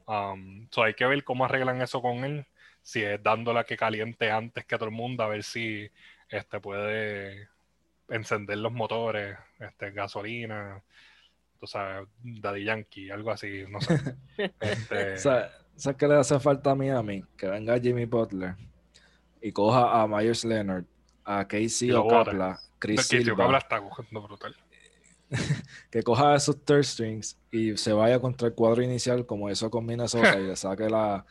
Um, 0.07 0.69
so 0.71 0.83
hay 0.83 0.95
que 0.95 1.07
ver 1.07 1.25
cómo 1.25 1.45
arreglan 1.45 1.83
eso 1.83 2.03
con 2.03 2.25
él. 2.25 2.47
Si 2.83 3.03
es 3.03 3.23
dándola 3.23 3.65
que 3.65 3.77
caliente 3.77 4.31
antes 4.31 4.65
que 4.67 4.77
todo 4.77 4.89
el 4.89 4.95
mundo, 4.95 5.23
a 5.23 5.29
ver 5.29 5.43
si 5.43 5.91
este 6.37 6.61
puede 6.61 7.49
encender 8.09 8.59
los 8.59 8.73
motores, 8.73 9.37
este, 9.59 9.91
gasolina, 9.93 10.83
tú 11.59 11.67
sabes, 11.67 12.09
Daddy 12.23 12.65
Yankee, 12.65 13.11
algo 13.11 13.31
así, 13.31 13.65
no 13.69 13.81
sé. 13.81 13.99
Este, 14.61 15.17
¿Sabes 15.19 15.97
qué 15.99 16.07
le 16.07 16.17
hace 16.17 16.39
falta 16.39 16.73
a 16.73 16.75
Miami? 16.75 17.25
Que 17.37 17.49
venga 17.49 17.79
Jimmy 17.81 18.05
Butler 18.05 18.55
y 19.41 19.53
coja 19.53 20.01
a 20.01 20.07
Myers 20.07 20.45
Leonard, 20.45 20.85
a 21.25 21.47
Casey 21.47 21.91
Ocapla, 21.91 22.59
Chris 22.79 23.09
Cabla 23.37 23.59
está 23.59 23.81
cogiendo 23.81 24.23
brutal. 24.23 24.57
que 25.91 26.03
coja 26.03 26.35
esos 26.37 26.65
third 26.65 26.85
strings 26.85 27.39
y 27.51 27.77
se 27.77 27.93
vaya 27.93 28.21
contra 28.21 28.49
el 28.49 28.55
cuadro 28.55 28.83
inicial 28.83 29.27
como 29.27 29.51
hizo 29.51 29.71
con 29.71 29.87
Minnesota 29.87 30.39
y 30.39 30.47
le 30.47 30.57
saque 30.57 30.89
la 30.89 31.25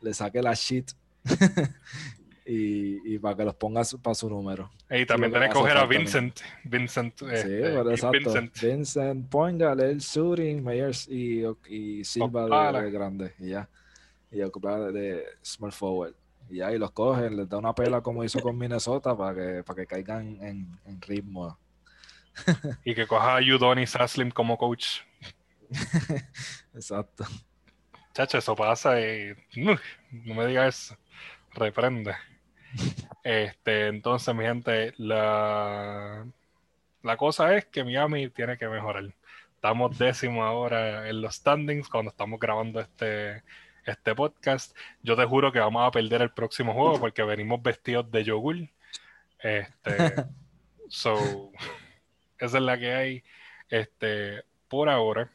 le 0.00 0.14
saque 0.14 0.42
la 0.42 0.54
shit 0.54 0.92
y, 2.46 3.14
y 3.14 3.18
para 3.18 3.36
que 3.36 3.44
los 3.44 3.54
ponga 3.56 3.82
para 4.02 4.14
su 4.14 4.30
número. 4.30 4.70
Y 4.88 5.04
también 5.04 5.32
tenés 5.32 5.48
que 5.48 5.54
coger 5.54 5.76
a 5.76 5.84
Vincent. 5.84 6.40
Vincent. 6.64 7.18
Sí, 7.18 7.26
este, 7.32 7.60
pero 7.60 7.90
y 7.90 7.94
exacto. 7.94 8.18
Vincent. 8.18 8.60
Vincent, 8.60 9.28
Poingal, 9.28 9.80
el 9.80 9.98
shooting, 9.98 10.64
Myers 10.64 11.08
y, 11.08 11.42
y 11.68 12.04
Silva 12.04 12.72
de, 12.72 12.82
de 12.82 12.90
grande 12.90 13.34
y 13.38 13.50
ya. 13.50 13.68
Y 14.30 14.42
Ocpala 14.42 14.92
de, 14.92 15.24
small 15.42 15.72
forward. 15.72 16.14
Y 16.48 16.58
ya, 16.58 16.72
y 16.72 16.78
los 16.78 16.92
cogen, 16.92 17.36
les 17.36 17.48
da 17.48 17.58
una 17.58 17.74
pela 17.74 18.00
como 18.00 18.22
hizo 18.22 18.40
con 18.40 18.56
Minnesota 18.56 19.16
para 19.16 19.34
que, 19.34 19.64
para 19.64 19.80
que 19.80 19.86
caigan 19.86 20.38
en, 20.40 20.78
en 20.84 21.02
ritmo. 21.02 21.58
Y 22.84 22.94
que 22.94 23.06
coja 23.06 23.38
a 23.38 23.40
Udonis 23.40 23.90
Saslim 23.90 24.30
como 24.30 24.56
coach. 24.56 25.00
Exacto. 26.74 27.24
Chacho, 28.14 28.38
eso 28.38 28.54
pasa 28.54 29.00
y. 29.00 29.32
¡Uf! 29.56 29.80
no 30.10 30.34
me 30.34 30.46
digas 30.46 30.90
eso. 30.90 30.96
Reprende. 31.52 32.14
Este, 33.22 33.88
entonces, 33.88 34.34
mi 34.34 34.44
gente, 34.44 34.94
la, 34.98 36.26
la 37.02 37.16
cosa 37.16 37.56
es 37.56 37.64
que 37.66 37.84
Miami 37.84 38.28
tiene 38.30 38.56
que 38.56 38.68
mejorar. 38.68 39.12
Estamos 39.54 39.98
décimo 39.98 40.44
ahora 40.44 41.08
en 41.08 41.20
los 41.20 41.36
standings 41.36 41.88
cuando 41.88 42.10
estamos 42.10 42.38
grabando 42.38 42.80
este, 42.80 43.42
este 43.84 44.14
podcast. 44.14 44.76
Yo 45.02 45.16
te 45.16 45.24
juro 45.24 45.50
que 45.50 45.58
vamos 45.58 45.86
a 45.86 45.90
perder 45.90 46.22
el 46.22 46.30
próximo 46.30 46.72
juego 46.72 47.00
porque 47.00 47.22
venimos 47.22 47.62
vestidos 47.62 48.10
de 48.10 48.24
yogur. 48.24 48.56
Este, 49.40 50.14
so, 50.88 51.50
esa 52.38 52.58
es 52.58 52.62
la 52.62 52.78
que 52.78 52.94
hay. 52.94 53.24
Este, 53.68 54.44
por 54.68 54.88
ahora. 54.88 55.30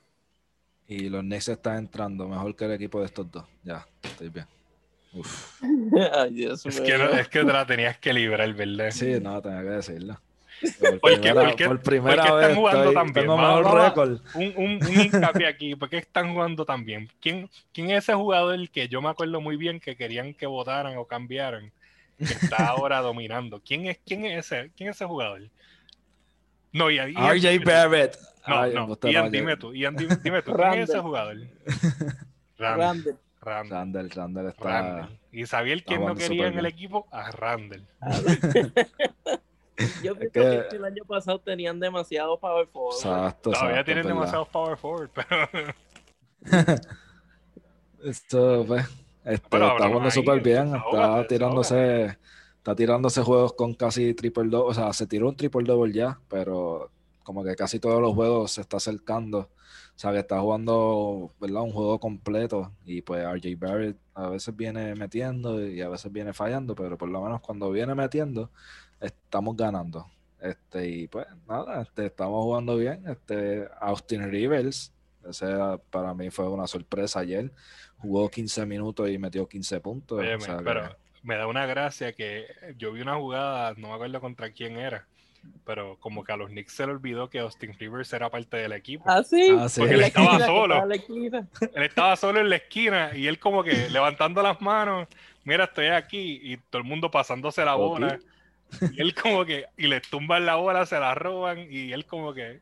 Y 0.88 1.10
los 1.10 1.22
Knicks 1.22 1.50
están 1.50 1.78
entrando 1.78 2.28
mejor 2.28 2.56
que 2.56 2.66
el 2.66 2.74
equipo 2.74 3.00
de 3.00 3.06
estos 3.06 3.32
dos. 3.32 3.46
Ya, 3.64 3.86
estoy 4.04 4.30
bien. 4.30 4.46
Uf. 5.14 5.62
Ay, 6.14 6.34
Dios 6.34 6.66
Es 6.66 6.80
que, 6.80 6.95
es 6.95 7.28
que 7.28 7.39
te 7.43 7.51
la 7.53 7.66
tenías 7.66 7.97
que 7.97 8.14
librar, 8.14 8.53
¿verdad? 8.53 8.91
Sí, 8.91 9.20
no, 9.22 9.41
tenía 9.41 9.62
que 9.62 9.70
decirlo. 9.70 10.20
Por 10.80 10.99
¿Por 10.99 11.09
qué- 11.12 11.18
primera, 11.20 11.41
por 11.47 11.55
qué- 11.55 11.66
por 11.66 11.78
por 11.78 11.84
primera 11.84 12.22
qué 12.24 12.28
están 12.30 12.39
vez 12.49 12.55
jugando 12.55 12.80
estoy- 12.84 12.93
tan 12.93 13.14
bien? 13.14 13.28
mejor 13.28 13.82
récord. 13.82 14.20
Un, 14.36 14.53
un, 14.57 14.86
un 14.86 15.01
hincapié 15.01 15.47
aquí, 15.47 15.76
¿por 15.76 15.89
qué 15.89 15.97
están 15.97 16.34
jugando 16.34 16.66
tan 16.66 16.86
bien? 16.86 17.09
¿Quién, 17.20 17.49
¿Quién 17.74 17.89
es 17.89 18.03
ese 18.03 18.14
jugador 18.14 18.70
que 18.70 18.88
yo 18.88 19.01
me 19.01 19.09
acuerdo 19.09 19.41
muy 19.41 19.57
bien 19.57 19.80
que 19.80 19.95
querían 19.95 20.36
que 20.36 20.45
votaran 20.45 20.95
o 20.97 21.05
cambiaran? 21.05 21.72
Que 22.20 22.26
está 22.26 22.68
ahora 22.68 23.01
dominando. 23.01 23.59
¿Quién 23.66 23.88
es, 23.88 23.97
quién 24.05 24.24
es 24.26 24.45
ese? 24.51 24.70
¿Quién 24.78 24.89
es 24.91 24.97
ese 24.97 25.05
jugador? 25.05 25.41
No, 26.74 26.91
Ian, 26.91 27.12
Ian, 27.12 27.38
RJ. 27.59 27.66
Barrett. 27.66 28.18
No, 28.47 28.62
Ay, 28.62 28.74
no, 28.76 28.97
Ian, 29.09 29.32
dime 29.32 29.57
tú. 29.57 29.74
Ian, 29.74 29.95
dime, 29.95 30.16
dime 30.24 30.41
tú. 30.43 30.53
¿Quién 30.53 30.74
es 30.84 30.89
ese 30.91 30.99
jugador? 30.99 31.38
Randall. 32.59 33.18
Randall. 33.42 33.78
Randall, 33.78 34.10
Randall 34.12 34.48
está. 34.50 34.64
Randall. 34.64 35.20
Y 35.32 35.46
sabía 35.46 35.74
el 35.74 35.84
quién 35.84 36.06
no 36.06 36.16
quería 36.16 36.48
en 36.48 36.60
el 36.60 36.66
equipo 36.66 37.08
a 37.12 37.32
Randall. 37.32 37.86
Yo 40.04 40.16
pienso 40.16 40.32
que- 40.34 40.68
que... 40.70 40.76
el 40.76 40.86
año 40.86 41.04
pasado 41.06 41.39
tenían 41.39 41.80
demasiado 41.80 42.39
power 42.39 42.68
forward. 42.68 42.96
Exacto, 42.96 43.52
Todavía 43.52 43.72
exacto, 43.72 43.86
tienen 43.86 44.08
demasiados 44.08 44.48
power 44.50 44.78
forward, 44.78 45.10
pero 45.14 45.48
Esto, 48.04 48.66
pues, 48.66 48.86
este, 49.24 49.48
Pero 49.50 49.72
está 49.74 49.88
jugando 49.88 50.12
súper 50.12 50.42
bien. 50.42 50.74
Está 50.76 51.28
tirándose, 51.28 52.18
está 52.58 52.76
tirándose 52.76 53.22
juegos 53.22 53.54
con 53.54 53.74
casi 53.76 54.14
triple 54.16 54.50
double. 54.50 54.72
O 54.72 54.74
sea, 54.74 54.92
se 54.94 55.06
tiró 55.06 55.30
un 55.30 55.36
triple 55.36 55.64
double 55.64 55.94
ya, 55.94 56.20
pero 56.28 56.89
como 57.24 57.44
que 57.44 57.56
casi 57.56 57.80
todos 57.80 58.02
los 58.02 58.16
juegos 58.16 58.54
se 58.54 58.62
está 58.62 58.78
acercando. 58.78 59.50
O 59.96 60.00
sea, 60.02 60.12
que 60.12 60.20
está 60.20 60.39
jugando, 60.39 61.32
¿verdad? 61.39 61.62
Un 61.62 61.72
juego 61.72 62.00
completo. 62.00 62.72
Y 62.86 63.02
pues 63.02 63.24
RJ 63.24 63.56
Barrett 63.58 63.98
a 64.16 64.30
veces 64.30 64.56
viene 64.56 64.96
metiendo 64.96 65.66
y 65.66 65.80
a 65.82 65.89
veces 65.89 66.12
viene 66.12 66.34
fallando, 66.34 66.74
pero 66.76 66.98
por 66.98 67.10
lo 67.10 67.22
menos 67.22 67.42
cuando 67.42 67.70
viene 67.72 67.94
metiendo, 67.94 68.50
estamos 69.00 69.56
ganando. 69.56 70.08
Este, 70.39 70.88
y 70.89 71.08
pues 71.08 71.28
nada, 71.48 71.84
este, 71.84 72.08
estamos 72.08 72.44
jugando 72.44 72.76
bien. 72.78 73.04
Este, 73.08 73.68
Austin 73.80 74.32
Rivers, 74.32 74.92
ese 75.30 75.46
para 75.92 76.14
mí 76.16 76.32
fue 76.32 76.48
una 76.50 76.66
sorpresa 76.66 77.20
ayer. 77.20 77.52
Jugó 78.00 78.30
15 78.30 78.66
minutos 78.66 79.08
y 79.10 79.20
metió 79.20 79.48
15 79.48 79.80
puntos. 79.82 80.18
o 80.18 80.22
que- 80.58 80.64
pero 80.64 80.96
me 81.22 81.36
da 81.36 81.46
una 81.46 81.68
gracia 81.68 82.14
que 82.14 82.48
yo 82.78 82.92
vi 82.92 83.02
una 83.02 83.18
jugada, 83.18 83.76
no 83.78 83.89
me 83.89 83.94
acuerdo 83.94 84.20
contra 84.20 84.52
quién 84.52 84.78
era, 84.78 85.06
pero 85.66 85.98
como 86.00 86.24
que 86.24 86.32
a 86.32 86.38
los 86.38 86.50
Knicks 86.50 86.74
se 86.74 86.86
le 86.86 86.94
olvidó 86.94 87.30
que 87.30 87.39
Austin 87.39 87.74
Rivers 87.78 88.12
era 88.14 88.30
parte 88.30 88.58
del 88.58 88.74
equipo. 88.74 89.04
Ah, 89.08 89.24
sí. 89.24 89.56
Ah, 89.58 89.70
sí. 89.70 89.82
Porque 89.82 89.96
él 89.96 90.04
estaba 90.04 90.39
solo. 90.46 90.84
Él 90.92 91.84
estaba 91.84 92.16
solo 92.16 92.39
en 92.39 92.50
la 92.50 92.58
esquina 92.58 93.12
y 93.16 93.28
él 93.28 93.39
como 93.39 93.64
que 93.64 93.72
levantando 93.89 94.42
las 94.42 94.62
manos, 94.62 95.08
mira, 95.44 95.66
estoy 95.66 95.88
aquí, 95.88 96.39
y 96.44 96.58
todo 96.58 96.82
el 96.82 96.88
mundo 96.88 97.12
pasándose 97.12 97.64
la 97.64 97.76
bola. 97.76 98.20
Y 98.94 99.02
él 99.02 99.14
como 99.14 99.46
que, 99.46 99.66
y 99.78 99.88
le 99.88 100.02
tumban 100.02 100.46
la 100.46 100.56
bola, 100.56 100.86
se 100.86 101.00
la 101.00 101.14
roban, 101.14 101.60
y 101.70 101.92
él 101.92 102.06
como 102.06 102.34
que, 102.34 102.62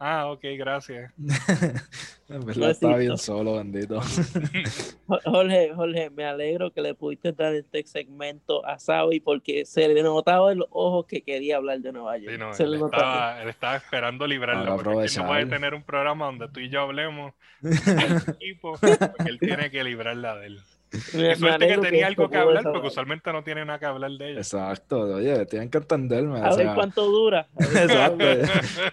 ah, 0.00 0.26
ok, 0.32 0.40
gracias. 0.58 1.12
en 2.28 2.44
verdad 2.44 2.70
estaba 2.70 2.96
bien 2.96 3.16
solo, 3.16 3.54
bendito. 3.54 4.00
Jo- 5.06 5.18
Jorge, 5.24 5.72
Jorge, 5.74 6.10
me 6.10 6.24
alegro 6.24 6.72
que 6.72 6.80
le 6.80 6.94
pudiste 6.94 7.32
dar 7.32 7.54
este 7.54 7.84
segmento 7.84 8.64
a 8.66 8.78
Sabi 8.78 9.20
porque 9.20 9.64
se 9.64 9.88
le 9.88 10.02
notaba 10.02 10.52
en 10.52 10.58
los 10.58 10.68
ojos 10.70 11.06
que 11.06 11.22
quería 11.22 11.56
hablar 11.56 11.80
de 11.80 11.92
Nueva 11.92 12.16
York. 12.18 12.32
Sí, 12.32 12.38
no, 12.38 12.52
se 12.54 12.62
él, 12.64 12.70
le 12.72 12.78
notaba. 12.78 13.02
estaba, 13.02 13.42
él 13.42 13.48
estaba 13.48 13.76
esperando 13.76 14.26
librarlo, 14.26 14.76
Para 14.76 14.76
porque 14.76 15.10
no 15.18 15.26
puede 15.26 15.46
tener 15.46 15.74
un 15.74 15.82
programa 15.82 16.26
donde 16.26 16.48
tú 16.48 16.60
y 16.60 16.68
yo 16.68 16.80
hablemos 16.82 17.32
del 17.60 18.16
equipo, 18.34 18.72
porque 18.80 19.28
él 19.28 19.38
tiene 19.38 19.70
que 19.70 19.82
librarla 19.84 20.36
de 20.36 20.46
él. 20.46 20.60
Qué 20.90 21.36
suerte 21.36 21.68
que 21.68 21.78
tenía 21.78 22.08
algo 22.08 22.28
que 22.28 22.36
hablar, 22.36 22.64
porque 22.64 22.88
usualmente 22.88 23.32
no 23.32 23.44
tiene 23.44 23.64
nada 23.64 23.78
que 23.78 23.86
hablar 23.86 24.10
de 24.10 24.32
ellos. 24.32 24.46
Exacto, 24.52 25.00
oye, 25.02 25.46
tienen 25.46 25.70
que 25.70 25.78
entenderme. 25.78 26.40
A 26.40 26.50
o 26.50 26.56
ver 26.56 26.66
sea, 26.66 26.74
cuánto 26.74 27.04
dura. 27.06 27.46
Ver 27.54 27.68
Exacto. 27.90 28.24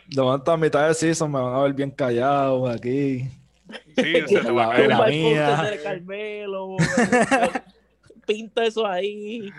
De 0.07 0.21
momento 0.21 0.51
a 0.51 0.57
mitad 0.57 0.87
de 0.87 0.93
season 0.93 1.31
me 1.31 1.39
van 1.41 1.55
a 1.55 1.59
ver 1.63 1.73
bien 1.73 1.89
callado 1.91 2.67
aquí. 2.69 3.27
Sí, 3.97 4.13
se 4.27 4.39
te 4.41 4.51
va 4.51 4.65
a 4.65 4.67
La- 4.67 4.75
caer 4.75 4.89
la 4.89 5.07
mía. 5.07 5.61
de 5.63 5.81
Carmelo. 5.81 6.75
Pinta 8.27 8.63
eso 8.65 8.85
ahí. 8.85 9.51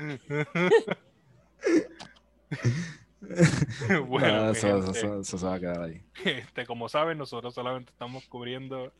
bueno, 4.07 4.51
eso, 4.51 4.69
eso- 4.69 4.83
gente, 4.85 4.99
eso- 4.99 5.21
eso 5.21 5.39
se 5.39 5.47
va 5.47 5.55
a 5.55 5.61
quedar 5.61 5.83
ahí. 5.83 6.01
este, 6.25 6.67
como 6.67 6.89
saben, 6.89 7.19
nosotros 7.19 7.55
solamente 7.55 7.91
estamos 7.91 8.25
cubriendo 8.27 8.93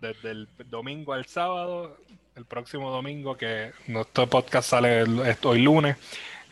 desde 0.00 0.30
el 0.30 0.48
domingo 0.66 1.12
al 1.12 1.26
sábado. 1.26 1.96
El 2.38 2.46
próximo 2.46 2.92
domingo, 2.92 3.36
que 3.36 3.72
nuestro 3.88 4.28
podcast 4.28 4.70
sale 4.70 5.00
el- 5.00 5.36
hoy 5.42 5.60
lunes, 5.60 5.96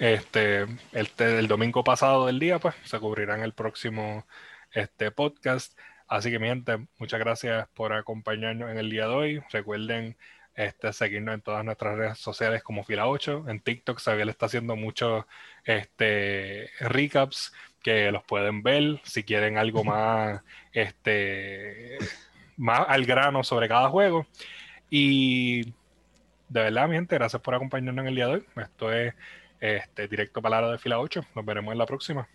este, 0.01 0.67
este, 0.91 1.39
el 1.39 1.47
domingo 1.47 1.85
pasado 1.85 2.27
del 2.27 2.41
día, 2.41 2.59
pues 2.59 2.75
se 2.83 2.99
cubrirá 2.99 3.37
en 3.37 3.43
el 3.45 3.53
próximo 3.53 4.27
este, 4.73 5.13
podcast. 5.13 5.79
Así 6.09 6.33
que, 6.33 6.41
mi 6.41 6.49
gente, 6.49 6.79
muchas 6.99 7.21
gracias 7.21 7.69
por 7.73 7.93
acompañarnos 7.93 8.69
en 8.69 8.79
el 8.79 8.91
día 8.91 9.07
de 9.07 9.15
hoy. 9.15 9.41
Recuerden 9.53 10.17
este, 10.57 10.93
seguirnos 10.93 11.35
en 11.37 11.43
todas 11.43 11.65
nuestras 11.65 11.97
redes 11.97 12.19
sociales 12.19 12.65
como 12.65 12.83
Fila 12.83 13.07
8. 13.07 13.45
En 13.47 13.61
TikTok, 13.61 14.01
Xavier 14.01 14.29
está 14.29 14.47
haciendo 14.47 14.75
muchos 14.75 15.25
este, 15.65 16.69
recaps 16.81 17.53
que 17.85 18.11
los 18.11 18.25
pueden 18.25 18.65
ver. 18.65 19.01
Si 19.05 19.23
quieren 19.23 19.57
algo 19.57 19.85
más, 19.93 20.43
este, 20.73 21.97
más 22.57 22.87
al 22.89 23.07
grano 23.07 23.45
sobre 23.45 23.69
cada 23.69 23.89
juego. 23.89 24.27
Y 24.91 25.65
de 26.49 26.63
verdad, 26.63 26.89
mi 26.89 26.95
gente, 26.95 27.17
gracias 27.17 27.43
por 27.43 27.55
acompañarnos 27.55 28.03
en 28.03 28.09
el 28.09 28.15
día 28.15 28.27
de 28.27 28.35
hoy. 28.35 28.47
Esto 28.57 28.93
es 28.93 29.15
este, 29.61 30.09
directo 30.09 30.43
palabra 30.43 30.71
de 30.71 30.79
Fila 30.79 31.01
8. 31.01 31.25
Nos 31.35 31.45
veremos 31.45 31.73
en 31.73 31.79
la 31.79 31.87
próxima. 31.87 32.29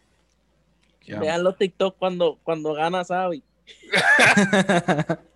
Vean 1.08 1.44
los 1.44 1.58
TikTok 1.58 1.98
cuando, 1.98 2.40
cuando 2.44 2.74
gana 2.74 3.04
Sabi. 3.04 3.44